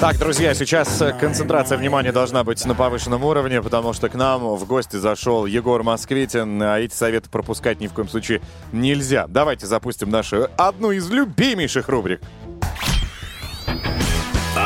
Так, 0.00 0.16
друзья, 0.16 0.54
сейчас 0.54 0.98
э, 1.02 1.12
концентрация 1.12 1.76
внимания 1.76 2.10
должна 2.10 2.42
быть 2.42 2.64
на 2.64 2.74
повышенном 2.74 3.22
уровне, 3.22 3.60
потому 3.60 3.92
что 3.92 4.08
к 4.08 4.14
нам 4.14 4.56
в 4.56 4.66
гости 4.66 4.96
зашел 4.96 5.44
Егор 5.44 5.82
Москвитин, 5.82 6.62
а 6.62 6.78
эти 6.78 6.94
советы 6.94 7.28
пропускать 7.28 7.80
ни 7.80 7.86
в 7.86 7.92
коем 7.92 8.08
случае 8.08 8.40
нельзя. 8.72 9.26
Давайте 9.28 9.66
запустим 9.66 10.08
нашу 10.08 10.48
одну 10.56 10.92
из 10.92 11.10
любимейших 11.10 11.90
рубрик. 11.90 12.22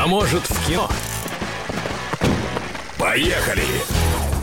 Может 0.06 0.50
в 0.50 0.66
кино? 0.66 0.88
Поехали. 2.98 3.93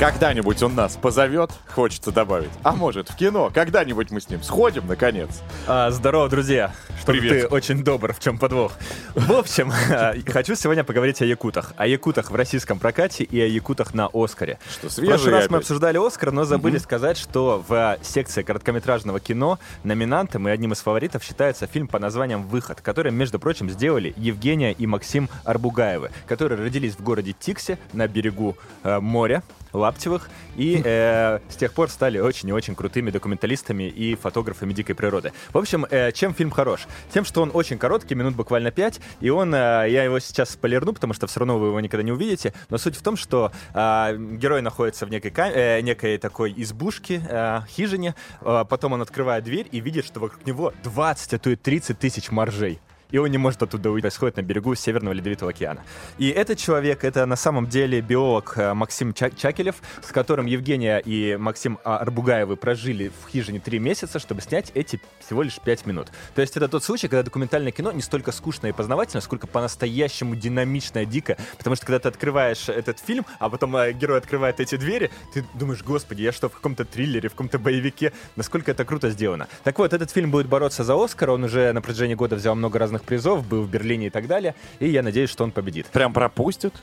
Когда-нибудь 0.01 0.63
он 0.63 0.73
нас 0.73 0.97
позовет, 0.99 1.51
хочется 1.67 2.11
добавить. 2.11 2.49
А 2.63 2.71
может, 2.71 3.07
в 3.09 3.15
кино, 3.15 3.51
когда-нибудь 3.53 4.09
мы 4.09 4.19
с 4.19 4.31
ним 4.31 4.41
сходим, 4.41 4.87
наконец. 4.87 5.29
А, 5.67 5.91
здорово, 5.91 6.27
друзья. 6.27 6.73
Привет. 7.05 7.41
ты 7.41 7.47
очень 7.47 7.83
добр, 7.83 8.11
в 8.11 8.19
чем 8.19 8.39
подвох. 8.39 8.71
В 9.13 9.31
общем, 9.31 9.71
хочу 10.31 10.55
сегодня 10.55 10.83
поговорить 10.83 11.21
о 11.21 11.25
якутах. 11.25 11.73
О 11.77 11.85
якутах 11.85 12.31
в 12.31 12.35
российском 12.35 12.79
прокате 12.79 13.23
и 13.25 13.39
о 13.39 13.45
якутах 13.45 13.93
на 13.93 14.09
Оскаре. 14.11 14.57
Что, 14.71 14.89
В 14.89 15.05
прошлый 15.05 15.33
раз 15.33 15.51
мы 15.51 15.57
обсуждали 15.59 16.03
Оскар, 16.03 16.31
но 16.31 16.45
забыли 16.45 16.79
сказать, 16.79 17.17
что 17.19 17.63
в 17.67 17.99
секции 18.01 18.41
короткометражного 18.41 19.19
кино 19.19 19.59
номинантом 19.83 20.47
и 20.47 20.51
одним 20.51 20.73
из 20.73 20.79
фаворитов 20.79 21.23
считается 21.23 21.67
фильм 21.67 21.87
по 21.87 21.99
названием 21.99 22.41
«Выход», 22.47 22.81
который, 22.81 23.11
между 23.11 23.37
прочим, 23.37 23.69
сделали 23.69 24.15
Евгения 24.17 24.71
и 24.71 24.87
Максим 24.87 25.29
Арбугаевы, 25.43 26.09
которые 26.25 26.59
родились 26.59 26.95
в 26.95 27.03
городе 27.03 27.35
Тиксе 27.39 27.77
на 27.93 28.07
берегу 28.07 28.57
э, 28.83 28.99
моря. 28.99 29.43
Лаптевых, 29.73 30.29
и 30.55 30.81
э, 30.85 31.39
с 31.49 31.55
тех 31.55 31.73
пор 31.73 31.89
стали 31.89 32.19
очень 32.19 32.49
и 32.49 32.53
очень 32.53 32.75
крутыми 32.75 33.11
документалистами 33.11 33.83
и 33.83 34.15
фотографами 34.15 34.73
дикой 34.73 34.95
природы. 34.95 35.31
В 35.53 35.57
общем, 35.57 35.85
э, 35.89 36.11
чем 36.11 36.33
фильм 36.33 36.51
хорош? 36.51 36.87
Тем, 37.13 37.25
что 37.25 37.41
он 37.41 37.51
очень 37.53 37.77
короткий, 37.77 38.15
минут 38.15 38.35
буквально 38.35 38.71
5, 38.71 38.99
и 39.21 39.29
он, 39.29 39.53
э, 39.53 39.57
я 39.57 40.03
его 40.03 40.19
сейчас 40.19 40.51
спойлерну, 40.51 40.93
потому 40.93 41.13
что 41.13 41.27
все 41.27 41.39
равно 41.39 41.59
вы 41.59 41.67
его 41.67 41.79
никогда 41.79 42.03
не 42.03 42.11
увидите, 42.11 42.53
но 42.69 42.77
суть 42.77 42.95
в 42.95 43.01
том, 43.01 43.17
что 43.17 43.51
э, 43.73 44.17
герой 44.17 44.61
находится 44.61 45.05
в 45.05 45.09
некой, 45.09 45.31
ка- 45.31 45.51
э, 45.51 45.81
некой 45.81 46.17
такой 46.17 46.53
избушке, 46.57 47.21
э, 47.27 47.61
хижине, 47.69 48.15
э, 48.41 48.65
потом 48.69 48.93
он 48.93 49.01
открывает 49.01 49.43
дверь 49.43 49.67
и 49.71 49.79
видит, 49.79 50.05
что 50.05 50.19
вокруг 50.19 50.45
него 50.45 50.73
20, 50.83 51.33
а 51.33 51.39
то 51.39 51.49
и 51.49 51.55
30 51.55 51.97
тысяч 51.99 52.31
моржей 52.31 52.79
и 53.11 53.17
он 53.17 53.29
не 53.29 53.37
может 53.37 53.61
оттуда 53.63 53.89
уйти. 53.89 54.01
Происходит 54.01 54.37
на 54.37 54.41
берегу 54.41 54.75
Северного 54.75 55.13
Ледовитого 55.13 55.51
океана. 55.51 55.83
И 56.17 56.29
этот 56.29 56.57
человек, 56.57 57.03
это 57.03 57.25
на 57.25 57.35
самом 57.35 57.67
деле 57.67 58.01
биолог 58.01 58.53
э, 58.57 58.73
Максим 58.73 59.13
Ча- 59.13 59.29
Чакелев, 59.29 59.75
с 60.03 60.11
которым 60.11 60.47
Евгения 60.47 60.97
и 60.97 61.37
Максим 61.37 61.77
а, 61.83 61.99
Арбугаевы 61.99 62.55
прожили 62.55 63.09
в 63.09 63.29
хижине 63.29 63.59
три 63.59 63.79
месяца, 63.79 64.19
чтобы 64.19 64.41
снять 64.41 64.71
эти 64.73 64.99
всего 65.19 65.43
лишь 65.43 65.59
пять 65.59 65.85
минут. 65.85 66.07
То 66.35 66.41
есть 66.41 66.57
это 66.57 66.67
тот 66.67 66.83
случай, 66.83 67.07
когда 67.07 67.23
документальное 67.23 67.71
кино 67.71 67.91
не 67.91 68.01
столько 68.01 68.31
скучное 68.31 68.71
и 68.71 68.73
познавательное, 68.73 69.21
сколько 69.21 69.47
по-настоящему 69.47 70.35
динамичное, 70.35 71.05
дико. 71.05 71.37
Потому 71.57 71.75
что 71.75 71.85
когда 71.85 71.99
ты 71.99 72.09
открываешь 72.09 72.69
этот 72.69 72.99
фильм, 72.99 73.25
а 73.39 73.49
потом 73.49 73.75
э, 73.77 73.93
герой 73.93 74.17
открывает 74.17 74.59
эти 74.59 74.75
двери, 74.75 75.11
ты 75.33 75.45
думаешь, 75.53 75.83
господи, 75.83 76.23
я 76.23 76.31
что, 76.31 76.49
в 76.49 76.53
каком-то 76.53 76.85
триллере, 76.85 77.29
в 77.29 77.33
каком-то 77.33 77.59
боевике? 77.59 78.13
Насколько 78.35 78.71
это 78.71 78.83
круто 78.83 79.09
сделано. 79.09 79.47
Так 79.63 79.79
вот, 79.79 79.93
этот 79.93 80.11
фильм 80.11 80.31
будет 80.31 80.47
бороться 80.47 80.83
за 80.83 81.01
Оскар, 81.01 81.29
он 81.29 81.43
уже 81.43 81.71
на 81.71 81.81
протяжении 81.81 82.15
года 82.15 82.35
взял 82.35 82.55
много 82.55 82.79
разных 82.79 83.00
призов, 83.03 83.47
был 83.47 83.63
в 83.63 83.69
Берлине 83.69 84.07
и 84.07 84.09
так 84.09 84.27
далее, 84.27 84.55
и 84.79 84.87
я 84.87 85.03
надеюсь, 85.03 85.29
что 85.29 85.43
он 85.43 85.51
победит. 85.51 85.87
Прям 85.87 86.13
пропустят? 86.13 86.73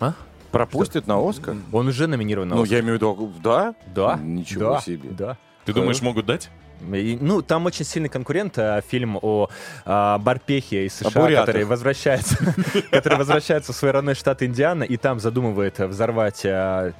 А? 0.00 0.14
Пропустят 0.50 1.06
на 1.06 1.28
Оскар? 1.28 1.56
Он 1.72 1.88
уже 1.88 2.06
номинирован 2.06 2.48
на 2.48 2.56
Ну, 2.56 2.62
Оскар. 2.62 2.76
я 2.76 2.82
имею 2.82 2.94
в 2.94 3.02
виду, 3.02 3.32
да? 3.42 3.74
Да. 3.94 4.18
Ничего 4.22 4.74
да, 4.74 4.80
себе. 4.80 5.10
Да. 5.10 5.36
Ты 5.64 5.72
думаешь, 5.72 6.00
могут 6.00 6.26
дать? 6.26 6.50
И, 6.80 7.18
ну, 7.20 7.42
там 7.42 7.66
очень 7.66 7.84
сильный 7.84 8.08
конкурент, 8.08 8.58
а, 8.58 8.80
фильм 8.80 9.18
о 9.20 9.48
а, 9.84 10.18
Барпехе 10.18 10.86
из 10.86 10.94
США, 10.94 11.40
который 11.40 11.64
возвращается, 11.64 12.36
который 12.90 13.18
возвращается 13.18 13.72
в 13.72 13.76
свой 13.76 13.90
родной 13.90 14.14
штат 14.14 14.42
Индиана 14.42 14.84
и 14.84 14.96
там 14.96 15.18
задумывает 15.18 15.78
взорвать 15.78 16.42
а, 16.46 16.92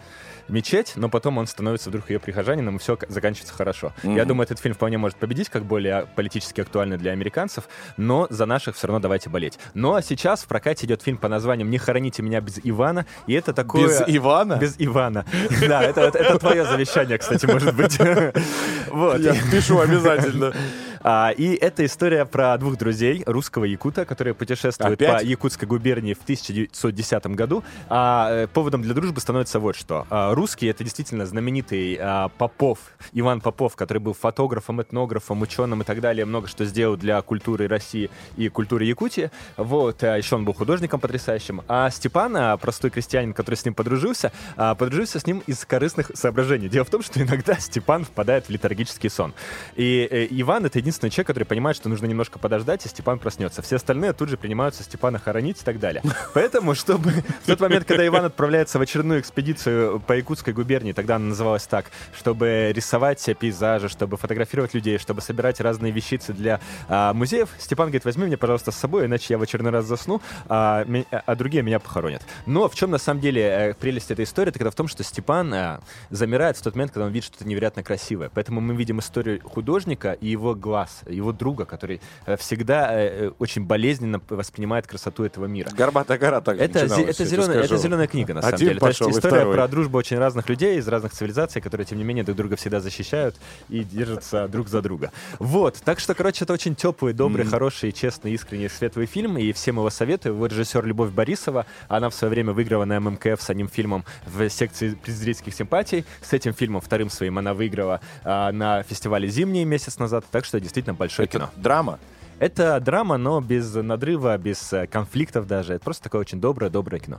мечеть, 0.48 0.92
но 0.96 1.08
потом 1.08 1.38
он 1.38 1.46
становится 1.46 1.90
вдруг 1.90 2.10
ее 2.10 2.18
прихожанином, 2.20 2.76
и 2.76 2.78
все 2.78 2.98
заканчивается 3.08 3.54
хорошо. 3.54 3.92
Я 4.02 4.24
думаю, 4.24 4.44
этот 4.44 4.58
фильм 4.58 4.74
вполне 4.74 4.98
может 4.98 5.18
победить, 5.18 5.48
как 5.48 5.64
более 5.64 6.06
политически 6.16 6.60
актуальный 6.60 6.96
для 6.98 7.12
американцев, 7.12 7.64
но 7.96 8.26
за 8.30 8.46
наших 8.46 8.76
все 8.76 8.86
равно 8.86 9.00
давайте 9.00 9.30
болеть. 9.30 9.58
Ну 9.74 9.94
а 9.94 10.02
сейчас 10.02 10.42
в 10.42 10.46
прокате 10.46 10.86
идет 10.86 11.02
фильм 11.02 11.18
по 11.18 11.28
названием 11.28 11.70
«Не 11.70 11.78
хороните 11.78 12.22
меня 12.22 12.40
без 12.40 12.60
Ивана», 12.62 13.06
и 13.26 13.34
это 13.34 13.52
такое... 13.52 13.88
Без 13.88 14.02
Ивана? 14.06 14.56
Без 14.56 14.74
Ивана. 14.78 15.24
Да, 15.66 15.82
это 15.82 16.38
твое 16.38 16.64
завещание, 16.64 17.18
кстати, 17.18 17.46
может 17.46 17.74
быть. 17.74 17.98
Вот. 18.90 19.20
Я 19.20 19.34
пишу 19.50 19.78
обязательно. 19.78 20.52
А, 21.02 21.30
и 21.30 21.54
это 21.54 21.84
история 21.84 22.24
про 22.24 22.56
двух 22.58 22.76
друзей, 22.76 23.22
русского 23.26 23.64
якута, 23.64 24.04
которые 24.04 24.34
путешествуют 24.34 25.00
Опять? 25.00 25.22
по 25.22 25.24
Якутской 25.24 25.68
губернии 25.68 26.14
в 26.14 26.22
1910 26.22 27.26
году. 27.28 27.64
А 27.88 28.28
э, 28.30 28.46
поводом 28.46 28.82
для 28.82 28.94
дружбы 28.94 29.20
становится 29.20 29.60
вот 29.60 29.76
что. 29.76 30.06
А, 30.10 30.34
русский— 30.34 30.66
это 30.68 30.84
действительно 30.84 31.26
знаменитый 31.26 31.98
а, 32.00 32.28
Попов, 32.28 32.78
Иван 33.12 33.40
Попов, 33.40 33.76
который 33.76 33.98
был 33.98 34.14
фотографом, 34.14 34.82
этнографом, 34.82 35.42
ученым 35.42 35.82
и 35.82 35.84
так 35.84 36.00
далее, 36.00 36.24
много 36.24 36.48
что 36.48 36.64
сделал 36.64 36.96
для 36.96 37.20
культуры 37.22 37.68
России 37.68 38.10
и 38.36 38.48
культуры 38.48 38.84
Якутии. 38.84 39.30
Вот, 39.56 40.02
а 40.02 40.16
еще 40.16 40.36
он 40.36 40.44
был 40.44 40.52
художником 40.52 41.00
потрясающим. 41.00 41.62
А 41.68 41.90
Степан, 41.90 42.36
а, 42.36 42.56
простой 42.56 42.90
крестьянин, 42.90 43.32
который 43.32 43.56
с 43.56 43.64
ним 43.64 43.74
подружился, 43.74 44.32
а, 44.56 44.74
подружился 44.74 45.20
с 45.20 45.26
ним 45.26 45.42
из 45.46 45.64
корыстных 45.64 46.10
соображений. 46.14 46.68
Дело 46.68 46.84
в 46.84 46.90
том, 46.90 47.02
что 47.02 47.22
иногда 47.22 47.58
Степан 47.58 48.04
впадает 48.04 48.46
в 48.46 48.50
летаргический 48.50 49.10
сон. 49.10 49.34
И 49.76 50.08
э, 50.10 50.26
Иван— 50.30 50.64
это 50.66 50.80
единственный 50.88 51.10
человек, 51.10 51.26
который 51.28 51.44
понимает, 51.44 51.76
что 51.76 51.88
нужно 51.88 52.06
немножко 52.06 52.38
подождать, 52.38 52.84
и 52.86 52.88
Степан 52.88 53.18
проснется. 53.18 53.60
Все 53.62 53.76
остальные 53.76 54.14
тут 54.14 54.30
же 54.30 54.36
принимаются 54.36 54.82
Степана 54.82 55.18
хоронить 55.18 55.60
и 55.60 55.64
так 55.64 55.78
далее. 55.78 56.02
Поэтому, 56.34 56.74
чтобы 56.74 57.10
в 57.10 57.46
тот 57.46 57.60
момент, 57.60 57.84
когда 57.84 58.06
Иван 58.06 58.24
отправляется 58.24 58.78
в 58.78 58.82
очередную 58.82 59.20
экспедицию 59.20 60.00
по 60.00 60.14
Якутской 60.14 60.54
губернии, 60.54 60.92
тогда 60.92 61.16
она 61.16 61.26
называлась 61.26 61.66
так, 61.66 61.86
чтобы 62.16 62.72
рисовать 62.74 63.28
пейзажи, 63.38 63.88
чтобы 63.88 64.16
фотографировать 64.16 64.74
людей, 64.74 64.98
чтобы 64.98 65.20
собирать 65.20 65.60
разные 65.60 65.92
вещицы 65.92 66.32
для 66.32 66.60
а, 66.88 67.12
музеев, 67.12 67.50
Степан 67.58 67.88
говорит, 67.88 68.04
возьми 68.04 68.26
меня, 68.26 68.38
пожалуйста, 68.38 68.70
с 68.70 68.76
собой, 68.76 69.06
иначе 69.06 69.26
я 69.34 69.38
в 69.38 69.42
очередной 69.42 69.72
раз 69.72 69.84
засну, 69.84 70.22
а, 70.48 70.86
а 71.10 71.34
другие 71.36 71.62
меня 71.62 71.80
похоронят. 71.80 72.22
Но 72.46 72.68
в 72.68 72.74
чем 72.74 72.90
на 72.90 72.98
самом 72.98 73.20
деле 73.20 73.42
э, 73.42 73.74
прелесть 73.74 74.10
этой 74.10 74.24
истории, 74.24 74.48
это 74.48 74.58
когда 74.58 74.70
в 74.70 74.74
том, 74.74 74.88
что 74.88 75.02
Степан 75.02 75.52
а, 75.52 75.80
замирает 76.10 76.56
в 76.56 76.62
тот 76.62 76.74
момент, 76.74 76.92
когда 76.92 77.06
он 77.06 77.12
видит 77.12 77.26
что-то 77.26 77.46
невероятно 77.46 77.82
красивое. 77.82 78.30
Поэтому 78.32 78.60
мы 78.60 78.74
видим 78.74 79.00
историю 79.00 79.40
художника 79.42 80.12
и 80.12 80.28
его 80.28 80.54
глаз, 80.54 80.77
его 81.06 81.32
друга, 81.32 81.64
который 81.64 82.00
э, 82.26 82.36
всегда 82.36 82.92
э, 82.92 83.26
э, 83.26 83.30
очень 83.38 83.64
болезненно 83.64 84.20
воспринимает 84.28 84.86
красоту 84.86 85.24
этого 85.24 85.46
мира. 85.46 85.70
Горбатая 85.74 86.18
гора 86.18 86.40
так 86.40 86.58
Это, 86.58 86.80
это, 86.80 87.24
зеленая, 87.24 87.62
это 87.62 87.76
зеленая 87.76 88.06
книга, 88.06 88.34
на 88.34 88.42
самом 88.42 88.54
Один 88.54 88.68
деле. 88.68 88.80
Пошел, 88.80 89.08
и 89.08 89.12
история 89.12 89.36
второй. 89.36 89.54
про 89.54 89.68
дружбу 89.68 89.98
очень 89.98 90.18
разных 90.18 90.48
людей 90.48 90.78
из 90.78 90.86
разных 90.88 91.12
цивилизаций, 91.12 91.60
которые, 91.62 91.86
тем 91.86 91.98
не 91.98 92.04
менее, 92.04 92.24
друг 92.24 92.36
друга 92.36 92.56
всегда 92.56 92.80
защищают 92.80 93.36
и 93.68 93.82
держатся 93.84 94.48
друг 94.48 94.68
за 94.68 94.82
друга. 94.82 95.12
Вот. 95.38 95.76
Так 95.84 96.00
что, 96.00 96.14
короче, 96.14 96.44
это 96.44 96.52
очень 96.52 96.74
теплый, 96.74 97.12
добрый, 97.12 97.46
хороший, 97.46 97.92
честный, 97.92 98.32
искренний, 98.32 98.68
светлый 98.68 99.06
фильм, 99.06 99.38
и 99.38 99.52
всем 99.52 99.76
его 99.76 99.90
советую. 99.90 100.36
Вот 100.36 100.52
режиссер 100.52 100.84
Любовь 100.84 101.10
Борисова, 101.10 101.66
она 101.88 102.10
в 102.10 102.14
свое 102.14 102.30
время 102.30 102.52
выиграла 102.52 102.84
на 102.84 103.00
ММКФ 103.00 103.40
с 103.40 103.50
одним 103.50 103.68
фильмом 103.68 104.04
в 104.26 104.48
секции 104.48 104.96
зрительских 105.06 105.54
симпатий. 105.54 106.04
С 106.22 106.32
этим 106.32 106.52
фильмом, 106.52 106.80
вторым 106.80 107.10
своим, 107.10 107.38
она 107.38 107.54
выиграла 107.54 108.00
а, 108.24 108.52
на 108.52 108.82
фестивале 108.82 109.28
«Зимний» 109.28 109.64
месяц 109.64 109.98
назад, 109.98 110.24
так 110.30 110.44
что 110.44 110.58
действительно 110.68 110.94
большое 110.94 111.26
кино. 111.26 111.50
Это 111.52 111.60
драма? 111.60 111.98
Это 112.38 112.78
драма, 112.80 113.16
но 113.16 113.40
без 113.40 113.74
надрыва, 113.74 114.38
без 114.38 114.72
э, 114.72 114.86
конфликтов 114.86 115.46
даже. 115.46 115.74
Это 115.74 115.84
просто 115.84 116.04
такое 116.04 116.20
очень 116.20 116.40
доброе-доброе 116.40 117.00
кино. 117.00 117.18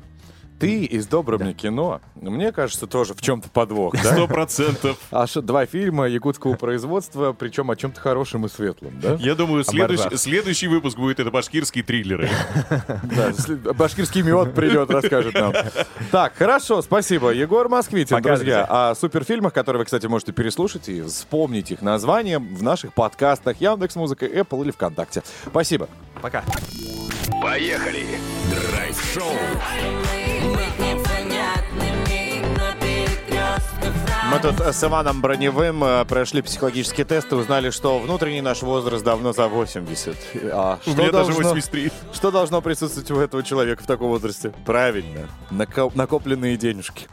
Ты 0.59 0.83
из 0.83 1.07
«Доброе 1.07 1.37
мне 1.37 1.53
кино», 1.53 2.01
мне 2.15 2.51
кажется, 2.51 2.85
тоже 2.85 3.13
в 3.13 3.21
чем-то 3.21 3.49
подвох, 3.49 3.93
да? 3.93 4.13
Сто 4.13 4.27
процентов. 4.27 4.97
А 5.09 5.25
что, 5.25 5.41
два 5.41 5.65
фильма 5.65 6.07
якутского 6.07 6.55
производства, 6.55 7.31
причем 7.31 7.71
о 7.71 7.77
чем-то 7.77 8.01
хорошем 8.01 8.45
и 8.45 8.49
светлом, 8.49 8.99
да? 9.01 9.15
Я 9.19 9.35
думаю, 9.35 9.63
следующий, 9.63 10.67
выпуск 10.67 10.97
будет 10.97 11.19
это 11.21 11.31
башкирские 11.31 11.83
триллеры. 11.83 12.29
Да, 13.03 13.73
башкирский 13.73 14.21
мед 14.21 14.53
придет, 14.53 14.89
расскажет 14.89 15.33
нам. 15.33 15.53
Так, 16.11 16.35
хорошо, 16.35 16.81
спасибо. 16.81 17.29
Егор 17.31 17.69
Москвитин, 17.69 18.21
друзья. 18.21 18.65
О 18.69 18.95
суперфильмах, 18.95 19.53
которые 19.53 19.79
вы, 19.79 19.85
кстати, 19.85 20.07
можете 20.07 20.33
переслушать 20.33 20.89
и 20.89 21.01
вспомнить 21.01 21.71
их 21.71 21.81
название 21.81 22.39
в 22.39 22.61
наших 22.61 22.93
подкастах 22.93 23.61
Яндекс 23.61 23.95
Музыка, 23.95 24.25
Apple 24.25 24.63
или 24.63 24.71
ВКонтакте. 24.71 25.23
Спасибо. 25.47 25.87
Пока. 26.21 26.43
Поехали! 27.41 28.05
Драйв-шоу 28.49 29.33
Мы 34.31 34.39
тут 34.39 34.59
с 34.61 34.83
Иваном 34.83 35.21
Броневым 35.21 35.83
э, 35.83 36.05
прошли 36.05 36.41
психологический 36.43 37.03
тест 37.03 37.31
и 37.31 37.35
узнали, 37.35 37.71
что 37.71 37.97
внутренний 37.97 38.41
наш 38.41 38.61
возраст 38.61 39.03
давно 39.03 39.33
за 39.33 39.47
80. 39.47 40.15
А 40.51 40.77
У 40.85 40.91
что 40.91 40.91
меня 41.01 41.11
даже 41.11 41.31
должно- 41.31 41.33
83. 41.53 41.91
Что 42.13 42.29
должно 42.31 42.61
присутствовать 42.61 43.09
у 43.11 43.19
этого 43.19 43.41
человека 43.43 43.81
в 43.83 43.87
таком 43.87 44.09
возрасте? 44.09 44.53
Правильно. 44.65 45.27
нако- 45.49 45.91
накопленные 45.95 46.57
денежки. 46.57 47.07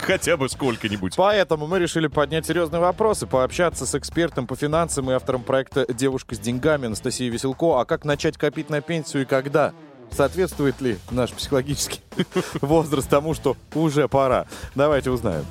Хотя 0.00 0.36
бы 0.38 0.48
сколько-нибудь. 0.48 1.14
Поэтому 1.16 1.66
мы 1.66 1.78
решили 1.78 2.06
поднять 2.06 2.46
серьезные 2.46 2.80
вопросы, 2.80 3.26
пообщаться 3.26 3.84
с 3.84 3.94
экспертом 3.94 4.46
по 4.46 4.56
финансам 4.56 5.10
и 5.10 5.14
автором 5.14 5.42
проекта 5.42 5.84
«Девушка 5.92 6.34
с 6.34 6.38
деньгами» 6.38 6.86
Анастасией 6.86 7.30
Веселко. 7.30 7.80
А 7.80 7.84
как 7.84 8.04
начать 8.06 8.38
копить 8.38 8.70
на 8.70 8.80
пенсию 8.80 9.22
и 9.22 9.26
когда? 9.26 9.72
Соответствует 10.10 10.80
ли 10.80 10.98
наш 11.10 11.32
психологический 11.32 12.00
возраст 12.62 13.08
тому, 13.10 13.34
что 13.34 13.56
уже 13.74 14.08
пора? 14.08 14.46
Давайте 14.74 15.10
узнаем. 15.10 15.44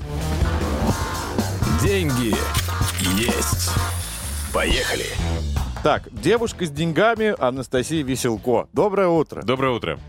Деньги 1.82 2.36
есть. 3.20 3.72
Поехали! 4.54 5.08
Так, 5.84 6.04
девушка 6.12 6.68
с 6.68 6.70
деньгами 6.70 7.34
Анастасия 7.40 8.04
Веселко. 8.04 8.68
Доброе 8.72 9.08
утро. 9.08 9.42
Доброе 9.42 9.74
утро. 9.74 10.00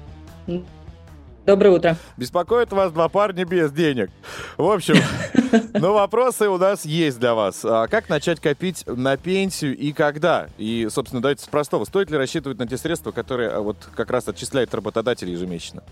Доброе 1.46 1.70
утро. 1.70 1.96
Беспокоит 2.18 2.72
вас 2.72 2.92
два 2.92 3.08
парня 3.08 3.46
без 3.46 3.72
денег. 3.72 4.10
В 4.58 4.70
общем, 4.70 4.96
ну 5.72 5.94
вопросы 5.94 6.50
у 6.50 6.58
нас 6.58 6.84
есть 6.84 7.18
для 7.18 7.32
вас. 7.34 7.64
А 7.64 7.86
как 7.86 8.10
начать 8.10 8.38
копить 8.38 8.84
на 8.86 9.16
пенсию 9.16 9.74
и 9.74 9.92
когда? 9.92 10.48
И, 10.58 10.88
собственно, 10.90 11.22
давайте 11.22 11.42
с 11.42 11.48
простого. 11.48 11.86
Стоит 11.86 12.10
ли 12.10 12.18
рассчитывать 12.18 12.58
на 12.58 12.66
те 12.66 12.76
средства, 12.76 13.12
которые 13.12 13.48
а, 13.48 13.60
вот 13.60 13.78
как 13.94 14.10
раз 14.10 14.28
отчисляет 14.28 14.74
работодатель 14.74 15.30
ежемесячно? 15.30 15.82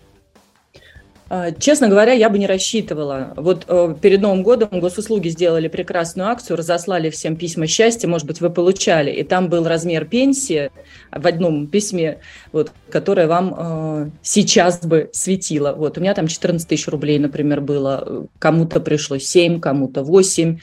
А, 1.33 1.53
Честно 1.53 1.89
говоря, 1.89 2.12
я 2.12 2.28
бы 2.28 2.41
не 2.41 2.49
рассчитывала. 2.49 3.35
Вот 3.37 3.64
э, 3.68 3.95
перед 4.03 4.20
Новым 4.20 4.43
годом 4.43 4.81
госуслуги 4.81 5.28
сделали 5.28 5.68
прекрасную 5.68 6.28
акцию, 6.28 6.57
разослали 6.57 7.09
всем 7.09 7.37
письма 7.37 7.68
счастья, 7.68 8.09
может 8.09 8.26
быть, 8.26 8.41
вы 8.41 8.51
получали, 8.51 9.12
и 9.12 9.22
там 9.22 9.49
был 9.49 9.66
размер 9.66 10.07
пенсии 10.07 10.72
в 11.12 11.24
одном 11.24 11.68
письме, 11.68 12.18
вот, 12.51 12.72
которое 12.91 13.28
вам 13.28 13.55
э, 13.57 14.11
сейчас 14.22 14.81
бы 14.85 15.09
светило. 15.12 15.72
Вот, 15.72 15.99
у 15.99 16.01
меня 16.01 16.14
там 16.14 16.26
14 16.26 16.66
тысяч 16.66 16.89
рублей, 16.89 17.20
например, 17.20 17.61
было, 17.61 18.26
кому-то 18.41 18.81
пришло 18.81 19.16
7, 19.16 19.61
кому-то 19.61 20.03
8. 20.03 20.59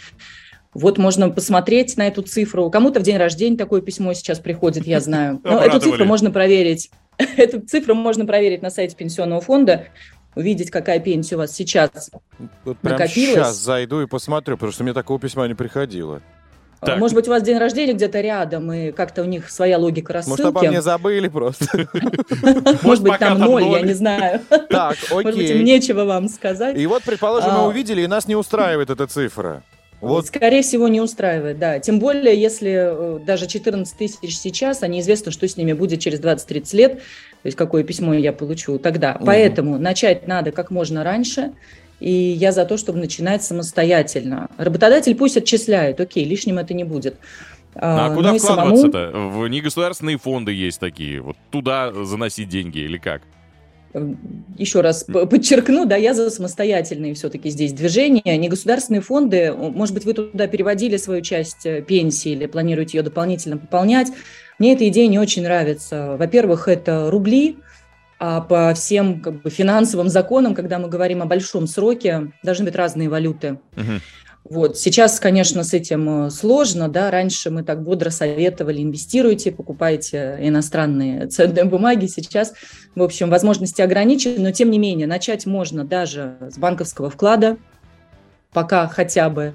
Вот 0.74 0.98
можно 0.98 1.30
посмотреть 1.30 1.96
на 1.96 2.08
эту 2.08 2.24
цифру. 2.24 2.70
Кому-то 2.70 3.00
в 3.00 3.04
день 3.04 3.16
рождения 3.16 3.56
такое 3.56 3.80
письмо 3.80 4.14
сейчас 4.14 4.40
приходит, 4.40 4.86
я 4.86 5.00
знаю. 5.00 5.40
Но 5.46 5.62
эту 5.64 5.80
цифру 5.80 6.04
можно 6.04 6.30
проверить. 6.30 6.92
Эту 7.38 7.62
цифру 7.62 7.96
можно 7.96 8.28
проверить 8.28 8.62
на 8.62 8.70
сайте 8.70 8.96
пенсионного 8.96 9.42
фонда, 9.42 9.86
увидеть, 10.38 10.72
какая 10.72 11.00
пенсия 11.00 11.36
у 11.36 11.40
вас 11.40 11.52
сейчас. 11.52 12.12
Вот 12.64 12.78
прям 12.78 12.94
Накопилось? 12.98 13.36
сейчас 13.36 13.58
зайду 13.58 14.02
и 14.02 14.06
посмотрю, 14.08 14.56
потому 14.56 14.72
что 14.72 14.84
мне 14.84 14.94
такого 14.94 15.20
письма 15.20 15.48
не 15.48 15.54
приходило. 15.56 16.22
Так. 16.80 17.00
Может 17.00 17.16
быть, 17.16 17.28
у 17.28 17.32
вас 17.32 17.42
день 17.42 17.58
рождения 17.58 17.94
где-то 17.94 18.22
рядом, 18.22 18.72
и 18.72 18.92
как-то 18.92 19.24
у 19.24 19.26
них 19.26 19.50
своя 19.50 19.80
логика 19.80 20.14
рассылки. 20.14 20.42
Может, 20.42 20.56
обо 20.58 20.68
мне 20.68 20.82
забыли 20.84 21.28
просто. 21.28 21.66
Может 22.84 23.04
быть, 23.04 23.18
там 23.18 23.40
ноль, 23.40 23.64
я 23.64 23.82
не 23.82 23.94
знаю. 23.94 24.42
Так, 24.70 24.96
Может 25.10 25.36
быть, 25.36 25.50
им 25.50 25.56
окей. 25.56 25.64
нечего 25.64 26.04
вам 26.06 26.30
сказать. 26.30 26.78
И 26.78 26.86
вот, 26.86 27.02
предположим, 27.02 27.50
мы 27.52 27.60
А. 27.62 27.68
увидели, 27.68 28.02
и 28.04 28.08
нас 28.08 28.28
не 28.28 28.36
устраивает 28.36 28.92
эта 28.92 29.08
цифра. 29.08 29.64
Вот 30.00 30.28
Скорее 30.28 30.62
всего, 30.62 30.88
не 30.88 31.02
устраивает, 31.02 31.58
да. 31.58 31.80
Тем 31.80 32.00
более, 32.00 32.40
если 32.40 33.18
э, 33.18 33.20
даже 33.26 33.48
14 33.48 33.98
тысяч 33.98 34.38
сейчас, 34.38 34.84
а 34.84 34.88
неизвестно, 34.88 35.32
что 35.32 35.48
с 35.48 35.58
ними 35.58 35.74
будет 35.74 36.00
через 36.00 36.20
20-30 36.20 36.76
лет, 36.76 36.94
то 36.98 37.46
есть 37.46 37.58
какое 37.58 37.84
письмо 37.84 38.14
я 38.14 38.32
получу 38.32 38.78
тогда. 38.78 39.16
Мгм. 39.16 39.26
Поэтому 39.26 39.80
начать 39.80 40.28
надо 40.28 40.52
как 40.52 40.70
можно 40.70 41.04
раньше, 41.04 41.54
и 42.00 42.12
я 42.12 42.52
за 42.52 42.66
то, 42.66 42.78
чтобы 42.78 43.00
начинать 43.00 43.44
самостоятельно. 43.44 44.50
Работодатель 44.58 45.16
пусть 45.16 45.38
отчисляет, 45.38 46.00
окей, 46.00 46.26
лишним 46.26 46.60
это 46.60 46.76
не 46.76 46.84
будет. 46.84 47.18
А 47.74 48.10
ну 48.10 48.16
куда 48.16 48.30
самому- 48.38 48.76
вкладываться-то? 48.76 49.12
В 49.18 49.48
негосударственные 49.48 50.18
фонды 50.18 50.52
есть 50.52 50.80
такие. 50.80 51.22
Вот 51.22 51.38
туда 51.52 51.92
заносить 52.06 52.50
деньги 52.50 52.80
или 52.80 52.98
как? 52.98 53.22
Еще 54.58 54.82
раз 54.82 55.04
подчеркну, 55.04 55.86
да, 55.86 55.96
я 55.96 56.14
за 56.14 56.30
самостоятельные 56.30 57.14
все-таки 57.14 57.50
здесь 57.50 57.74
движения. 57.74 58.38
Негосударственные 58.38 59.02
фонды, 59.02 59.54
может 59.54 59.94
быть, 59.94 60.06
вы 60.06 60.14
туда 60.14 60.48
переводили 60.48 60.98
свою 60.98 61.22
часть 61.22 61.66
э, 61.66 61.82
пенсии 61.82 62.32
или 62.32 62.46
планируете 62.46 62.98
ее 62.98 63.04
дополнительно 63.04 63.58
пополнять. 63.58 64.08
Мне 64.60 64.74
эта 64.74 64.88
идея 64.90 65.08
не 65.08 65.20
очень 65.20 65.44
нравится. 65.44 66.16
Во-первых, 66.18 66.68
это 66.68 67.10
рубли, 67.12 67.58
а 68.20 68.42
по 68.42 68.74
всем 68.74 69.22
как 69.22 69.42
бы, 69.42 69.50
финансовым 69.50 70.10
законам, 70.10 70.56
когда 70.56 70.80
мы 70.80 70.90
говорим 70.90 71.22
о 71.22 71.26
большом 71.26 71.68
сроке, 71.68 72.32
должны 72.44 72.66
быть 72.66 72.76
разные 72.76 73.10
валюты. 73.10 73.60
Мгм. 73.76 74.02
Вот. 74.50 74.78
Сейчас, 74.78 75.20
конечно, 75.20 75.64
с 75.64 75.74
этим 75.74 76.28
э, 76.28 76.30
сложно, 76.30 76.88
да, 76.88 77.12
раньше 77.12 77.50
мы 77.50 77.64
так 77.64 77.84
бодро 77.84 78.10
советовали, 78.10 78.82
инвестируйте, 78.82 79.52
покупайте 79.52 80.38
иностранные 80.40 81.28
ценные 81.28 81.66
бумаги, 81.66 82.06
сейчас, 82.06 82.54
в 82.96 83.04
общем, 83.04 83.30
возможности 83.30 83.82
ограничены, 83.82 84.40
но 84.40 84.52
тем 84.52 84.72
не 84.72 84.80
менее, 84.80 85.06
начать 85.06 85.46
можно 85.46 85.84
даже 85.84 86.38
с 86.40 86.58
банковского 86.58 87.10
вклада, 87.10 87.58
пока 88.54 88.88
хотя 88.88 89.30
бы 89.30 89.54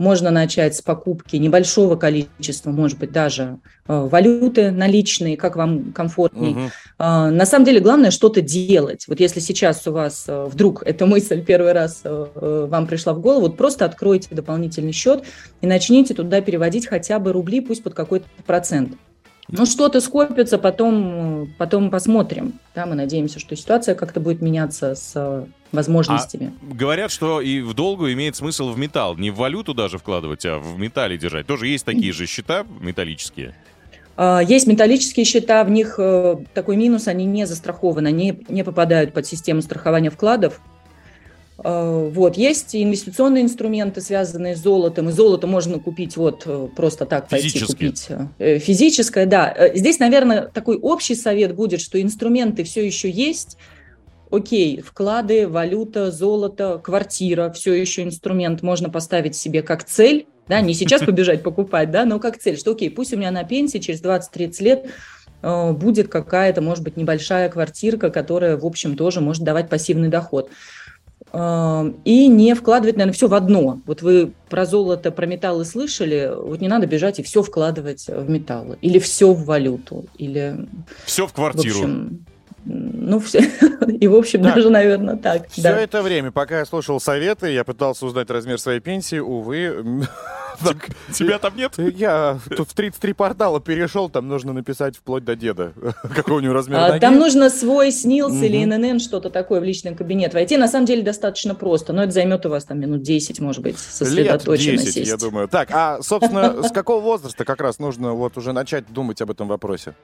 можно 0.00 0.30
начать 0.30 0.74
с 0.74 0.80
покупки 0.80 1.36
небольшого 1.36 1.94
количества, 1.94 2.70
может 2.70 2.98
быть, 2.98 3.12
даже 3.12 3.58
э, 3.86 4.08
валюты 4.10 4.70
наличные, 4.70 5.36
как 5.36 5.56
вам 5.56 5.92
комфортней. 5.92 6.70
А, 6.98 7.30
На 7.30 7.44
самом 7.44 7.66
деле 7.66 7.80
главное 7.80 8.10
что-то 8.10 8.40
делать. 8.40 9.04
Вот 9.08 9.20
если 9.20 9.40
сейчас 9.40 9.86
у 9.86 9.92
вас 9.92 10.24
э, 10.26 10.46
вдруг 10.46 10.82
эта 10.86 11.04
мысль 11.04 11.44
первый 11.44 11.72
раз 11.72 12.00
э, 12.02 12.66
вам 12.70 12.86
пришла 12.86 13.12
в 13.12 13.20
голову, 13.20 13.42
вот 13.42 13.58
просто 13.58 13.84
откройте 13.84 14.34
дополнительный 14.34 14.92
счет 14.92 15.22
и 15.60 15.66
начните 15.66 16.14
туда 16.14 16.40
переводить 16.40 16.86
хотя 16.86 17.18
бы 17.18 17.34
рубли, 17.34 17.60
пусть 17.60 17.82
под 17.82 17.92
какой-то 17.92 18.26
процент. 18.46 18.94
Ну, 19.48 19.66
что-то 19.66 20.00
скопится, 20.00 20.56
потом, 20.56 21.52
потом 21.58 21.90
посмотрим. 21.90 22.58
Да, 22.74 22.86
мы 22.86 22.94
надеемся, 22.94 23.38
что 23.38 23.54
ситуация 23.54 23.94
как-то 23.94 24.18
будет 24.20 24.40
меняться 24.40 24.94
с 24.94 25.44
возможностями. 25.72 26.52
Говорят, 26.62 27.10
что 27.10 27.40
и 27.40 27.60
в 27.60 27.74
долгу 27.74 28.10
имеет 28.12 28.36
смысл 28.36 28.70
в 28.70 28.78
металл. 28.78 29.16
Не 29.16 29.30
в 29.30 29.36
валюту 29.36 29.74
даже 29.74 29.98
вкладывать, 29.98 30.44
а 30.46 30.58
в 30.58 30.78
металле 30.78 31.16
держать. 31.18 31.46
Тоже 31.46 31.66
есть 31.68 31.84
такие 31.84 32.12
же 32.12 32.26
счета 32.26 32.64
металлические. 32.80 33.54
А, 34.16 34.40
Есть 34.40 34.66
металлические 34.66 35.24
счета, 35.24 35.64
в 35.64 35.70
них 35.70 35.94
э, 35.98 36.36
такой 36.52 36.76
минус, 36.76 37.08
они 37.08 37.24
не 37.24 37.46
застрахованы, 37.46 38.08
они 38.08 38.42
не 38.48 38.64
попадают 38.64 39.14
под 39.14 39.26
систему 39.26 39.62
страхования 39.62 40.10
вкладов. 40.10 40.60
А, 41.56 42.08
Вот, 42.10 42.36
есть 42.36 42.76
инвестиционные 42.76 43.42
инструменты, 43.44 44.02
связанные 44.02 44.56
с 44.56 44.58
золотом, 44.58 45.08
и 45.08 45.12
золото 45.12 45.46
можно 45.46 45.78
купить 45.78 46.18
вот 46.18 46.42
э, 46.44 46.68
просто 46.76 47.06
так 47.06 47.28
пойти 47.28 47.64
купить. 47.64 48.08
э, 48.38 48.58
Физическое, 48.58 49.24
да. 49.24 49.54
Здесь, 49.74 49.98
наверное, 49.98 50.42
такой 50.52 50.76
общий 50.76 51.14
совет 51.14 51.54
будет, 51.54 51.80
что 51.80 52.00
инструменты 52.00 52.62
все 52.64 52.84
еще 52.84 53.10
есть, 53.10 53.56
Окей, 54.30 54.80
вклады, 54.80 55.48
валюта, 55.48 56.10
золото, 56.10 56.80
квартира, 56.82 57.50
все 57.50 57.72
еще 57.74 58.04
инструмент 58.04 58.62
можно 58.62 58.88
поставить 58.88 59.34
себе 59.34 59.62
как 59.62 59.84
цель, 59.84 60.26
да, 60.48 60.60
не 60.60 60.74
сейчас 60.74 61.02
побежать 61.02 61.42
покупать, 61.42 61.90
да, 61.90 62.04
но 62.04 62.18
как 62.20 62.38
цель, 62.38 62.56
что 62.58 62.72
окей, 62.72 62.90
пусть 62.90 63.12
у 63.12 63.16
меня 63.16 63.30
на 63.30 63.44
пенсии 63.44 63.78
через 63.78 64.02
20-30 64.02 64.62
лет 64.62 64.86
э, 65.42 65.72
будет 65.72 66.08
какая-то, 66.08 66.60
может 66.60 66.84
быть, 66.84 66.96
небольшая 66.96 67.48
квартирка, 67.48 68.10
которая, 68.10 68.56
в 68.56 68.64
общем, 68.64 68.96
тоже 68.96 69.20
может 69.20 69.42
давать 69.42 69.68
пассивный 69.68 70.08
доход. 70.08 70.50
Э, 71.32 71.92
И 72.04 72.26
не 72.28 72.54
вкладывать, 72.54 72.96
наверное, 72.96 73.14
все 73.14 73.28
в 73.28 73.34
одно. 73.34 73.80
Вот 73.86 74.02
вы 74.02 74.32
про 74.48 74.64
золото, 74.66 75.10
про 75.10 75.26
металлы 75.26 75.64
слышали, 75.64 76.32
вот 76.36 76.60
не 76.60 76.68
надо 76.68 76.86
бежать 76.86 77.18
и 77.20 77.22
все 77.22 77.42
вкладывать 77.42 78.06
в 78.08 78.28
металлы, 78.28 78.78
или 78.80 78.98
все 78.98 79.32
в 79.32 79.44
валюту, 79.44 80.06
или 80.18 80.68
Все 81.04 81.26
в 81.26 81.30
в 81.30 81.34
квартиру. 81.34 81.78
общем, 81.78 82.26
ну, 82.64 83.18
все. 83.20 83.40
И, 84.00 84.06
в 84.06 84.14
общем, 84.14 84.42
Так. 84.42 84.54
даже, 84.56 84.70
наверное, 84.70 85.16
так. 85.16 85.48
Все 85.48 85.62
да. 85.62 85.80
это 85.80 86.02
время, 86.02 86.30
пока 86.30 86.58
я 86.58 86.64
слушал 86.66 87.00
советы, 87.00 87.50
я 87.50 87.64
пытался 87.64 88.06
узнать 88.06 88.30
размер 88.30 88.58
своей 88.58 88.80
пенсии, 88.80 89.18
увы... 89.18 90.06
так, 90.64 90.88
Тебя 91.12 91.38
там 91.38 91.56
нет? 91.56 91.72
Я 91.78 92.38
тут 92.54 92.68
в 92.68 92.74
33 92.74 93.14
портала 93.14 93.60
перешел, 93.60 94.10
там 94.10 94.28
нужно 94.28 94.52
написать 94.52 94.96
вплоть 94.96 95.24
до 95.24 95.36
деда, 95.36 95.72
какой 96.14 96.36
у 96.36 96.40
него 96.40 96.52
размер 96.52 96.78
А. 96.78 96.98
Там 96.98 97.16
нужно 97.18 97.48
свой 97.50 97.90
СНИЛС 97.90 98.34
Мгм. 98.34 98.44
или 98.44 98.64
ННН, 98.64 99.00
что-то 99.00 99.30
такое 99.30 99.60
в 99.60 99.64
личный 99.64 99.94
кабинет 99.94 100.34
войти. 100.34 100.56
На 100.56 100.68
самом 100.68 100.86
деле 100.86 101.02
достаточно 101.02 101.54
просто, 101.54 101.92
но 101.92 102.02
это 102.02 102.12
займет 102.12 102.44
у 102.44 102.50
вас 102.50 102.64
там 102.64 102.78
минут 102.78 103.02
10, 103.02 103.40
может 103.40 103.62
быть, 103.62 103.72
Лет 103.74 103.80
сосредоточенно 103.80 104.76
10, 104.76 104.94
сесть. 104.94 105.10
я 105.10 105.16
думаю. 105.16 105.48
Так, 105.48 105.70
а, 105.72 106.02
собственно, 106.02 106.62
с 106.62 106.70
какого 106.70 107.00
возраста 107.00 107.44
как 107.44 107.60
раз 107.60 107.78
нужно 107.78 108.12
вот 108.12 108.36
уже 108.36 108.52
начать 108.52 108.84
думать 108.92 109.20
об 109.22 109.30
этом 109.30 109.48
вопросе? 109.48 109.94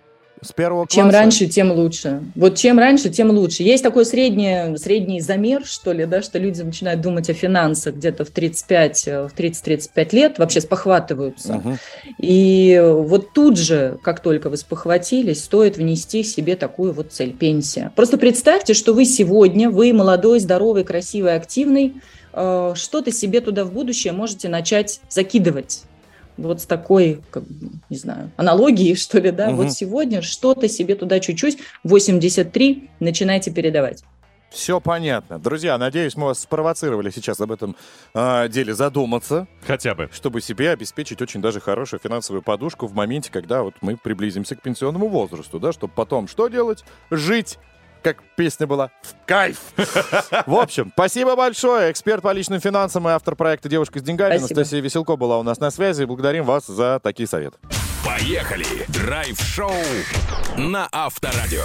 С 0.43 0.53
первого 0.53 0.85
класса? 0.85 0.95
Чем 0.95 1.11
раньше, 1.11 1.47
тем 1.47 1.73
лучше. 1.73 2.23
Вот 2.35 2.57
чем 2.57 2.79
раньше, 2.79 3.09
тем 3.09 3.31
лучше. 3.31 3.63
Есть 3.63 3.83
такой 3.83 4.05
средний, 4.05 4.77
средний 4.77 5.21
замер, 5.21 5.65
что 5.65 5.93
ли, 5.93 6.05
да, 6.05 6.21
что 6.21 6.39
люди 6.39 6.61
начинают 6.61 7.01
думать 7.01 7.31
о 7.31 7.35
финансах 7.35 7.95
где-то 7.95 8.25
в 8.25 8.31
35, 8.31 9.09
э, 9.09 9.29
в 9.29 9.35
30-35 9.35 10.13
лет, 10.13 10.39
вообще 10.39 10.61
спохватываются. 10.61 11.55
Мгм. 11.55 11.79
И 12.19 12.81
вот 12.85 13.33
тут 13.33 13.59
же, 13.59 13.99
как 14.03 14.21
только 14.21 14.51
вы 14.51 14.59
спохватились, 14.59 15.43
стоит 15.43 15.79
внести 15.79 16.23
себе 16.23 16.57
такую 16.57 16.93
вот 16.93 17.13
цель– 17.13 17.33
пенсия. 17.39 17.93
Просто 17.97 18.19
представьте, 18.19 18.75
что 18.75 18.93
вы 18.93 19.07
сегодня, 19.07 19.71
вы 19.71 19.93
молодой, 19.93 20.41
здоровый, 20.41 20.85
красивый, 20.85 21.35
активный, 21.35 21.95
э, 22.33 22.75
что-то 22.77 23.11
себе 23.11 23.41
туда 23.41 23.65
в 23.65 23.73
будущее 23.73 24.13
можете 24.13 24.49
начать 24.49 25.01
закидывать. 25.09 25.83
Вот 26.37 26.61
с 26.61 26.67
такой, 26.67 27.23
как 27.31 27.45
бы, 27.45 27.71
не 27.91 27.97
знаю, 27.97 28.31
аналогией, 28.37 28.95
что 28.97 29.19
ли, 29.19 29.31
да, 29.31 29.49
Мгм. 29.49 29.57
вот 29.57 29.73
сегодня 29.73 30.23
что-то 30.23 30.69
себе 30.69 30.95
туда 30.95 31.21
чуть-чуть, 31.21 31.59
83, 31.85 32.91
начинайте 33.01 33.51
передавать. 33.51 34.03
Все 34.51 34.81
понятно. 34.81 35.39
Друзья, 35.39 35.77
надеюсь, 35.77 36.17
мы 36.17 36.27
вас 36.27 36.41
спровоцировали 36.41 37.11
сейчас 37.11 37.41
об 37.41 37.51
этом 37.53 37.77
а, 38.15 38.47
деле 38.49 38.75
задуматься, 38.75 39.49
Хотя 39.67 39.95
бы. 39.95 40.09
чтобы 40.13 40.41
себе 40.41 40.71
обеспечить 40.71 41.21
очень 41.21 41.43
даже 41.43 41.61
хорошую 41.61 42.01
финансовую 42.01 42.43
подушку 42.43 42.87
в 42.87 42.95
моменте, 42.95 43.31
когда 43.31 43.63
вот 43.63 43.75
мы 43.81 43.97
приблизимся 43.97 44.55
к 44.55 44.63
пенсионному 44.63 45.09
возрасту, 45.09 45.59
да, 45.59 45.73
чтобы 45.73 45.93
потом 45.95 46.29
что 46.29 46.49
делать? 46.49 46.85
Жить 47.11 47.59
как 48.07 48.23
песня 48.37 48.69
была, 48.69 48.93
в 49.03 49.27
кайф. 49.27 49.59
В 50.47 50.55
общем, 50.55 50.93
спасибо 50.95 51.35
большое. 51.35 51.91
Эксперт 51.91 52.23
по 52.23 52.31
личным 52.31 52.61
финансам 52.61 53.09
и 53.09 53.11
автор 53.11 53.35
проекта 53.35 53.69
«Девушка 53.69 53.99
с 53.99 54.03
деньгами». 54.03 54.37
Анастасия 54.37 54.81
Веселко 54.81 55.17
была 55.17 55.41
у 55.41 55.43
нас 55.43 55.59
на 55.59 55.73
связи. 55.73 56.05
Благодарим 56.05 56.45
вас 56.45 56.67
за 56.67 57.01
такие 57.03 57.27
советы. 57.27 57.59
Поехали! 58.07 58.87
Драйв-шоу 58.87 59.73
на 60.57 60.89
Авторадио. 60.93 61.65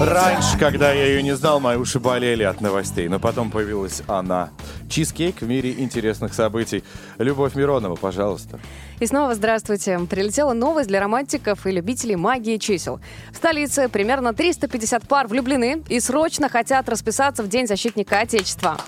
Раньше, 0.00 0.58
когда 0.58 0.90
я 0.90 1.04
ее 1.04 1.22
не 1.22 1.36
знал, 1.36 1.60
мои 1.60 1.76
уши 1.76 2.00
болели 2.00 2.42
от 2.42 2.62
новостей, 2.62 3.08
но 3.08 3.20
потом 3.20 3.50
появилась 3.50 4.02
она. 4.06 4.48
Чизкейк 4.88 5.42
в 5.42 5.46
мире 5.46 5.74
интересных 5.78 6.32
событий. 6.32 6.82
Любовь 7.18 7.54
Миронова, 7.54 7.96
пожалуйста. 7.96 8.58
И 9.00 9.06
снова 9.06 9.34
здравствуйте. 9.34 9.98
Прилетела 10.08 10.54
новость 10.54 10.88
для 10.88 11.00
романтиков 11.00 11.66
и 11.66 11.70
любителей 11.70 12.16
магии 12.16 12.56
чисел. 12.56 13.00
В 13.32 13.36
столице 13.36 13.90
примерно 13.90 14.32
350 14.32 15.06
пар 15.06 15.26
влюблены 15.26 15.82
и 15.90 16.00
срочно 16.00 16.48
хотят 16.48 16.88
расписаться 16.88 17.42
в 17.42 17.48
День 17.48 17.66
защитника 17.66 18.20
Отечества. 18.20 18.78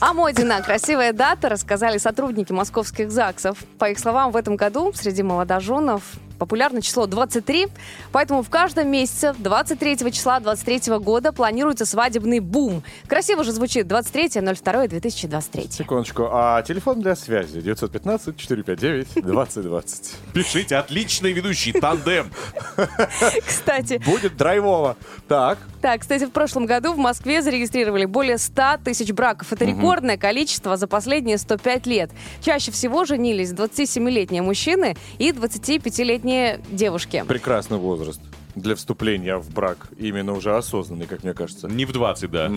О 0.00 0.12
моде 0.12 0.44
на 0.44 0.60
красивая 0.60 1.12
дата 1.12 1.48
рассказали 1.48 1.98
сотрудники 1.98 2.52
московских 2.52 3.10
ЗАГСов. 3.10 3.58
По 3.78 3.90
их 3.90 3.98
словам, 3.98 4.32
в 4.32 4.36
этом 4.36 4.56
году 4.56 4.92
среди 4.92 5.22
молодоженов 5.22 6.02
популярно 6.38 6.82
число 6.82 7.06
23, 7.06 7.68
поэтому 8.12 8.42
в 8.42 8.50
каждом 8.50 8.90
месяце 8.90 9.34
23 9.38 10.12
числа 10.12 10.40
23 10.40 10.98
года 10.98 11.32
планируется 11.32 11.86
свадебный 11.86 12.40
бум. 12.40 12.82
Красиво 13.08 13.42
же 13.44 13.52
звучит 13.52 13.86
23.02.2023. 13.86 15.72
Секундочку. 15.72 16.28
А 16.30 16.60
телефон 16.62 17.00
для 17.00 17.16
связи 17.16 17.58
915-459-2020. 17.58 20.14
Пишите, 20.34 20.76
отличный 20.76 21.32
ведущий, 21.32 21.72
тандем. 21.72 22.30
Кстати, 23.46 24.00
Будет 24.04 24.36
драйвово. 24.36 24.96
Так. 25.28 25.58
Так, 25.80 26.00
кстати, 26.00 26.24
в 26.24 26.30
прошлом 26.30 26.66
году 26.66 26.94
в 26.94 26.98
Москве 26.98 27.42
зарегистрировали 27.42 28.06
более 28.06 28.38
100 28.38 28.78
тысяч 28.84 29.12
браков. 29.12 29.52
Это 29.52 29.64
рекордное 29.64 30.16
количество 30.16 30.76
за 30.76 30.86
последние 30.86 31.38
105 31.38 31.86
лет. 31.86 32.10
Чаще 32.40 32.70
всего 32.70 33.04
женились 33.04 33.52
27-летние 33.52 34.42
мужчины 34.42 34.96
и 35.18 35.30
25-летние 35.30 36.33
девушки. 36.70 37.24
Прекрасный 37.26 37.78
возраст 37.78 38.20
для 38.54 38.74
вступления 38.74 39.36
в 39.36 39.50
брак. 39.50 39.88
Именно 39.98 40.32
уже 40.32 40.56
осознанный, 40.56 41.06
как 41.06 41.24
мне 41.24 41.34
кажется. 41.34 41.68
Не 41.68 41.84
в 41.84 41.92
20, 41.92 42.30
да. 42.30 42.50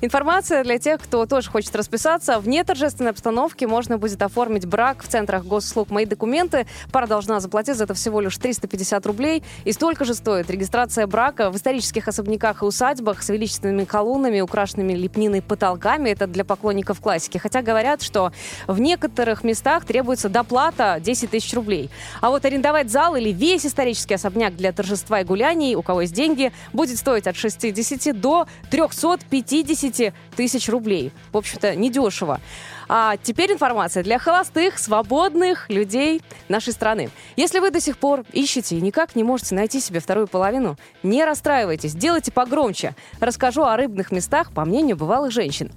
Информация 0.00 0.64
для 0.64 0.78
тех, 0.78 1.00
кто 1.00 1.26
тоже 1.26 1.50
хочет 1.50 1.74
расписаться. 1.74 2.38
В 2.38 2.48
неторжественной 2.48 3.10
обстановке 3.10 3.66
можно 3.66 3.98
будет 3.98 4.20
оформить 4.22 4.66
брак 4.66 5.02
в 5.02 5.08
центрах 5.08 5.44
госуслуг 5.44 5.90
«Мои 5.90 6.04
документы». 6.04 6.66
Пара 6.92 7.06
должна 7.06 7.40
заплатить 7.40 7.76
за 7.76 7.84
это 7.84 7.94
всего 7.94 8.20
лишь 8.20 8.36
350 8.36 9.06
рублей. 9.06 9.42
И 9.64 9.72
столько 9.72 10.04
же 10.04 10.14
стоит 10.14 10.50
регистрация 10.50 11.06
брака 11.06 11.50
в 11.50 11.56
исторических 11.56 12.08
особняках 12.08 12.62
и 12.62 12.66
усадьбах 12.66 13.22
с 13.22 13.28
величественными 13.28 13.84
колоннами, 13.84 14.40
украшенными 14.40 14.92
лепниной 14.92 15.42
потолками. 15.42 16.10
Это 16.10 16.26
для 16.26 16.44
поклонников 16.44 17.00
классики. 17.00 17.38
Хотя 17.38 17.62
говорят, 17.62 18.02
что 18.02 18.32
в 18.66 18.80
некоторых 18.80 19.44
местах 19.44 19.84
требуется 19.84 20.28
доплата 20.28 20.98
10 21.00 21.30
тысяч 21.30 21.52
рублей. 21.54 21.90
А 22.20 22.30
вот 22.30 22.44
арендовать 22.44 22.90
зал 22.90 23.16
или 23.16 23.32
весь 23.32 23.66
исторический 23.66 24.14
особняк 24.14 24.56
для 24.56 24.72
торжества 24.72 25.03
и 25.10 25.24
гуляний, 25.24 25.76
у 25.76 25.82
кого 25.82 26.02
есть 26.02 26.14
деньги, 26.14 26.52
будет 26.72 26.98
стоить 26.98 27.26
от 27.26 27.36
60 27.36 28.18
до 28.20 28.46
350 28.70 30.14
тысяч 30.36 30.68
рублей. 30.68 31.12
В 31.32 31.36
общем-то, 31.36 31.74
недешево. 31.74 32.40
А 32.88 33.16
теперь 33.22 33.52
информация 33.52 34.02
для 34.02 34.18
холостых, 34.18 34.78
свободных 34.78 35.68
людей 35.70 36.22
нашей 36.48 36.72
страны. 36.72 37.10
Если 37.36 37.58
вы 37.58 37.70
до 37.70 37.80
сих 37.80 37.98
пор 37.98 38.24
ищете 38.32 38.76
и 38.76 38.80
никак 38.80 39.16
не 39.16 39.24
можете 39.24 39.54
найти 39.54 39.80
себе 39.80 40.00
вторую 40.00 40.26
половину, 40.26 40.76
не 41.02 41.24
расстраивайтесь, 41.24 41.94
делайте 41.94 42.32
погромче. 42.32 42.94
Расскажу 43.20 43.62
о 43.62 43.76
рыбных 43.76 44.12
местах, 44.12 44.52
по 44.52 44.64
мнению 44.64 44.96
бывалых 44.96 45.32
женщин. 45.32 45.70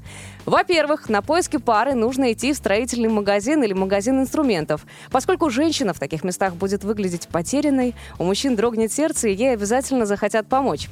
Во-первых, 0.46 1.10
на 1.10 1.22
поиски 1.22 1.58
пары 1.58 1.94
нужно 1.94 2.32
идти 2.32 2.54
в 2.54 2.56
строительный 2.58 3.10
магазин 3.10 3.64
или 3.64 3.74
магазин 3.74 4.22
инструментов. 4.22 4.86
Поскольку 5.12 5.50
женщина 5.50 5.94
в 5.94 6.00
таких 6.00 6.24
местах 6.24 6.56
будет 6.56 6.84
выглядеть 6.84 7.28
потерянной, 7.28 7.96
у 8.18 8.24
мужчин 8.24 8.56
дрогнет 8.56 8.92
сердце, 8.92 9.30
и 9.30 9.36
ей 9.36 9.54
обязательно 9.54 10.06
захотят 10.06 10.48
помочь. 10.48 10.88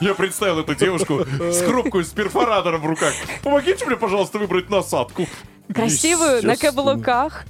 Я 0.00 0.14
представил 0.14 0.60
эту 0.60 0.74
девушку 0.74 1.24
с 1.38 1.62
коробкой 1.62 2.04
с 2.04 2.08
перфоратором 2.08 2.80
в 2.82 2.86
руках. 2.86 3.12
Помогите 3.42 3.86
мне, 3.86 3.96
пожалуйста, 3.96 4.38
выбрать 4.38 4.70
насадку. 4.70 5.26
красивую 5.72 6.44
на 6.44 6.56
каблуках. 6.56 7.44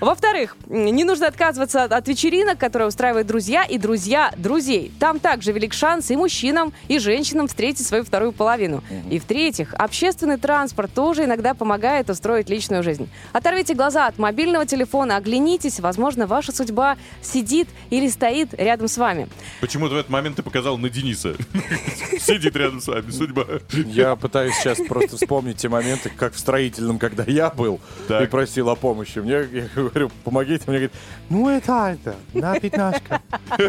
Во-вторых, 0.00 0.56
не 0.68 1.04
нужно 1.04 1.26
отказываться 1.26 1.84
от- 1.84 1.92
от 1.92 2.08
вечеринок, 2.08 2.58
которые 2.58 2.88
устраивают 2.88 3.26
друзья 3.26 3.64
и 3.64 3.78
друзья 3.78 4.32
друзей. 4.36 4.92
Там 5.00 5.18
также 5.20 5.52
велик 5.52 5.72
шанс 5.72 6.10
и 6.10 6.16
мужчинам, 6.16 6.72
и 6.88 6.98
женщинам 6.98 7.48
встретить 7.48 7.86
свою 7.86 8.04
вторую 8.04 8.32
половину. 8.32 8.82
И 9.10 9.18
в-третьих, 9.18 9.74
общественный 9.74 10.36
транспорт 10.38 10.92
тоже 10.94 11.24
иногда 11.24 11.54
помогает 11.54 12.10
устроить 12.10 12.48
личную 12.48 12.82
жизнь. 12.82 13.08
Оторвите 13.32 13.74
глаза 13.74 14.06
от 14.06 14.18
мобильного 14.18 14.66
телефона, 14.66 15.16
оглянитесь, 15.16 15.80
возможно, 15.80 16.26
ваша 16.26 16.52
судьба 16.52 16.96
сидит 17.22 17.68
или 17.90 18.08
стоит 18.08 18.54
рядом 18.54 18.88
с 18.88 18.96
вами. 18.98 19.28
Почему-то 19.60 19.94
в 19.94 19.98
этот 19.98 20.10
момент 20.10 20.36
ты 20.36 20.42
показал 20.42 20.78
на 20.78 20.88
Дениса. 20.90 21.34
Сидит 22.18 22.56
рядом 22.56 22.80
с 22.80 22.86
вами, 22.88 23.10
судьба. 23.10 23.44
Я 23.72 24.16
пытаюсь 24.16 24.54
сейчас 24.56 24.78
просто 24.88 25.16
вспомнить 25.16 25.56
те 25.58 25.68
моменты, 25.68 26.10
как 26.16 26.34
в 26.34 26.38
строительном, 26.38 26.98
когда 26.98 27.24
я 27.26 27.50
был 27.50 27.80
и 28.08 28.26
просил 28.26 28.68
о 28.70 28.76
помощи. 28.76 29.18
Мне, 29.18 29.46
я 29.56 29.68
говорю, 29.74 30.10
помогите. 30.24 30.64
Мне 30.66 30.78
говорит, 30.78 30.92
ну 31.30 31.48
это 31.48 31.96
это, 31.96 32.16
на 32.34 32.58
пятнашка. 32.60 33.22
Я 33.58 33.68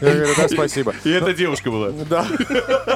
говорю, 0.00 0.34
да, 0.36 0.48
спасибо. 0.48 0.94
И 1.04 1.10
эта 1.10 1.34
девушка 1.34 1.70
была. 1.70 1.90
Да. 1.90 2.24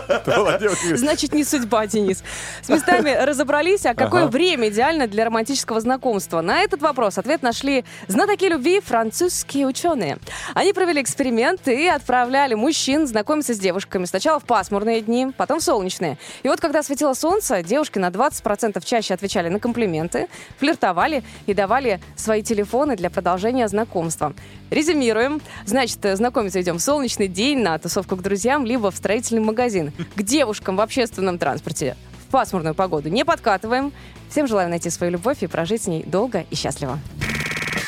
Это. 0.08 0.96
Значит, 0.96 1.34
не 1.34 1.44
судьба, 1.44 1.86
Денис. 1.86 2.22
С 2.62 2.68
местами 2.68 3.10
разобрались, 3.24 3.84
а 3.86 3.94
какое 3.94 4.26
время 4.26 4.68
идеально 4.68 5.06
для 5.06 5.24
романтического 5.24 5.80
знакомства? 5.80 6.40
На 6.40 6.62
этот 6.62 6.80
вопрос 6.82 7.18
ответ 7.18 7.42
нашли 7.42 7.84
знатоки 8.06 8.44
любви 8.44 8.80
французские 8.80 9.66
ученые. 9.66 10.18
Они 10.54 10.72
провели 10.72 11.02
эксперимент 11.02 11.66
и 11.66 11.88
отправляли 11.88 12.54
мужчин 12.54 13.06
знакомиться 13.06 13.54
с 13.54 13.58
девушками. 13.58 14.04
Сначала 14.04 14.38
в 14.38 14.44
пасмурные 14.44 15.00
дни, 15.00 15.32
потом 15.36 15.58
в 15.58 15.62
солнечные. 15.62 16.18
И 16.42 16.48
вот 16.48 16.60
когда 16.60 16.82
светило 16.82 17.14
солнце, 17.14 17.62
девушки 17.62 17.98
на 17.98 18.08
20% 18.08 18.84
чаще 18.84 19.14
отвечали 19.14 19.48
на 19.48 19.58
комплименты, 19.58 20.28
флиртовали 20.58 21.24
и 21.46 21.54
давали 21.54 21.71
свои 22.16 22.42
телефоны 22.42 22.96
для 22.96 23.10
продолжения 23.10 23.68
знакомства. 23.68 24.34
Резюмируем. 24.70 25.40
Значит, 25.64 26.04
э, 26.04 26.16
знакомиться 26.16 26.60
идем 26.60 26.78
в 26.78 26.82
солнечный 26.82 27.28
день, 27.28 27.60
на 27.60 27.78
тусовку 27.78 28.16
к 28.16 28.22
друзьям, 28.22 28.66
либо 28.66 28.90
в 28.90 28.96
строительный 28.96 29.42
магазин. 29.42 29.92
К 30.14 30.22
девушкам 30.22 30.76
в 30.76 30.80
общественном 30.80 31.38
транспорте 31.38 31.96
в 32.26 32.30
пасмурную 32.30 32.74
погоду 32.74 33.08
не 33.08 33.24
подкатываем. 33.24 33.92
Всем 34.30 34.46
желаю 34.46 34.68
найти 34.68 34.90
свою 34.90 35.12
любовь 35.12 35.42
и 35.42 35.46
прожить 35.46 35.82
с 35.82 35.86
ней 35.86 36.02
долго 36.04 36.44
и 36.50 36.54
счастливо. 36.54 36.98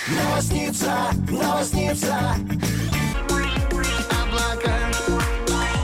Новосница, 0.09 0.93
новосница. 1.31 2.37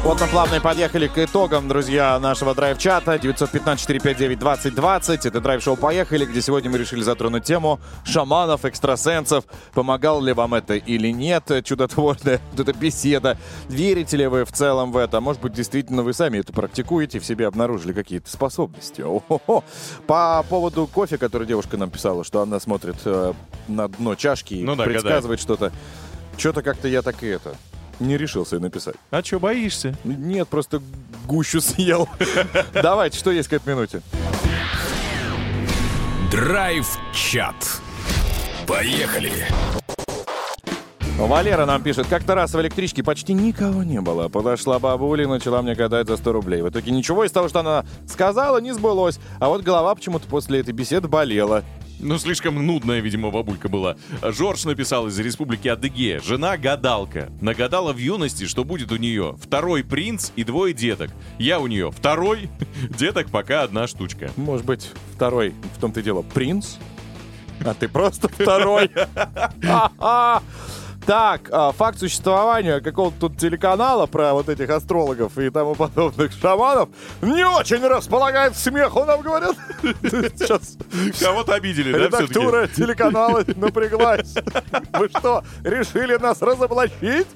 Вот 0.02 0.18
мы 0.18 0.28
плавно 0.28 0.54
и 0.54 0.60
подъехали 0.60 1.08
к 1.08 1.18
итогам, 1.18 1.68
друзья, 1.68 2.18
нашего 2.18 2.54
драйв-чата. 2.54 3.16
915-459-2020. 3.16 5.28
Это 5.28 5.42
драйв-шоу 5.42 5.76
«Поехали», 5.76 6.24
где 6.24 6.40
сегодня 6.40 6.70
мы 6.70 6.78
решили 6.78 7.02
затронуть 7.02 7.44
тему 7.44 7.78
шаманов, 8.04 8.64
экстрасенсов. 8.64 9.44
Помогал 9.74 10.22
ли 10.22 10.32
вам 10.32 10.54
это 10.54 10.72
или 10.74 11.08
нет? 11.08 11.50
Чудотворная 11.64 12.40
вот 12.52 12.60
эта 12.60 12.72
беседа. 12.72 13.36
Верите 13.68 14.16
ли 14.16 14.26
вы 14.26 14.46
в 14.46 14.52
целом 14.52 14.90
в 14.90 14.96
это? 14.96 15.20
Может 15.20 15.42
быть, 15.42 15.52
действительно 15.52 16.02
вы 16.02 16.14
сами 16.14 16.38
это 16.38 16.54
практикуете, 16.54 17.20
в 17.20 17.26
себе 17.26 17.46
обнаружили 17.46 17.92
какие-то 17.92 18.30
способности. 18.30 19.02
О-хо-хо. 19.02 19.64
По 20.06 20.42
поводу 20.48 20.86
кофе, 20.86 21.18
который 21.18 21.46
девушка 21.46 21.76
нам 21.76 21.90
писала, 21.90 22.24
что 22.24 22.40
она 22.40 22.58
смотрит 22.58 22.96
э, 23.04 23.34
на 23.68 23.88
дно 23.88 24.14
чашки 24.14 24.54
и 24.54 24.64
Ну 24.64 24.76
да, 24.76 24.84
предсказывает 24.84 25.40
что-то. 25.40 25.72
Что-то 26.38 26.62
как-то 26.62 26.88
я 26.88 27.02
так 27.02 27.22
и 27.22 27.26
это 27.26 27.54
не 28.00 28.16
решился 28.16 28.58
написать. 28.58 28.96
А 29.10 29.22
что, 29.22 29.38
боишься? 29.38 29.96
Нет, 30.04 30.48
просто 30.48 30.82
гущу 31.26 31.60
съел. 31.60 32.08
Давайте, 32.72 33.18
что 33.18 33.30
есть 33.30 33.48
к 33.48 33.52
этой 33.52 33.68
минуте? 33.68 34.02
Драйв-чат. 36.30 37.80
Поехали. 38.66 39.46
Валера 41.18 41.66
нам 41.66 41.82
пишет, 41.82 42.06
как-то 42.08 42.34
раз 42.34 42.54
в 42.54 42.60
электричке 42.60 43.02
почти 43.02 43.34
никого 43.34 43.82
не 43.82 44.00
было. 44.00 44.28
Подошла 44.28 44.78
бабуля 44.78 45.24
и 45.24 45.26
начала 45.26 45.60
мне 45.60 45.74
гадать 45.74 46.08
за 46.08 46.16
100 46.16 46.32
рублей. 46.32 46.62
В 46.62 46.70
итоге 46.70 46.92
ничего 46.92 47.24
из 47.24 47.30
того, 47.30 47.48
что 47.48 47.60
она 47.60 47.84
сказала, 48.08 48.58
не 48.58 48.72
сбылось. 48.72 49.20
А 49.38 49.48
вот 49.48 49.62
голова 49.62 49.94
почему-то 49.94 50.26
после 50.28 50.60
этой 50.60 50.72
беседы 50.72 51.08
болела. 51.08 51.62
Ну, 52.02 52.18
слишком 52.18 52.66
нудная, 52.66 53.00
видимо, 53.00 53.30
бабулька 53.30 53.68
была. 53.68 53.96
Жорж 54.22 54.64
написал 54.64 55.06
из 55.08 55.18
Республики 55.18 55.68
Адыгея. 55.68 56.20
Жена 56.20 56.56
гадалка. 56.56 57.30
Нагадала 57.42 57.92
в 57.92 57.98
юности, 57.98 58.46
что 58.46 58.64
будет 58.64 58.90
у 58.90 58.96
нее 58.96 59.36
второй 59.40 59.84
принц 59.84 60.30
и 60.34 60.44
двое 60.44 60.72
деток. 60.72 61.10
Я 61.38 61.60
у 61.60 61.66
нее 61.66 61.90
второй, 61.90 62.48
деток 62.98 63.30
пока 63.30 63.62
одна 63.62 63.86
штучка. 63.86 64.30
Может 64.36 64.64
быть, 64.64 64.90
второй, 65.14 65.54
в 65.76 65.80
том-то 65.80 66.00
и 66.00 66.02
дело, 66.02 66.22
принц? 66.22 66.76
А 67.64 67.74
ты 67.74 67.88
просто 67.88 68.28
второй. 68.28 68.90
Так, 71.06 71.48
а, 71.50 71.72
факт 71.72 71.98
существования 71.98 72.80
какого-то 72.80 73.20
тут 73.20 73.38
телеканала 73.38 74.06
про 74.06 74.34
вот 74.34 74.48
этих 74.48 74.68
астрологов 74.70 75.38
и 75.38 75.50
тому 75.50 75.74
подобных 75.74 76.32
шаманов 76.32 76.88
не 77.22 77.44
очень 77.44 77.84
располагает 77.86 78.56
смеху, 78.56 79.04
нам 79.04 79.22
говорят. 79.22 79.56
Сейчас 80.02 80.76
Кого-то 81.18 81.54
обидели, 81.54 81.92
да, 81.92 81.98
редактура 81.98 82.68
телеканала 82.68 83.44
напряглась. 83.56 84.34
Вы 84.92 85.08
что, 85.08 85.42
решили 85.64 86.16
нас 86.16 86.42
разоблачить? 86.42 87.26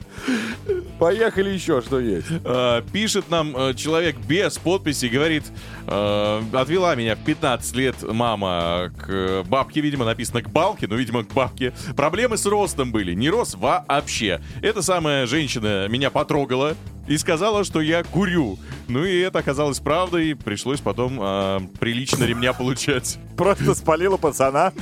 Поехали 0.99 1.51
еще, 1.51 1.81
что 1.81 2.01
есть. 2.01 2.29
А, 2.45 2.83
Пишет 2.93 3.31
нам 3.31 3.57
э, 3.57 3.75
человек 3.75 4.17
без 4.17 4.59
подписи, 4.59 5.07
говорит, 5.07 5.45
э, 5.87 6.43
отвела 6.53 6.95
меня 6.95 7.17
в 7.17 7.25
15 7.25 7.77
лет 7.77 7.97
мама 8.03 8.93
к 8.97 9.09
э, 9.09 9.43
бабке, 9.45 9.81
видимо, 9.81 10.05
написано 10.05 10.43
к 10.43 10.49
балке, 10.51 10.87
но, 10.87 10.95
видимо, 10.97 11.25
к 11.25 11.33
бабке. 11.33 11.73
Проблемы 11.97 12.37
с 12.37 12.47
ростом 12.47 12.93
были, 12.93 13.15
не 13.15 13.31
рос 13.31 13.54
вообще. 13.55 14.41
Эта 14.63 14.83
самая 14.83 15.27
женщина 15.27 15.89
меня 15.89 16.11
потрогала 16.11 16.75
и 17.07 17.19
сказала, 17.19 17.65
что 17.65 17.81
я 17.81 18.03
курю. 18.03 18.59
Ну 18.89 19.05
и 19.05 19.21
это 19.21 19.39
оказалось 19.39 19.79
правдой, 19.79 20.35
пришлось 20.35 20.81
потом 20.81 21.19
э, 21.21 21.61
прилично 21.79 22.25
ремня 22.25 22.53
получать. 22.53 23.19
Просто 23.37 23.75
спалила 23.75 24.17
пацана. 24.17 24.73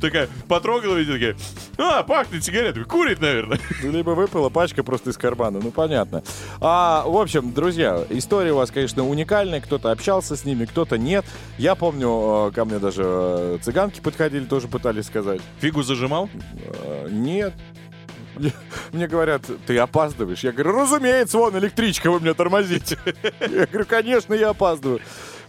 Такая, 0.00 0.28
потрогала 0.48 0.98
и 0.98 1.04
такая, 1.04 1.36
а, 1.78 2.02
пахнет 2.02 2.44
сигаретами, 2.44 2.84
курит, 2.84 3.20
наверное. 3.20 3.58
Ну, 3.82 3.90
Либо 3.92 4.10
выпала 4.10 4.48
пачка 4.48 4.82
просто 4.82 5.10
из 5.10 5.16
кармана, 5.16 5.60
ну 5.62 5.70
понятно. 5.70 6.22
А, 6.60 7.04
в 7.06 7.16
общем, 7.16 7.52
друзья, 7.52 8.04
история 8.10 8.52
у 8.52 8.56
вас, 8.56 8.70
конечно, 8.70 9.06
уникальная. 9.06 9.60
Кто-то 9.60 9.90
общался 9.90 10.36
с 10.36 10.44
ними, 10.44 10.64
кто-то 10.64 10.98
нет. 10.98 11.24
Я 11.58 11.74
помню, 11.74 12.48
э, 12.48 12.52
ко 12.54 12.64
мне 12.64 12.78
даже 12.78 13.02
э, 13.04 13.58
цыганки 13.62 14.00
подходили, 14.00 14.44
тоже 14.44 14.68
пытались 14.68 15.06
сказать. 15.06 15.40
Фигу 15.60 15.82
зажимал? 15.82 16.28
Э, 16.84 17.08
Нет. 17.10 17.54
Мне- 18.34 19.06
говорят, 19.08 19.42
ты 19.66 19.78
опаздываешь. 19.78 20.40
Я 20.44 20.52
говорю, 20.52 20.78
разумеется, 20.80 21.38
вон 21.38 21.56
электричка, 21.58 22.10
вы 22.10 22.20
меня 22.20 22.34
тормозите. 22.34 22.98
Я 23.40 23.66
говорю, 23.66 23.86
конечно, 23.86 24.34
я 24.34 24.50
опаздываю. 24.50 25.00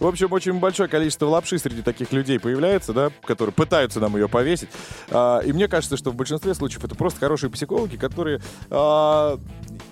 В 0.02 0.06
общем, 0.08 0.32
очень 0.32 0.54
большое 0.54 0.88
количество 0.88 1.26
лапши 1.26 1.58
среди 1.58 1.80
таких 1.80 2.12
людей 2.12 2.40
появляется, 2.40 2.92
да, 2.92 3.10
которые 3.24 3.52
пытаются 3.52 4.00
нам 4.00 4.16
ее 4.16 4.28
повесить. 4.28 4.68
А, 5.10 5.38
И 5.38 5.52
мне 5.52 5.68
кажется, 5.68 5.96
что 5.96 6.10
в 6.10 6.16
большинстве 6.16 6.54
случаев 6.54 6.84
это 6.84 6.96
просто 6.96 7.20
хорошие 7.20 7.50
психологи, 7.50 7.94
которые, 7.96 8.40
а, 8.68 9.38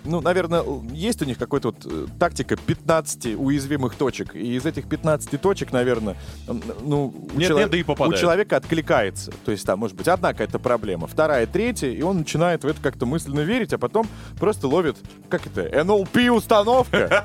ну, 0.03 0.21
наверное, 0.21 0.65
есть 0.93 1.23
у 1.23 1.27
них 1.27 1.39
какой-то 1.39 1.69
вот 1.69 1.87
э, 1.87 2.07
тактика 2.19 2.57
15 2.57 3.37
уязвимых 3.39 3.95
точек. 3.95 4.35
И 4.35 4.57
из 4.57 4.67
этих 4.67 4.89
15 4.89 5.41
точек, 5.41 5.71
наверное, 5.71 6.17
ну, 6.49 7.15
у, 7.33 7.39
Нет, 7.39 7.49
чело- 7.51 7.61
нет, 7.61 7.71
да 7.71 7.77
и 7.77 7.83
у 7.83 7.87
попадает. 7.87 8.21
человека 8.21 8.57
откликается. 8.57 9.31
То 9.45 9.53
есть 9.53 9.65
там 9.65 9.79
может 9.79 9.97
быть 9.97 10.09
одна 10.09 10.33
какая-то 10.33 10.59
проблема, 10.59 11.07
вторая, 11.07 11.47
третья, 11.47 11.89
и 11.89 12.03
он 12.03 12.19
начинает 12.19 12.65
в 12.65 12.67
это 12.67 12.81
как-то 12.83 13.07
мысленно 13.07 13.41
верить, 13.41 13.73
а 13.73 13.79
потом 13.79 14.09
просто 14.41 14.67
ловит, 14.67 14.97
как 15.29 15.47
это, 15.47 15.63
NLP-установка. 15.69 17.25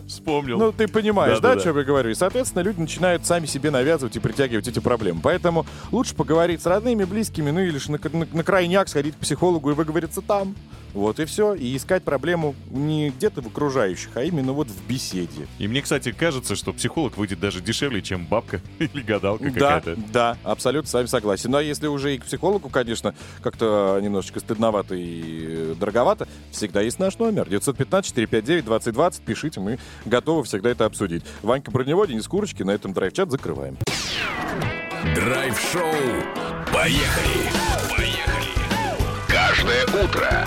Вспомнил. 0.06 0.58
Ну, 0.58 0.70
ты 0.72 0.86
понимаешь, 0.86 1.38
да, 1.40 1.48
Да-да-да. 1.48 1.60
о 1.60 1.64
чем 1.64 1.76
я 1.78 1.82
говорю? 1.84 2.14
Соответственно, 2.20 2.62
люди 2.62 2.78
начинают 2.80 3.24
сами 3.24 3.46
себе 3.46 3.70
навязывать 3.70 4.14
и 4.14 4.18
притягивать 4.20 4.68
эти 4.68 4.78
проблемы. 4.78 5.20
Поэтому 5.22 5.64
лучше 5.90 6.14
поговорить 6.14 6.60
с 6.60 6.66
родными, 6.66 7.04
близкими, 7.04 7.50
ну 7.50 7.60
или 7.60 7.78
ж 7.78 7.88
на, 7.88 7.98
на- 8.12 8.26
на 8.30 8.44
крайняк 8.44 8.88
сходить 8.90 9.14
к 9.14 9.20
психологу 9.20 9.70
и 9.70 9.72
выговориться 9.72 10.20
там. 10.20 10.54
Вот 10.94 11.20
и 11.20 11.24
все. 11.24 11.54
И 11.54 11.76
искать 11.76 12.02
проблему 12.02 12.54
не 12.70 13.10
где-то 13.10 13.42
в 13.42 13.46
окружающих, 13.46 14.10
а 14.14 14.22
именно 14.24 14.52
вот 14.52 14.68
в 14.68 14.86
беседе. 14.88 15.46
И 15.58 15.68
мне, 15.68 15.82
кстати, 15.82 16.12
кажется, 16.12 16.56
что 16.56 16.72
психолог 16.72 17.16
выйдет 17.16 17.40
даже 17.40 17.60
дешевле, 17.60 18.02
чем 18.02 18.26
бабка 18.26 18.60
или 18.78 19.02
гадалка 19.02 19.44
Да, 19.50 19.80
какая-то. 19.80 19.96
да, 20.12 20.36
абсолютно 20.44 20.88
с 20.90 20.94
вами 20.94 21.06
согласен. 21.06 21.50
Ну 21.50 21.58
а 21.58 21.62
если 21.62 21.86
уже 21.86 22.14
и 22.14 22.18
к 22.18 22.24
психологу, 22.24 22.68
конечно, 22.68 23.14
как-то 23.42 23.98
немножечко 24.02 24.40
стыдновато 24.40 24.94
и 24.94 25.72
э, 25.72 25.74
дороговато, 25.78 26.26
всегда 26.50 26.80
есть 26.80 26.98
наш 26.98 27.18
номер. 27.18 27.46
915-459-2020. 27.48 29.22
Пишите, 29.24 29.60
мы 29.60 29.78
готовы 30.04 30.44
всегда 30.44 30.70
это 30.70 30.84
обсудить. 30.84 31.22
Ванька 31.42 31.70
про 31.70 31.84
него, 31.84 32.04
Денис 32.04 32.26
Курочки. 32.26 32.62
На 32.62 32.70
этом 32.72 32.92
драйв-чат 32.92 33.30
закрываем. 33.30 33.76
Драйв-шоу. 35.14 35.82
Поехали! 36.72 37.48
Поехали! 37.96 38.09
Каждое 39.50 39.84
утро 40.04 40.46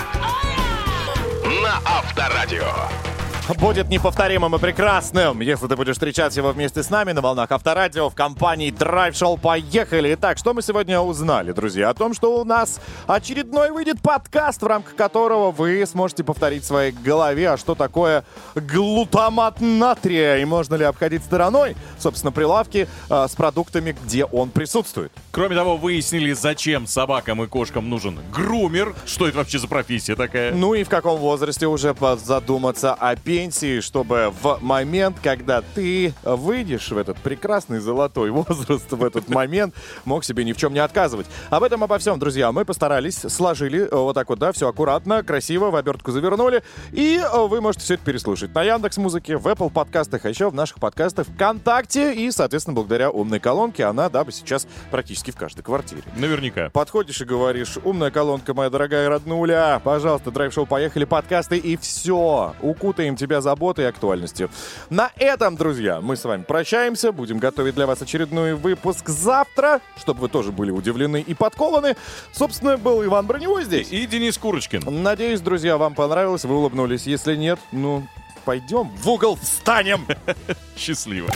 на 1.62 1.78
Авторадио. 1.84 3.13
Будет 3.48 3.90
неповторимым 3.90 4.56
и 4.56 4.58
прекрасным, 4.58 5.40
если 5.40 5.66
ты 5.66 5.76
будешь 5.76 5.92
встречать 5.92 6.34
его 6.34 6.50
вместе 6.52 6.82
с 6.82 6.88
нами 6.88 7.12
на 7.12 7.20
волнах 7.20 7.52
Авторадио 7.52 8.08
в 8.08 8.14
компании 8.14 8.72
Drive 8.72 9.12
Show. 9.12 9.38
Поехали! 9.38 10.14
Итак, 10.14 10.38
что 10.38 10.54
мы 10.54 10.62
сегодня 10.62 10.98
узнали, 10.98 11.52
друзья? 11.52 11.90
О 11.90 11.94
том, 11.94 12.14
что 12.14 12.40
у 12.40 12.44
нас 12.44 12.80
очередной 13.06 13.70
выйдет 13.70 14.00
подкаст, 14.00 14.62
в 14.62 14.66
рамках 14.66 14.96
которого 14.96 15.50
вы 15.50 15.84
сможете 15.84 16.24
повторить 16.24 16.62
в 16.62 16.66
своей 16.66 16.92
голове, 16.92 17.50
а 17.50 17.58
что 17.58 17.74
такое 17.74 18.24
глутамат 18.54 19.60
натрия 19.60 20.38
и 20.38 20.46
можно 20.46 20.76
ли 20.76 20.84
обходить 20.84 21.22
стороной, 21.22 21.76
собственно, 21.98 22.32
прилавки 22.32 22.88
а, 23.10 23.28
с 23.28 23.32
продуктами, 23.32 23.94
где 24.04 24.24
он 24.24 24.48
присутствует. 24.48 25.12
Кроме 25.32 25.54
того, 25.54 25.76
выяснили, 25.76 26.32
зачем 26.32 26.86
собакам 26.86 27.42
и 27.42 27.46
кошкам 27.46 27.90
нужен 27.90 28.18
грумер. 28.32 28.94
Что 29.04 29.28
это 29.28 29.36
вообще 29.36 29.58
за 29.58 29.68
профессия 29.68 30.14
такая? 30.14 30.54
Ну 30.54 30.72
и 30.72 30.82
в 30.82 30.88
каком 30.88 31.18
возрасте 31.18 31.66
уже 31.66 31.94
задуматься 32.24 32.94
о 32.94 33.14
пенсии, 33.34 33.80
чтобы 33.80 34.32
в 34.42 34.58
момент, 34.60 35.16
когда 35.20 35.60
ты 35.60 36.14
выйдешь 36.22 36.92
в 36.92 36.96
этот 36.96 37.18
прекрасный 37.18 37.80
золотой 37.80 38.30
возраст, 38.30 38.88
в 38.92 39.02
этот 39.02 39.28
момент 39.34 39.74
мог 40.04 40.22
себе 40.22 40.44
ни 40.44 40.52
в 40.52 40.56
чем 40.56 40.72
не 40.72 40.78
отказывать. 40.78 41.26
Об 41.50 41.64
этом, 41.64 41.82
обо 41.82 41.98
всем, 41.98 42.20
друзья, 42.20 42.52
мы 42.52 42.64
постарались, 42.64 43.16
сложили 43.16 43.80
э, 43.80 43.88
вот 43.90 44.12
так 44.12 44.28
вот, 44.28 44.38
да, 44.38 44.52
все 44.52 44.68
аккуратно, 44.68 45.24
красиво, 45.24 45.72
в 45.72 45.74
обертку 45.74 46.12
завернули, 46.12 46.62
и 46.92 47.20
э, 47.20 47.46
вы 47.48 47.60
можете 47.60 47.84
все 47.84 47.94
это 47.94 48.04
переслушать 48.04 48.54
на 48.54 48.62
Яндекс 48.62 48.98
Музыке, 48.98 49.36
в 49.36 49.48
Apple 49.48 49.72
подкастах, 49.72 50.24
а 50.26 50.28
еще 50.28 50.48
в 50.48 50.54
наших 50.54 50.78
подкастах 50.78 51.26
ВКонтакте, 51.26 52.14
и, 52.14 52.30
соответственно, 52.30 52.76
благодаря 52.76 53.10
умной 53.10 53.40
колонке 53.40 53.84
она, 53.84 54.08
да, 54.10 54.24
сейчас 54.30 54.68
практически 54.92 55.32
в 55.32 55.36
каждой 55.36 55.62
квартире. 55.62 56.02
Наверняка. 56.16 56.70
Подходишь 56.70 57.20
и 57.20 57.24
говоришь, 57.24 57.78
умная 57.82 58.12
колонка, 58.12 58.54
моя 58.54 58.70
дорогая 58.70 59.08
роднуля, 59.08 59.80
пожалуйста, 59.82 60.30
драйв-шоу, 60.30 60.66
поехали, 60.66 61.04
подкасты, 61.04 61.58
и 61.58 61.76
все. 61.76 62.54
Укутаем 62.62 63.16
тебя 63.24 63.40
заботой 63.40 63.84
и 63.84 63.88
актуальностью. 63.88 64.50
На 64.90 65.10
этом, 65.16 65.56
друзья, 65.56 66.00
мы 66.00 66.16
с 66.16 66.24
вами 66.24 66.42
прощаемся, 66.42 67.12
будем 67.12 67.38
готовить 67.38 67.74
для 67.74 67.86
вас 67.86 68.02
очередной 68.02 68.54
выпуск 68.54 69.08
завтра, 69.08 69.80
чтобы 69.98 70.20
вы 70.20 70.28
тоже 70.28 70.52
были 70.52 70.70
удивлены 70.70 71.20
и 71.20 71.34
подкованы. 71.34 71.96
Собственно, 72.32 72.76
был 72.76 73.04
Иван 73.04 73.26
Броневой 73.26 73.64
здесь. 73.64 73.90
И 73.90 74.06
Денис 74.06 74.36
Курочкин. 74.38 75.02
Надеюсь, 75.02 75.40
друзья, 75.40 75.76
вам 75.76 75.94
понравилось, 75.94 76.44
вы 76.44 76.56
улыбнулись. 76.56 77.06
Если 77.06 77.36
нет, 77.36 77.58
ну, 77.72 78.06
пойдем 78.44 78.90
в 78.96 79.08
угол 79.08 79.36
встанем. 79.36 80.06
Счастливо. 80.76 81.30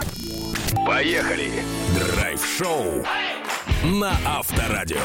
Поехали! 0.86 1.50
Драйв-шоу 1.94 3.04
на 3.84 4.12
Авторадио. 4.26 4.98